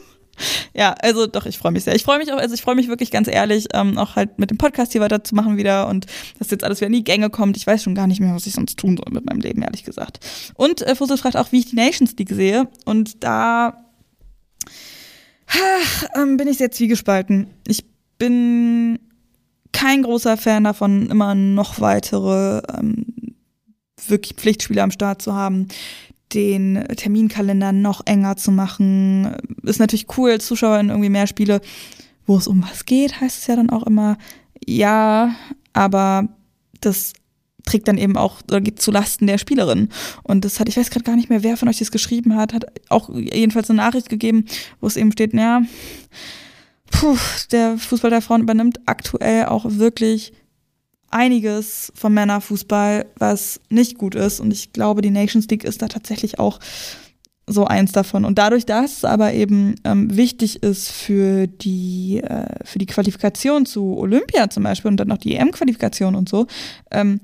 [0.73, 1.93] Ja, also doch, ich freue mich sehr.
[1.95, 4.49] Ich freue mich auch, also ich freue mich wirklich ganz ehrlich, ähm, auch halt mit
[4.49, 6.07] dem Podcast hier weiterzumachen wieder und
[6.39, 7.57] dass jetzt alles wieder in die Gänge kommt.
[7.57, 9.83] Ich weiß schon gar nicht mehr, was ich sonst tun soll mit meinem Leben, ehrlich
[9.83, 10.19] gesagt.
[10.55, 12.69] Und äh, Fussel fragt auch, wie ich die Nations League sehe.
[12.85, 13.90] Und da
[15.51, 17.47] ach, ähm, bin ich sehr zwiegespalten.
[17.67, 17.85] Ich
[18.17, 18.99] bin
[19.71, 23.05] kein großer Fan davon, immer noch weitere ähm,
[24.07, 25.67] wirklich Pflichtspiele am Start zu haben
[26.33, 29.35] den Terminkalender noch enger zu machen.
[29.63, 31.61] Ist natürlich cool, als Zuschauer in irgendwie mehr Spiele,
[32.25, 34.17] wo es um was geht, heißt es ja dann auch immer.
[34.65, 35.35] Ja,
[35.73, 36.27] aber
[36.79, 37.13] das
[37.65, 39.89] trägt dann eben auch oder geht zu Lasten der Spielerin.
[40.23, 42.53] Und das hat, ich weiß gerade gar nicht mehr, wer von euch das geschrieben hat,
[42.53, 44.45] hat auch jedenfalls eine Nachricht gegeben,
[44.79, 45.61] wo es eben steht, naja,
[46.91, 47.17] puh,
[47.51, 50.33] der Fußball der Frauen übernimmt aktuell auch wirklich
[51.09, 54.39] einiges vom Männerfußball, was nicht gut ist.
[54.39, 56.59] Und ich glaube, die Nations League ist da tatsächlich auch
[57.47, 58.25] so eins davon.
[58.25, 63.65] Und dadurch, dass es aber eben ähm, wichtig ist für die, äh, für die Qualifikation
[63.65, 66.47] zu Olympia zum Beispiel und dann noch die EM-Qualifikation und so,
[66.91, 67.19] ähm,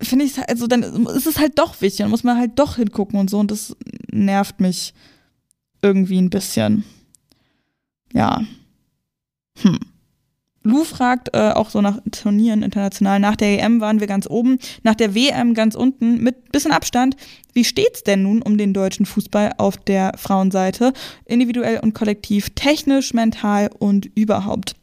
[0.00, 3.18] finde ich also dann ist es halt doch wichtig, dann muss man halt doch hingucken
[3.18, 3.76] und so und das
[4.10, 4.94] nervt mich
[5.82, 6.84] irgendwie ein bisschen.
[8.12, 8.42] Ja.
[9.60, 9.78] Hm.
[10.66, 13.20] Lou fragt äh, auch so nach Turnieren international.
[13.20, 17.16] Nach der EM waren wir ganz oben, nach der WM ganz unten mit bisschen Abstand.
[17.52, 20.94] Wie steht's denn nun um den deutschen Fußball auf der Frauenseite?
[21.26, 24.74] Individuell und kollektiv, technisch, mental und überhaupt.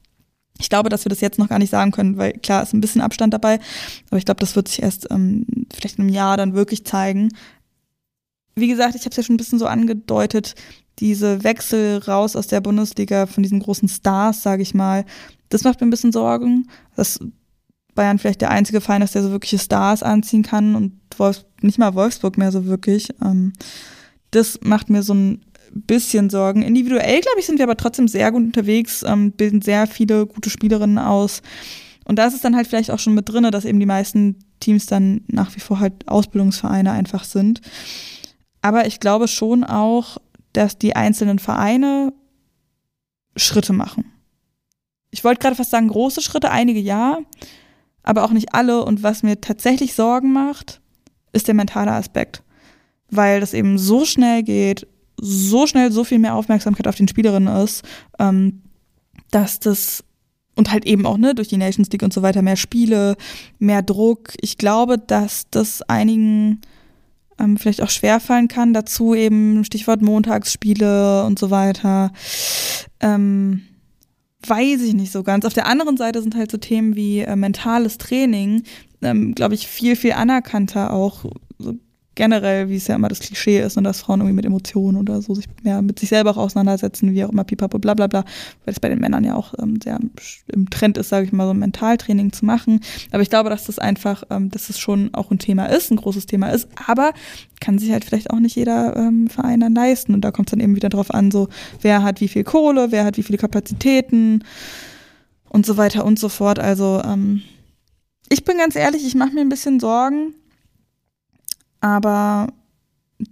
[0.62, 2.82] Ich glaube, dass wir das jetzt noch gar nicht sagen können, weil klar ist ein
[2.82, 3.60] bisschen Abstand dabei,
[4.10, 7.30] aber ich glaube, das wird sich erst ähm, vielleicht in einem Jahr dann wirklich zeigen.
[8.56, 10.56] Wie gesagt, ich habe es ja schon ein bisschen so angedeutet,
[11.00, 15.06] diese Wechsel raus aus der Bundesliga von diesen großen Stars, sage ich mal,
[15.50, 17.20] das macht mir ein bisschen Sorgen, dass
[17.96, 21.78] Bayern vielleicht der einzige Verein ist, der so wirkliche Stars anziehen kann und Wolfs nicht
[21.78, 23.10] mal Wolfsburg mehr so wirklich.
[23.22, 23.54] Ähm,
[24.32, 25.42] das macht mir so ein
[25.74, 26.62] bisschen Sorgen.
[26.62, 30.50] Individuell, glaube ich, sind wir aber trotzdem sehr gut unterwegs, ähm, bilden sehr viele gute
[30.50, 31.42] Spielerinnen aus.
[32.06, 34.38] Und da ist es dann halt vielleicht auch schon mit drin, dass eben die meisten
[34.60, 37.62] Teams dann nach wie vor halt Ausbildungsvereine einfach sind.
[38.62, 40.18] Aber ich glaube schon auch,
[40.54, 42.14] dass die einzelnen Vereine
[43.38, 44.12] Schritte machen
[45.12, 47.20] ich wollte gerade fast sagen, große Schritte, einige ja,
[48.02, 48.84] aber auch nicht alle.
[48.84, 50.82] Und was mir tatsächlich Sorgen macht,
[51.34, 52.42] ist der mentale Aspekt.
[53.10, 54.88] Weil das eben so schnell geht,
[55.22, 57.84] so schnell so viel mehr Aufmerksamkeit auf den Spielerinnen ist,
[58.20, 58.64] ähm,
[59.30, 60.04] dass das
[60.56, 63.16] und halt eben auch ne durch die Nations League und so weiter mehr Spiele,
[63.60, 64.34] mehr Druck.
[64.42, 66.60] Ich glaube, dass das einigen
[67.40, 68.74] ähm, vielleicht auch schwerfallen kann.
[68.74, 72.12] Dazu eben Stichwort Montagsspiele und so weiter.
[73.00, 73.62] Ähm,
[74.46, 75.46] weiß ich nicht so ganz.
[75.46, 78.64] Auf der anderen Seite sind halt so Themen wie äh, mentales Training,
[79.02, 81.26] ähm, glaube ich, viel, viel anerkannter auch
[81.58, 81.76] so
[82.16, 85.22] generell, wie es ja immer das Klischee ist, und dass Frauen irgendwie mit Emotionen oder
[85.22, 88.24] so sich mehr mit sich selber auch auseinandersetzen, wie auch immer pipapo, bla bla bla,
[88.66, 90.00] weil es bei den Männern ja auch ähm, sehr
[90.48, 92.82] im Trend ist, sage ich mal, so ein Mentaltraining zu machen.
[93.12, 95.98] Aber ich glaube, dass das einfach, ähm, dass es schon auch ein Thema ist, ein
[95.98, 97.12] großes Thema ist, aber
[97.60, 100.14] kann sich halt vielleicht auch nicht jeder ähm, Verein dann leisten.
[100.14, 101.48] Und da kommt es dann eben wieder drauf an, so
[101.82, 104.44] wer hat wie viel Kohle, wer hat wie viele Kapazitäten
[105.48, 106.60] und so weiter und so fort.
[106.60, 107.42] Also ähm,
[108.30, 110.34] ich bin ganz ehrlich, ich mache mir ein bisschen Sorgen,
[111.82, 112.48] aber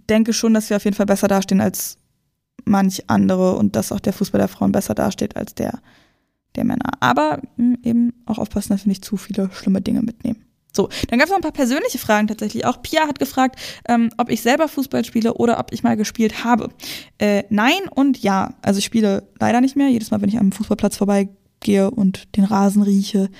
[0.08, 1.96] denke schon, dass wir auf jeden Fall besser dastehen als
[2.64, 5.80] manch andere und dass auch der Fußball der Frauen besser dasteht als der
[6.56, 6.90] der Männer.
[7.00, 10.44] Aber hm, eben auch aufpassen, dass wir nicht zu viele schlimme Dinge mitnehmen.
[10.72, 12.64] So, dann gab es noch ein paar persönliche Fragen tatsächlich.
[12.64, 16.44] Auch Pia hat gefragt, ähm, ob ich selber Fußball spiele oder ob ich mal gespielt
[16.44, 16.68] habe.
[17.18, 18.54] Äh, nein und ja.
[18.62, 19.88] Also ich spiele leider nicht mehr.
[19.88, 23.30] Jedes Mal, wenn ich am Fußballplatz vorbeigehe und den Rasen rieche,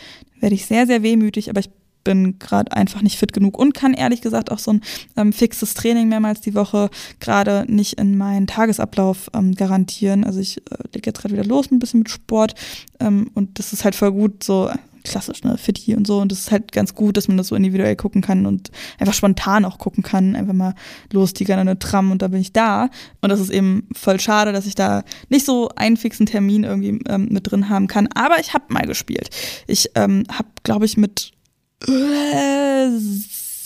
[0.41, 1.51] werde ich sehr, sehr wehmütig.
[1.51, 1.71] Aber ich
[2.11, 4.81] bin gerade einfach nicht fit genug und kann ehrlich gesagt auch so ein
[5.17, 6.91] ähm, fixes Training mehrmals die Woche
[7.21, 10.25] gerade nicht in meinen Tagesablauf ähm, garantieren.
[10.25, 12.57] Also ich äh, lege jetzt gerade wieder los ein bisschen mit Sport
[12.99, 14.71] ähm, und das ist halt voll gut, so
[15.05, 16.19] klassisch, ne, Fitti und so.
[16.19, 19.15] Und das ist halt ganz gut, dass man das so individuell gucken kann und einfach
[19.15, 20.37] spontan auch gucken kann.
[20.37, 20.75] Einfach mal
[21.13, 22.91] los, die gerne eine Tram und da bin ich da.
[23.21, 27.01] Und das ist eben voll schade, dass ich da nicht so einen fixen Termin irgendwie
[27.09, 28.09] ähm, mit drin haben kann.
[28.15, 29.31] Aber ich habe mal gespielt.
[29.67, 31.33] Ich ähm, habe, glaube ich, mit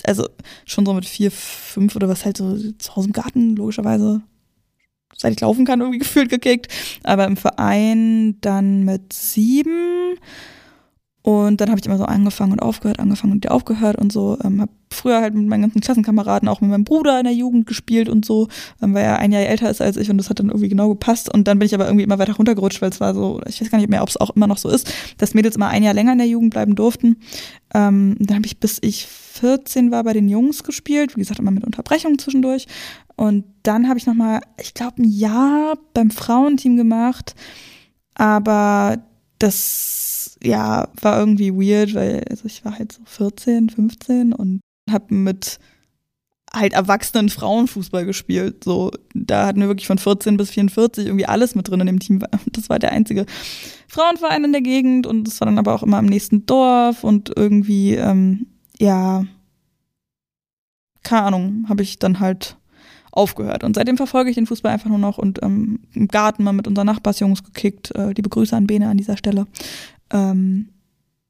[0.05, 0.28] also
[0.65, 4.23] schon so mit vier, fünf oder was halt so zu Hause im Garten, logischerweise,
[5.16, 6.69] seit ich laufen kann, irgendwie gefühlt gekickt.
[7.03, 10.19] Aber im Verein dann mit sieben
[11.25, 14.37] Und dann habe ich immer so angefangen und aufgehört, angefangen und wieder aufgehört und so.
[14.45, 17.67] Ähm, habe früher halt mit meinen ganzen Klassenkameraden, auch mit meinem Bruder in der Jugend
[17.67, 18.49] gespielt und so,
[18.83, 20.91] ähm, weil er ein Jahr älter ist als ich und das hat dann irgendwie genau
[20.91, 21.33] gepasst.
[21.33, 23.71] Und dann bin ich aber irgendwie immer weiter runtergerutscht, weil es war so, ich weiß
[23.71, 25.95] gar nicht mehr, ob es auch immer noch so ist, dass Mädels immer ein Jahr
[25.95, 27.17] länger in der Jugend bleiben durften.
[27.73, 31.53] Ähm, dann habe ich bis ich 14 war bei den Jungs gespielt, wie gesagt, immer
[31.53, 32.67] mit Unterbrechungen zwischendurch.
[33.17, 37.35] Und dann habe ich nochmal, ich glaube, ein Jahr beim Frauenteam gemacht.
[38.15, 38.99] Aber
[39.39, 40.04] das,
[40.45, 44.61] ja, war irgendwie weird, weil also ich war halt so 14, 15 und
[44.91, 45.59] habe mit
[46.53, 48.65] halt erwachsenen Frauenfußball gespielt.
[48.65, 52.01] So, da hatten wir wirklich von 14 bis 44 irgendwie alles mit drin in dem
[52.01, 52.23] Team.
[52.53, 53.27] Das war der einzige
[53.89, 57.33] Frauenverein in der Gegend und das war dann aber auch immer im nächsten Dorf und
[57.35, 58.47] irgendwie, ähm,
[58.79, 59.25] ja,
[61.03, 62.57] keine Ahnung, habe ich dann halt
[63.11, 63.65] aufgehört.
[63.65, 66.66] Und seitdem verfolge ich den Fußball einfach nur noch und ähm, im Garten mal mit
[66.66, 67.95] unseren Nachbarsjungs gekickt.
[67.95, 69.47] Äh, liebe Grüße an Bene an dieser Stelle.
[70.13, 70.69] Ähm,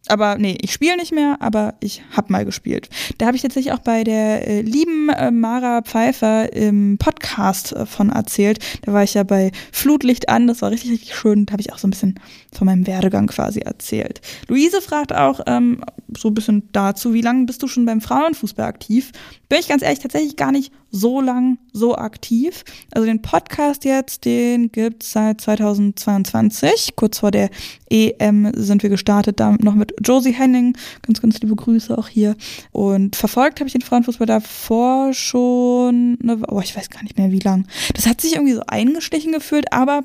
[0.09, 2.91] aber nee, ich spiele nicht mehr, aber ich habe mal gespielt.
[3.17, 7.87] Da habe ich tatsächlich auch bei der äh, lieben äh, Mara Pfeiffer im Podcast äh,
[7.87, 8.59] von erzählt.
[8.83, 11.47] Da war ich ja bei Flutlicht an, das war richtig, richtig schön.
[11.47, 12.21] Da habe ich auch so ein bisschen
[12.53, 14.21] von meinem Werdegang quasi erzählt.
[14.49, 15.83] Luise fragt auch ähm,
[16.17, 19.13] so ein bisschen dazu, wie lange bist du schon beim Frauenfußball aktiv?
[19.49, 22.65] Bin ich ganz ehrlich, tatsächlich gar nicht so lang so aktiv.
[22.93, 26.95] Also den Podcast jetzt, den gibt's seit 2022.
[26.95, 27.51] Kurz vor der
[27.91, 30.77] EM sind wir gestartet, da noch mit Josie Henning.
[31.03, 32.37] Ganz, ganz liebe Grüße auch hier.
[32.71, 37.33] Und verfolgt habe ich den Frauenfußball davor schon, eine, oh, ich weiß gar nicht mehr
[37.33, 37.67] wie lang.
[37.95, 40.05] Das hat sich irgendwie so eingestichen gefühlt, aber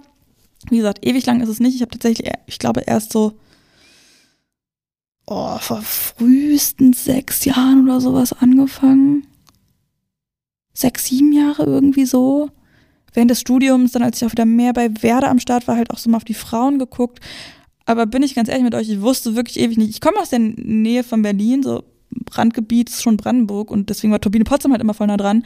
[0.72, 1.76] wie gesagt, ewig lang ist es nicht.
[1.76, 3.34] Ich habe tatsächlich, ich glaube, erst so
[5.28, 9.28] oh, vor frühestens sechs Jahren oder sowas angefangen
[10.74, 12.50] sechs, sieben Jahre irgendwie so.
[13.14, 15.92] Während des Studiums, dann als ich auch wieder mehr bei Werder am Start war, halt
[15.92, 17.20] auch so mal auf die Frauen geguckt.
[17.86, 19.90] Aber bin ich ganz ehrlich mit euch, ich wusste wirklich ewig nicht.
[19.90, 21.84] Ich komme aus der Nähe von Berlin, so
[22.32, 25.44] Randgebiet ist schon Brandenburg und deswegen war Turbine Potsdam halt immer voll nah dran.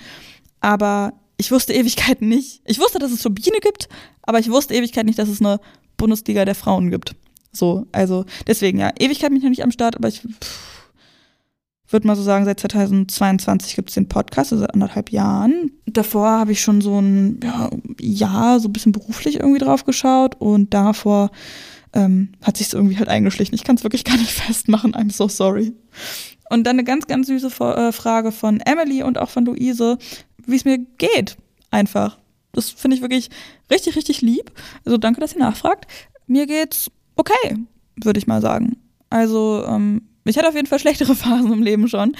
[0.60, 2.62] Aber ich wusste Ewigkeiten nicht.
[2.66, 3.88] Ich wusste, dass es Turbine gibt,
[4.22, 5.60] aber ich wusste Ewigkeit nicht, dass es eine
[5.98, 7.16] Bundesliga der Frauen gibt.
[7.52, 10.73] So, also deswegen ja, Ewigkeit bin ich noch nicht am Start, aber ich pff,
[11.94, 15.72] würde mal so sagen, seit 2022 gibt es den Podcast, also seit anderthalb Jahren.
[15.86, 20.36] Davor habe ich schon so ein ja, Jahr so ein bisschen beruflich irgendwie drauf geschaut
[20.40, 21.32] und davor
[21.94, 23.56] ähm, hat sich irgendwie halt eingeschlichen.
[23.56, 24.94] Ich kann es wirklich gar nicht festmachen.
[24.94, 25.74] I'm so sorry.
[26.50, 29.98] Und dann eine ganz, ganz süße äh, Frage von Emily und auch von Luise,
[30.46, 31.38] wie es mir geht.
[31.72, 32.18] Einfach.
[32.52, 33.30] Das finde ich wirklich
[33.72, 34.52] richtig, richtig lieb.
[34.86, 35.88] Also danke, dass ihr nachfragt.
[36.28, 37.58] Mir geht's okay,
[37.96, 38.78] würde ich mal sagen.
[39.10, 42.16] Also ähm, ich hatte auf jeden Fall schlechtere Phasen im Leben schon.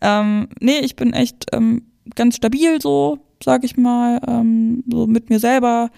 [0.00, 1.82] Ähm, nee, ich bin echt ähm,
[2.14, 5.90] ganz stabil so, sag ich mal, ähm, so mit mir selber.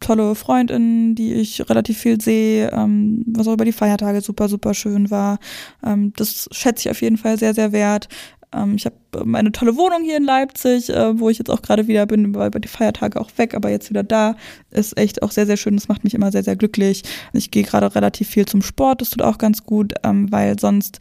[0.00, 4.72] Tolle Freundinnen, die ich relativ viel sehe, ähm, was auch über die Feiertage super, super
[4.72, 5.38] schön war.
[5.84, 8.08] Ähm, das schätze ich auf jeden Fall sehr, sehr wert.
[8.52, 11.86] Ähm, ich habe meine tolle Wohnung hier in Leipzig, äh, wo ich jetzt auch gerade
[11.86, 14.36] wieder bin, über die Feiertage auch weg, aber jetzt wieder da.
[14.70, 15.76] Ist echt auch sehr, sehr schön.
[15.76, 17.02] Das macht mich immer sehr, sehr glücklich.
[17.32, 20.98] Ich gehe gerade relativ viel zum Sport, das tut auch ganz gut, ähm, weil sonst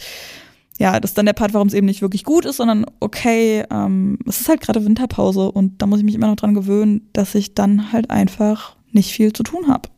[0.79, 3.65] ja, das ist dann der Part, warum es eben nicht wirklich gut ist, sondern okay,
[3.69, 7.09] ähm, es ist halt gerade Winterpause und da muss ich mich immer noch dran gewöhnen,
[7.11, 9.89] dass ich dann halt einfach nicht viel zu tun habe.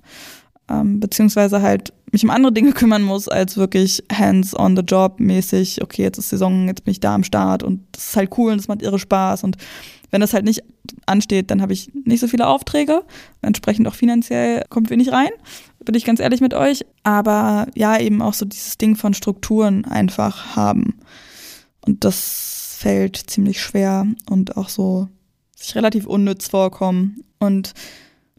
[0.71, 5.19] Ähm, beziehungsweise halt mich um andere Dinge kümmern muss, als wirklich hands on the job
[5.19, 8.37] mäßig, okay, jetzt ist Saison, jetzt bin ich da am Start und das ist halt
[8.37, 9.57] cool und das macht irre Spaß und
[10.11, 10.61] wenn das halt nicht
[11.05, 13.03] ansteht, dann habe ich nicht so viele Aufträge,
[13.41, 15.29] entsprechend auch finanziell kommt wenig rein,
[15.83, 19.85] bin ich ganz ehrlich mit euch, aber ja, eben auch so dieses Ding von Strukturen
[19.85, 20.99] einfach haben.
[21.85, 25.07] Und das fällt ziemlich schwer und auch so
[25.55, 27.23] sich relativ unnütz vorkommen.
[27.39, 27.73] Und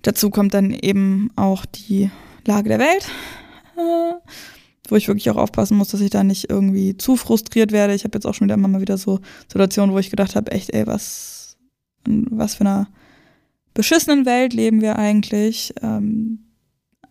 [0.02, 2.10] dazu kommt dann eben auch die
[2.44, 3.08] Lage der Welt,
[4.88, 7.94] wo ich wirklich auch aufpassen muss, dass ich da nicht irgendwie zu frustriert werde.
[7.94, 10.50] Ich habe jetzt auch schon wieder immer mal wieder so Situationen, wo ich gedacht habe,
[10.50, 11.56] echt, ey, was,
[12.04, 12.88] was für einer
[13.74, 15.72] beschissenen Welt leben wir eigentlich?
[15.82, 16.40] Ähm,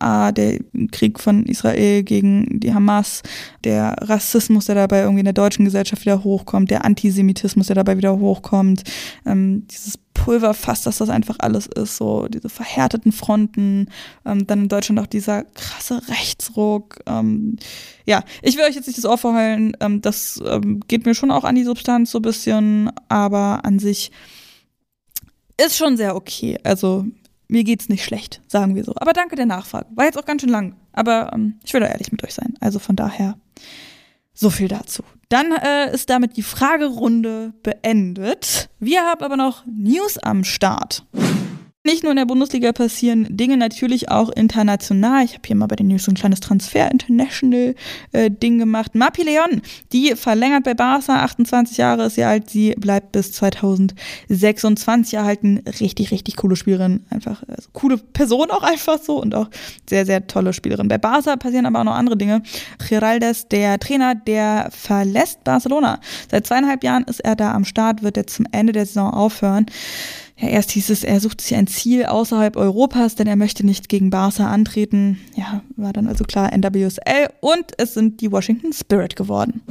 [0.02, 0.60] ah, der
[0.92, 3.24] Krieg von Israel gegen die Hamas,
[3.64, 7.98] der Rassismus, der dabei irgendwie in der deutschen Gesellschaft wieder hochkommt, der Antisemitismus, der dabei
[7.98, 8.84] wieder hochkommt,
[9.26, 13.88] ähm, dieses Pulverfass, dass das einfach alles ist, so diese verhärteten Fronten,
[14.26, 17.00] ähm, dann in Deutschland auch dieser krasse Rechtsruck.
[17.08, 17.58] Ähm,
[18.06, 21.32] ja, ich will euch jetzt nicht das Ohr verheulen, ähm, das ähm, geht mir schon
[21.32, 24.12] auch an die Substanz so ein bisschen, aber an sich
[25.58, 26.58] ist schon sehr okay.
[26.64, 27.06] Also
[27.52, 28.94] mir geht's nicht schlecht, sagen wir so.
[28.96, 29.88] Aber danke der Nachfrage.
[29.96, 32.54] War jetzt auch ganz schön lang, aber ähm, ich will da ehrlich mit euch sein.
[32.62, 33.38] Also von daher
[34.34, 35.04] so viel dazu.
[35.30, 38.70] Dann äh, ist damit die Fragerunde beendet.
[38.80, 41.06] Wir haben aber noch News am Start.
[41.84, 45.26] Nicht nur in der Bundesliga passieren Dinge, natürlich auch international.
[45.26, 48.94] Ich habe hier mal bei den News so ein kleines Transfer-International-Ding äh, gemacht.
[48.94, 55.16] Mapi Leon, die verlängert bei Barca, 28 Jahre ist sie alt, sie bleibt bis 2026
[55.16, 55.64] erhalten.
[55.80, 59.50] Richtig, richtig coole Spielerin, einfach also coole Person auch einfach so und auch
[59.90, 60.88] sehr, sehr tolle Spielerin.
[60.88, 62.44] Bei Barca passieren aber auch noch andere Dinge.
[62.90, 66.00] Geraldes, der Trainer, der verlässt Barcelona.
[66.30, 69.66] Seit zweieinhalb Jahren ist er da am Start, wird jetzt zum Ende der Saison aufhören.
[70.42, 73.90] Ja, erst hieß es, er sucht sich ein Ziel außerhalb Europas, denn er möchte nicht
[73.90, 75.20] gegen Barca antreten.
[75.36, 79.62] Ja, war dann also klar NWSL und es sind die Washington Spirit geworden.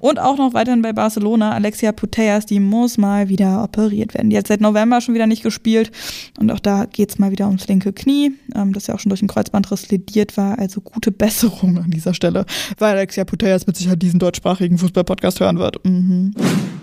[0.00, 4.30] Und auch noch weiterhin bei Barcelona, Alexia Putellas, die muss mal wieder operiert werden.
[4.30, 5.90] Die hat seit November schon wieder nicht gespielt.
[6.38, 9.22] Und auch da geht's mal wieder ums linke Knie, ähm, das ja auch schon durch
[9.22, 10.58] einen Kreuzbandriss lediert war.
[10.58, 12.46] Also gute Besserung an dieser Stelle,
[12.78, 15.84] weil Alexia Putellas mit Sicherheit diesen deutschsprachigen Fußball-Podcast hören wird.
[15.84, 16.32] Mhm.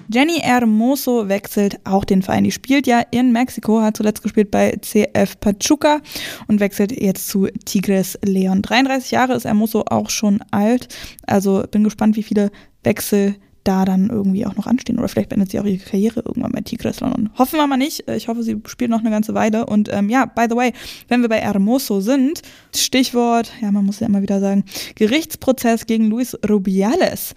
[0.07, 2.43] Jenny Hermoso wechselt auch den Verein.
[2.43, 6.01] Die spielt ja in Mexiko, hat zuletzt gespielt bei CF Pachuca
[6.47, 8.61] und wechselt jetzt zu Tigres Leon.
[8.61, 10.87] 33 Jahre ist Hermoso auch schon alt.
[11.25, 12.51] Also bin gespannt, wie viele
[12.83, 13.35] Wechsel
[13.65, 14.97] da dann irgendwie auch noch anstehen.
[14.97, 17.29] Oder vielleicht beendet sie auch ihre Karriere irgendwann bei Tigres London.
[17.37, 18.07] Hoffen wir mal nicht.
[18.09, 19.65] Ich hoffe, sie spielt noch eine ganze Weile.
[19.65, 20.71] Und ähm, ja, by the way,
[21.07, 22.41] wenn wir bei Hermoso sind,
[22.73, 24.63] Stichwort, ja, man muss ja immer wieder sagen,
[24.95, 27.33] Gerichtsprozess gegen Luis Rubiales.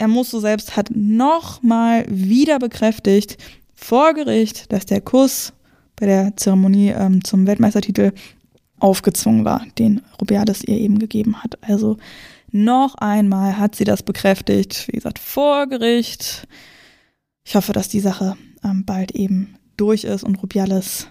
[0.00, 3.36] Hermoso selbst hat nochmal wieder bekräftigt
[3.80, 5.52] vor Gericht, dass der Kuss
[5.96, 8.12] bei der Zeremonie ähm, zum Weltmeistertitel
[8.80, 11.58] aufgezwungen war, den Rubiales ihr eben gegeben hat.
[11.62, 11.96] Also
[12.50, 16.48] noch einmal hat sie das bekräftigt, wie gesagt, vor Gericht.
[17.44, 21.06] Ich hoffe, dass die Sache ähm, bald eben durch ist und Rubiales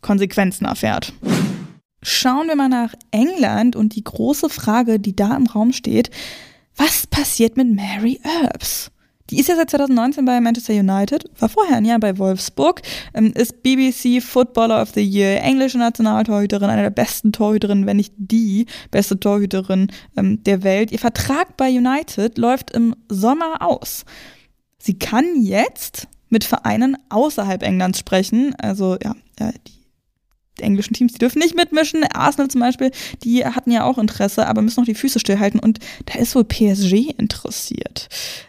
[0.00, 1.12] Konsequenzen erfährt.
[2.00, 6.10] Schauen wir mal nach England und die große Frage, die da im Raum steht,
[6.76, 8.92] was passiert mit Mary Earps?
[9.30, 12.80] Die ist ja seit 2019 bei Manchester United, war vorher ein Jahr bei Wolfsburg,
[13.12, 18.14] ähm, ist BBC Footballer of the Year, englische Nationaltorhüterin, eine der besten Torhüterinnen, wenn nicht
[18.16, 20.92] die beste Torhüterin ähm, der Welt.
[20.92, 24.04] Ihr Vertrag bei United läuft im Sommer aus.
[24.78, 29.77] Sie kann jetzt mit Vereinen außerhalb Englands sprechen, also ja, die
[30.60, 32.04] englischen Teams, die dürfen nicht mitmischen.
[32.04, 32.90] Arsenal zum Beispiel,
[33.24, 35.60] die hatten ja auch Interesse, aber müssen noch die Füße stillhalten.
[35.60, 38.08] Und da ist wohl PSG interessiert.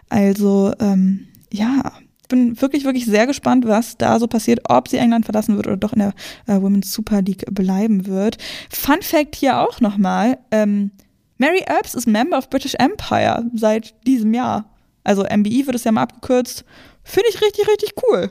[0.09, 1.93] Also, ähm, ja,
[2.29, 5.77] bin wirklich, wirklich sehr gespannt, was da so passiert, ob sie England verlassen wird oder
[5.77, 6.13] doch in der
[6.47, 8.37] äh, Women's Super League bleiben wird.
[8.69, 10.91] Fun Fact hier auch nochmal, ähm,
[11.39, 14.69] Mary Earps ist Member of British Empire seit diesem Jahr.
[15.03, 16.65] Also MBE wird es ja mal abgekürzt.
[17.03, 18.29] Finde ich richtig, richtig cool.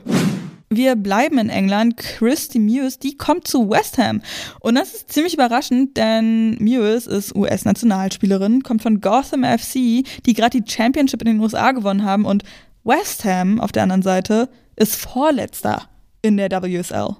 [0.71, 1.97] Wir bleiben in England.
[1.97, 4.21] Christy Mewes, die kommt zu West Ham.
[4.59, 10.61] Und das ist ziemlich überraschend, denn Mewes ist US-Nationalspielerin, kommt von Gotham FC, die gerade
[10.61, 12.25] die Championship in den USA gewonnen haben.
[12.25, 12.43] Und
[12.83, 15.83] West Ham auf der anderen Seite ist Vorletzter
[16.21, 17.15] in der WSL.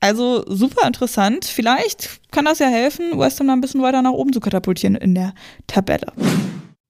[0.00, 1.44] Also super interessant.
[1.44, 4.96] Vielleicht kann das ja helfen, West Ham da ein bisschen weiter nach oben zu katapultieren
[4.96, 5.34] in der
[5.68, 6.12] Tabelle.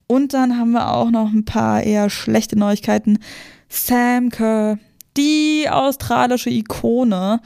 [0.07, 3.19] Und dann haben wir auch noch ein paar eher schlechte Neuigkeiten.
[3.67, 4.79] Sam Kerr
[5.17, 7.41] die australische Ikone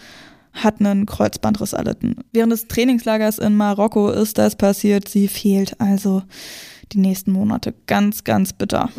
[0.54, 2.18] hat einen Kreuzbandriss erlitten.
[2.32, 5.10] Während des Trainingslagers in Marokko ist das passiert.
[5.10, 6.24] Sie fehlt also
[6.92, 7.74] die nächsten Monate.
[7.88, 8.90] Ganz, ganz bitter.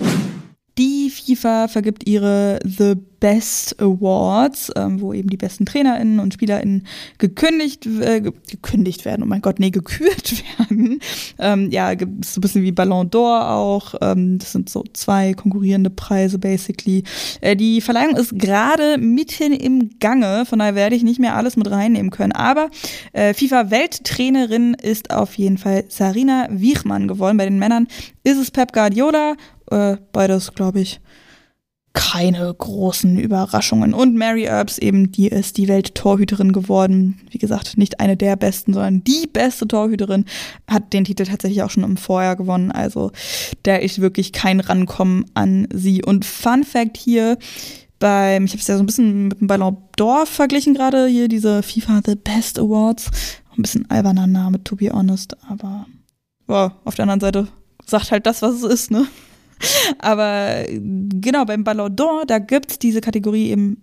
[0.77, 2.95] Die FIFA vergibt ihre The
[3.25, 6.87] Best Awards, ähm, wo eben die besten TrainerInnen und SpielerInnen
[7.17, 11.01] gekündigt, äh, gekündigt werden, oh mein Gott, nee, gekürt werden.
[11.39, 13.95] Ähm, ja, es so ein bisschen wie Ballon d'Or auch.
[14.03, 17.05] Ähm, das sind so zwei konkurrierende Preise, basically.
[17.41, 21.57] Äh, die Verleihung ist gerade mitten im Gange, von daher werde ich nicht mehr alles
[21.57, 22.33] mit reinnehmen können.
[22.33, 22.69] Aber
[23.15, 27.39] äh, FIFA-Welttrainerin ist auf jeden Fall Sarina Wiechmann geworden.
[27.39, 27.87] Bei den Männern
[28.23, 29.37] ist es Pep Guardiola
[29.71, 31.01] äh, beides, glaube ich,
[31.95, 33.95] keine großen Überraschungen.
[33.95, 37.21] Und Mary Earps eben, die ist die Welttorhüterin geworden.
[37.31, 40.25] Wie gesagt, nicht eine der besten, sondern die beste Torhüterin.
[40.69, 42.73] Hat den Titel tatsächlich auch schon im Vorjahr gewonnen.
[42.73, 43.13] Also
[43.63, 46.05] da ist wirklich kein Rankommen an sie.
[46.05, 47.39] Und Fun Fact hier,
[48.01, 51.29] beim, ich habe es ja so ein bisschen mit dem Ballon d'Or verglichen gerade, hier
[51.29, 53.11] diese FIFA The Best Awards.
[53.57, 55.87] Ein bisschen alberner Name, to be honest, aber
[56.49, 57.49] wow, auf der anderen Seite
[57.87, 59.07] sagt halt das, was es ist, ne?
[59.99, 63.81] Aber genau, beim Ballon d'Or, da gibt es diese Kategorie eben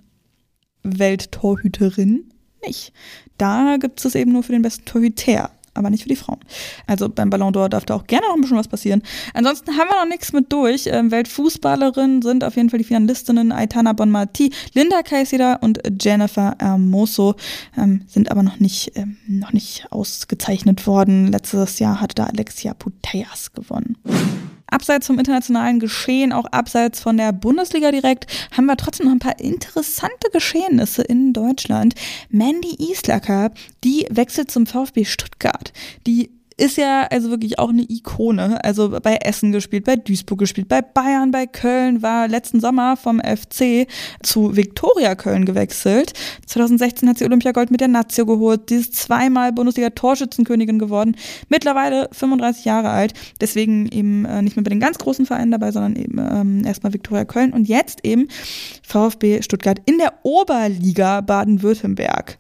[0.83, 2.31] Welttorhüterin
[2.65, 2.93] nicht.
[3.37, 6.39] Da gibt es eben nur für den besten Torhüter, aber nicht für die Frauen.
[6.85, 9.01] Also beim Ballon d'Or darf da auch gerne noch ein bisschen was passieren.
[9.33, 10.83] Ansonsten haben wir noch nichts mit durch.
[10.87, 17.35] Ähm, Weltfußballerinnen sind auf jeden Fall die Finalistinnen Aitana Bonmati, Linda Caicedo und Jennifer Hermoso,
[17.77, 21.31] ähm, sind aber noch nicht, ähm, noch nicht ausgezeichnet worden.
[21.31, 23.97] Letztes Jahr hatte da Alexia Putellas gewonnen.
[24.71, 28.25] Abseits vom internationalen Geschehen, auch abseits von der Bundesliga direkt,
[28.55, 31.93] haben wir trotzdem noch ein paar interessante Geschehnisse in Deutschland.
[32.29, 33.51] Mandy Islacker,
[33.83, 35.71] die wechselt zum VfB Stuttgart.
[36.07, 36.31] Die
[36.61, 38.63] ist ja also wirklich auch eine Ikone.
[38.63, 43.19] Also bei Essen gespielt, bei Duisburg gespielt, bei Bayern, bei Köln, war letzten Sommer vom
[43.19, 43.87] FC
[44.21, 46.13] zu Viktoria Köln gewechselt.
[46.45, 48.69] 2016 hat sie Olympiagold mit der Nazio geholt.
[48.69, 51.15] Sie ist zweimal Bundesliga-Torschützenkönigin geworden.
[51.49, 53.13] Mittlerweile 35 Jahre alt.
[53.41, 56.93] Deswegen eben äh, nicht mehr bei den ganz großen Vereinen dabei, sondern eben ähm, erstmal
[56.93, 58.27] Viktoria Köln und jetzt eben
[58.83, 62.37] VfB Stuttgart in der Oberliga Baden-Württemberg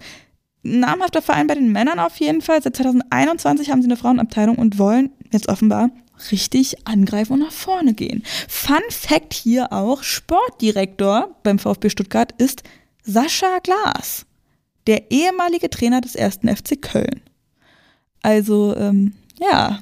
[0.63, 2.61] namhafter Verein bei den Männern auf jeden Fall.
[2.61, 5.89] Seit 2021 haben sie eine Frauenabteilung und wollen jetzt offenbar
[6.31, 8.23] richtig angreifen und nach vorne gehen.
[8.47, 12.63] Fun Fact hier auch, Sportdirektor beim VfB Stuttgart ist
[13.03, 14.25] Sascha Glas,
[14.85, 17.21] der ehemalige Trainer des ersten FC Köln.
[18.21, 19.79] Also, ähm, ja,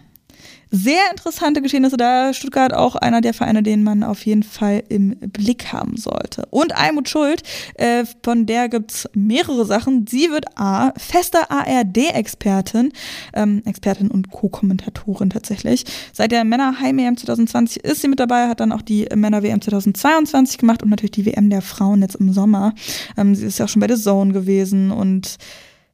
[0.71, 2.33] sehr interessante Geschehnisse da.
[2.33, 6.45] Stuttgart auch einer der Vereine, den man auf jeden Fall im Blick haben sollte.
[6.51, 7.41] Und Almut Schuld,
[7.75, 10.05] äh, von der gibt's mehrere Sachen.
[10.07, 12.91] Sie wird A, feste ARD-Expertin,
[13.33, 15.85] ähm, Expertin und Co-Kommentatorin tatsächlich.
[16.13, 20.83] Seit der Männer-Heim-EM 2020 ist sie mit dabei, hat dann auch die Männer-WM 2022 gemacht
[20.83, 22.73] und natürlich die WM der Frauen jetzt im Sommer.
[23.17, 25.37] Ähm, sie ist ja auch schon bei The Zone gewesen und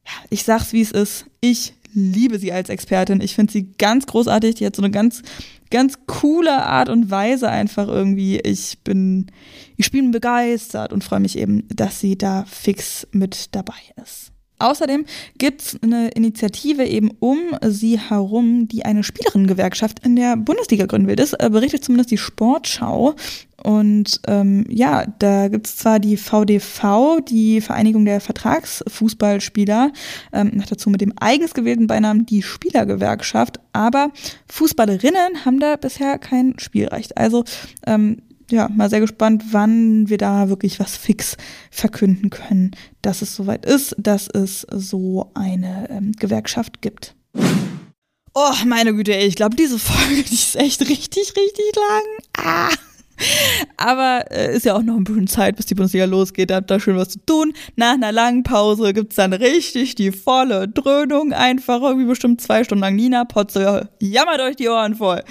[0.04, 1.26] ja, ich sag's wie es ist.
[1.40, 3.20] Ich liebe sie als Expertin.
[3.20, 4.56] Ich finde sie ganz großartig.
[4.56, 5.22] Die hat so eine ganz,
[5.70, 8.38] ganz coole Art und Weise einfach irgendwie.
[8.38, 9.26] Ich bin,
[9.76, 14.30] ich bin begeistert und freue mich eben, dass sie da fix mit dabei ist.
[14.58, 15.04] Außerdem
[15.38, 21.08] gibt es eine Initiative eben um sie herum, die eine Spielerinnengewerkschaft in der Bundesliga gründen
[21.08, 21.16] will.
[21.16, 23.14] Das äh, berichtet zumindest die Sportschau.
[23.62, 29.92] Und ähm, ja, da gibt es zwar die VDV, die Vereinigung der Vertragsfußballspieler,
[30.32, 34.12] ähm, noch dazu mit dem eigens gewählten Beinamen die Spielergewerkschaft, aber
[34.48, 37.16] Fußballerinnen haben da bisher kein Spielrecht.
[37.16, 37.44] Also
[37.86, 41.36] ähm, ja, mal sehr gespannt, wann wir da wirklich was fix
[41.70, 47.14] verkünden können, dass es soweit ist, dass es so eine ähm, Gewerkschaft gibt.
[48.34, 52.02] Oh, meine Güte, ey, ich glaube, diese Folge, die ist echt richtig, richtig lang.
[52.36, 52.70] Ah.
[53.78, 56.50] Aber äh, ist ja auch noch ein bisschen Zeit, bis die Bundesliga losgeht.
[56.50, 57.54] Da habt ihr schön was zu tun.
[57.74, 61.32] Nach einer langen Pause gibt's dann richtig die volle Dröhnung.
[61.32, 65.22] Einfach irgendwie bestimmt zwei Stunden lang Nina Potze jammert euch die Ohren voll.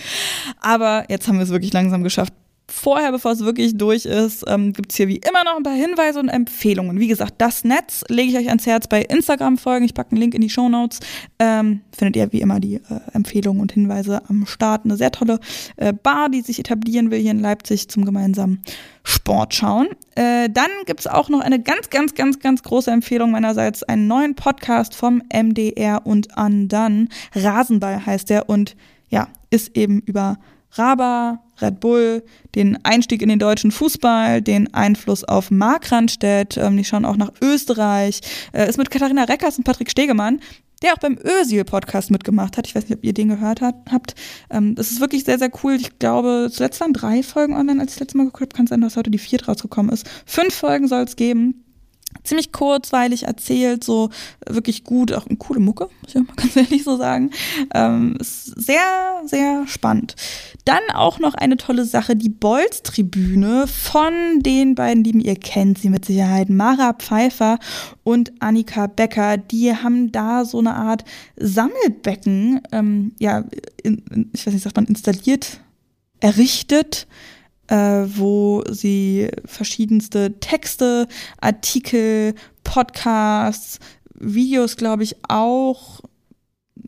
[0.61, 2.33] Aber jetzt haben wir es wirklich langsam geschafft
[2.67, 5.73] vorher, bevor es wirklich durch ist, ähm, gibt es hier wie immer noch ein paar
[5.73, 6.99] Hinweise und Empfehlungen.
[6.99, 9.85] Wie gesagt, das Netz lege ich euch ans Herz bei Instagram folgen.
[9.85, 10.99] Ich packe einen Link in die Show Notes.
[11.39, 12.81] Ähm, findet ihr wie immer die äh,
[13.13, 14.85] Empfehlungen und Hinweise am Start.
[14.85, 15.39] Eine sehr tolle
[15.77, 18.61] äh, Bar, die sich etablieren will hier in Leipzig zum gemeinsamen
[19.03, 19.87] Sport schauen.
[20.15, 23.83] Äh, dann gibt es auch noch eine ganz, ganz, ganz, ganz große Empfehlung meinerseits.
[23.83, 27.09] Einen neuen Podcast vom MDR und Undone.
[27.35, 28.75] Rasenball heißt der und
[29.09, 30.37] ja, ist eben über
[30.77, 32.23] Raba, Red Bull,
[32.53, 37.17] den Einstieg in den deutschen Fußball, den Einfluss auf Mark Randstedt, ähm, die schauen auch
[37.17, 38.21] nach Österreich,
[38.53, 40.39] äh, ist mit Katharina Reckers und Patrick Stegemann,
[40.81, 42.67] der auch beim Ösil-Podcast mitgemacht hat.
[42.67, 44.15] Ich weiß nicht, ob ihr den gehört hat, habt.
[44.49, 45.73] Ähm, das ist wirklich sehr, sehr cool.
[45.75, 48.55] Ich glaube, zuletzt waren drei Folgen online, als ich das letzte Mal geguckt habe.
[48.55, 50.07] Kann sein, dass heute die vierte rausgekommen ist.
[50.25, 51.64] Fünf Folgen soll es geben
[52.25, 54.09] ziemlich kurzweilig erzählt, so
[54.47, 57.31] wirklich gut, auch eine coole Mucke, muss ich mal ganz ehrlich so sagen.
[57.73, 60.15] Ähm, sehr, sehr spannend.
[60.65, 65.89] Dann auch noch eine tolle Sache, die Bolz-Tribüne von den beiden Lieben, ihr kennt sie
[65.89, 67.59] mit Sicherheit, Mara Pfeiffer
[68.03, 71.03] und Annika Becker, die haben da so eine Art
[71.37, 73.43] Sammelbecken, ähm, ja,
[73.83, 75.59] in, ich weiß nicht, sagt man, installiert,
[76.19, 77.34] errichtet, äh,
[77.69, 81.07] wo sie verschiedenste Texte,
[81.39, 83.79] Artikel, Podcasts,
[84.13, 86.01] Videos, glaube ich, auch,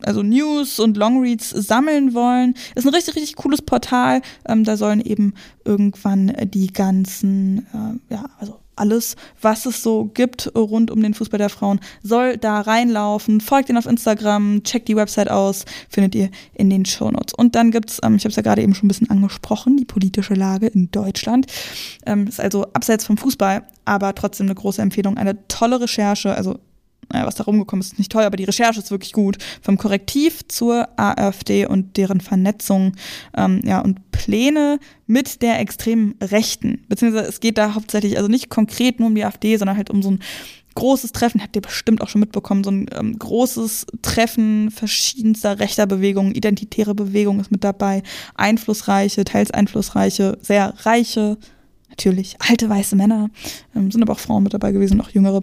[0.02, 2.54] also News und Longreads sammeln wollen.
[2.74, 4.22] Ist ein richtig, richtig cooles Portal.
[4.46, 5.34] Ähm, da sollen eben
[5.64, 11.38] irgendwann die ganzen, äh, ja, also alles, was es so gibt rund um den Fußball
[11.38, 13.40] der Frauen, soll da reinlaufen.
[13.40, 17.34] Folgt ihnen auf Instagram, checkt die Website aus, findet ihr in den Shownotes.
[17.34, 19.84] Und dann gibt's, ähm, ich habe es ja gerade eben schon ein bisschen angesprochen, die
[19.84, 21.46] politische Lage in Deutschland.
[22.06, 25.16] Ähm, ist also abseits vom Fußball, aber trotzdem eine große Empfehlung.
[25.16, 26.58] Eine tolle Recherche, also
[27.10, 29.38] naja, was da rumgekommen ist, ist nicht toll, aber die Recherche ist wirklich gut.
[29.62, 32.92] Vom Korrektiv zur AfD und deren Vernetzung
[33.36, 36.84] ähm, ja, und Pläne mit der extremen Rechten.
[36.88, 40.02] Beziehungsweise es geht da hauptsächlich, also nicht konkret nur um die AfD, sondern halt um
[40.02, 40.20] so ein
[40.74, 45.86] großes Treffen, habt ihr bestimmt auch schon mitbekommen, so ein ähm, großes Treffen verschiedenster rechter
[45.86, 48.04] Bewegungen, identitäre Bewegung ist mit dabei,
[48.36, 51.36] einflussreiche, teils einflussreiche, sehr reiche,
[51.90, 53.28] natürlich alte weiße Männer,
[53.74, 55.42] ähm, sind aber auch Frauen mit dabei gewesen, auch jüngere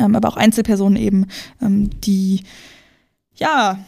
[0.00, 1.26] aber auch Einzelpersonen eben,
[1.60, 2.42] ähm, die
[3.34, 3.78] ja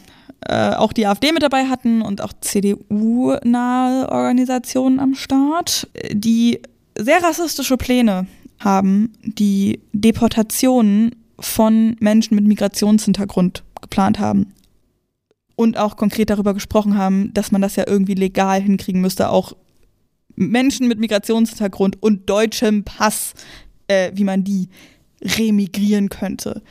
[0.41, 6.59] äh, auch die AfD mit dabei hatten und auch CDU-nahe Organisationen am Start, die
[6.97, 8.27] sehr rassistische Pläne
[8.59, 14.53] haben, die Deportationen von Menschen mit Migrationshintergrund geplant haben.
[15.55, 19.53] Und auch konkret darüber gesprochen haben, dass man das ja irgendwie legal hinkriegen müsste, auch
[20.35, 23.33] Menschen mit Migrationshintergrund und deutschem Pass,
[23.87, 24.69] äh, wie man die
[25.23, 26.61] remigrieren könnte.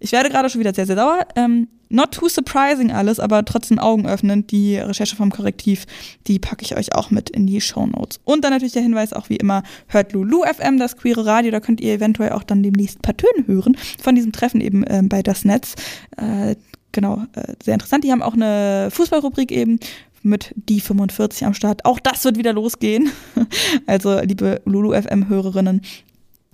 [0.00, 1.26] Ich werde gerade schon wieder sehr, sehr sauer.
[1.34, 4.50] Ähm, not too surprising alles, aber trotzdem augenöffnend.
[4.50, 5.86] Die Recherche vom Korrektiv,
[6.26, 8.20] die packe ich euch auch mit in die Show Notes.
[8.24, 11.50] Und dann natürlich der Hinweis auch wie immer, hört Lulu FM, das queere Radio.
[11.52, 14.84] Da könnt ihr eventuell auch dann demnächst ein paar Töne hören von diesem Treffen eben
[14.84, 15.74] äh, bei Das Netz.
[16.16, 16.56] Äh,
[16.92, 18.04] genau, äh, sehr interessant.
[18.04, 19.78] Die haben auch eine Fußballrubrik eben
[20.22, 21.84] mit die 45 am Start.
[21.84, 23.10] Auch das wird wieder losgehen.
[23.86, 25.82] Also, liebe Lulu FM-Hörerinnen,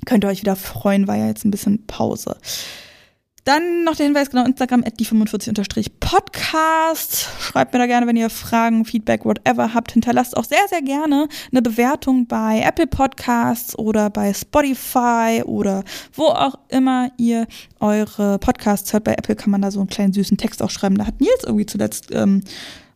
[0.06, 2.36] könnt ihr euch wieder freuen, war ja jetzt ein bisschen Pause.
[3.44, 7.28] Dann noch der Hinweis, genau, Instagram at die45-podcast.
[7.40, 9.92] Schreibt mir da gerne, wenn ihr Fragen, Feedback, whatever habt.
[9.92, 16.26] Hinterlasst auch sehr, sehr gerne eine Bewertung bei Apple Podcasts oder bei Spotify oder wo
[16.26, 17.46] auch immer ihr
[17.80, 19.04] eure Podcasts hört.
[19.04, 20.98] Bei Apple kann man da so einen kleinen süßen Text auch schreiben.
[20.98, 22.42] Da hat Nils irgendwie zuletzt ähm,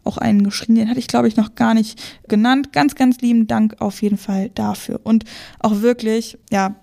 [0.04, 1.98] auch einen geschrieben, den hatte ich, glaube ich, noch gar nicht
[2.28, 2.74] genannt.
[2.74, 5.00] Ganz, ganz lieben Dank auf jeden Fall dafür.
[5.02, 5.24] Und
[5.58, 6.76] auch wirklich, ja,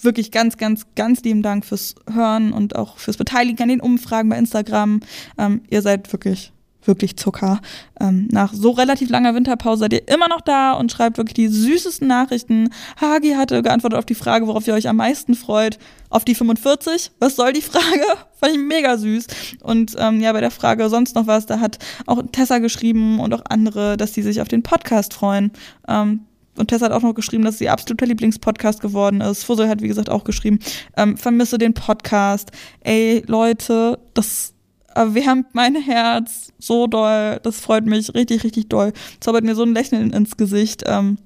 [0.00, 4.28] wirklich ganz, ganz, ganz lieben Dank fürs Hören und auch fürs Beteiligen an den Umfragen
[4.28, 5.00] bei Instagram.
[5.38, 6.52] Ähm, ihr seid wirklich,
[6.84, 7.60] wirklich Zucker.
[8.00, 11.48] Ähm, nach so relativ langer Winterpause seid ihr immer noch da und schreibt wirklich die
[11.48, 12.70] süßesten Nachrichten.
[13.00, 15.78] Hagi hatte geantwortet auf die Frage, worauf ihr euch am meisten freut.
[16.08, 17.12] Auf die 45.
[17.18, 18.04] Was soll die Frage?
[18.40, 19.26] Fand ich mega süß.
[19.62, 23.34] Und ähm, ja, bei der Frage sonst noch was, da hat auch Tessa geschrieben und
[23.34, 25.52] auch andere, dass sie sich auf den Podcast freuen.
[25.88, 26.26] Ähm,
[26.60, 29.44] und Tessa hat auch noch geschrieben, dass sie absoluter Lieblingspodcast geworden ist.
[29.44, 30.60] Fussel hat, wie gesagt, auch geschrieben,
[30.96, 32.52] ähm, vermisse den Podcast.
[32.80, 34.54] Ey, Leute, das
[34.94, 37.40] erwärmt mein Herz so doll.
[37.42, 38.92] Das freut mich richtig, richtig doll.
[39.20, 40.84] Zaubert mir so ein Lächeln ins Gesicht.
[40.86, 41.18] Ähm,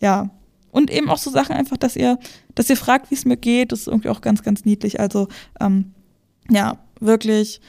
[0.00, 0.30] ja.
[0.72, 2.18] Und eben auch so Sachen einfach, dass ihr,
[2.54, 3.72] dass ihr fragt, wie es mir geht.
[3.72, 5.00] Das ist irgendwie auch ganz, ganz niedlich.
[5.00, 5.28] Also,
[5.60, 5.92] ähm,
[6.48, 7.60] ja, wirklich,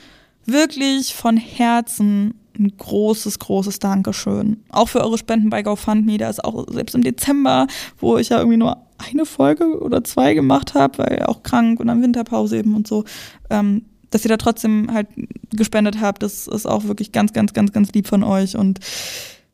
[0.45, 4.63] wirklich von Herzen ein großes, großes Dankeschön.
[4.69, 6.17] Auch für eure Spenden bei GoFundMe.
[6.17, 7.67] Da ist auch selbst im Dezember,
[7.99, 11.87] wo ich ja irgendwie nur eine Folge oder zwei gemacht habe, weil auch krank und
[11.87, 13.03] dann Winterpause eben und so,
[13.49, 15.07] ähm, dass ihr da trotzdem halt
[15.51, 18.55] gespendet habt, das ist auch wirklich ganz, ganz, ganz, ganz lieb von euch.
[18.57, 18.79] Und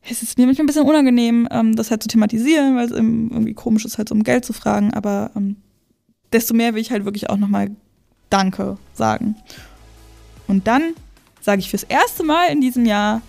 [0.09, 3.53] es ist mir manchmal ein bisschen unangenehm, ähm, das halt zu thematisieren, weil es irgendwie
[3.53, 4.93] komisch ist, halt so um Geld zu fragen.
[4.93, 5.57] Aber ähm,
[6.33, 7.69] desto mehr will ich halt wirklich auch nochmal
[8.29, 9.35] Danke sagen.
[10.47, 10.93] Und dann
[11.47, 13.21] sage ich fürs erste Mal in diesem Jahr,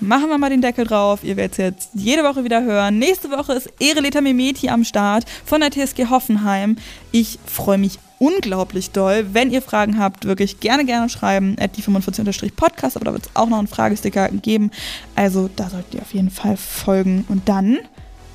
[0.00, 1.24] machen wir mal den Deckel drauf.
[1.24, 2.98] Ihr werdet es jetzt jede Woche wieder hören.
[2.98, 6.76] Nächste Woche ist Ereleta Memeti am Start von der TSG Hoffenheim.
[7.10, 9.28] Ich freue mich unglaublich doll.
[9.32, 11.56] Wenn ihr Fragen habt, wirklich gerne, gerne schreiben.
[11.58, 14.70] At die 45-Podcast, aber da wird es auch noch einen Fragesticker geben.
[15.14, 17.24] Also da solltet ihr auf jeden Fall folgen.
[17.30, 17.78] Und dann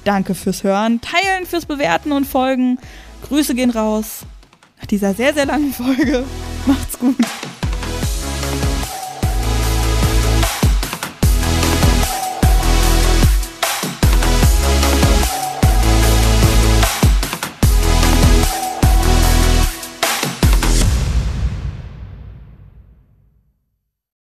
[0.06, 2.80] danke fürs Hören, teilen, fürs Bewerten und Folgen.
[3.28, 4.22] Grüße gehen raus
[4.80, 6.24] nach dieser sehr, sehr langen Folge.
[6.66, 7.16] Macht's gut.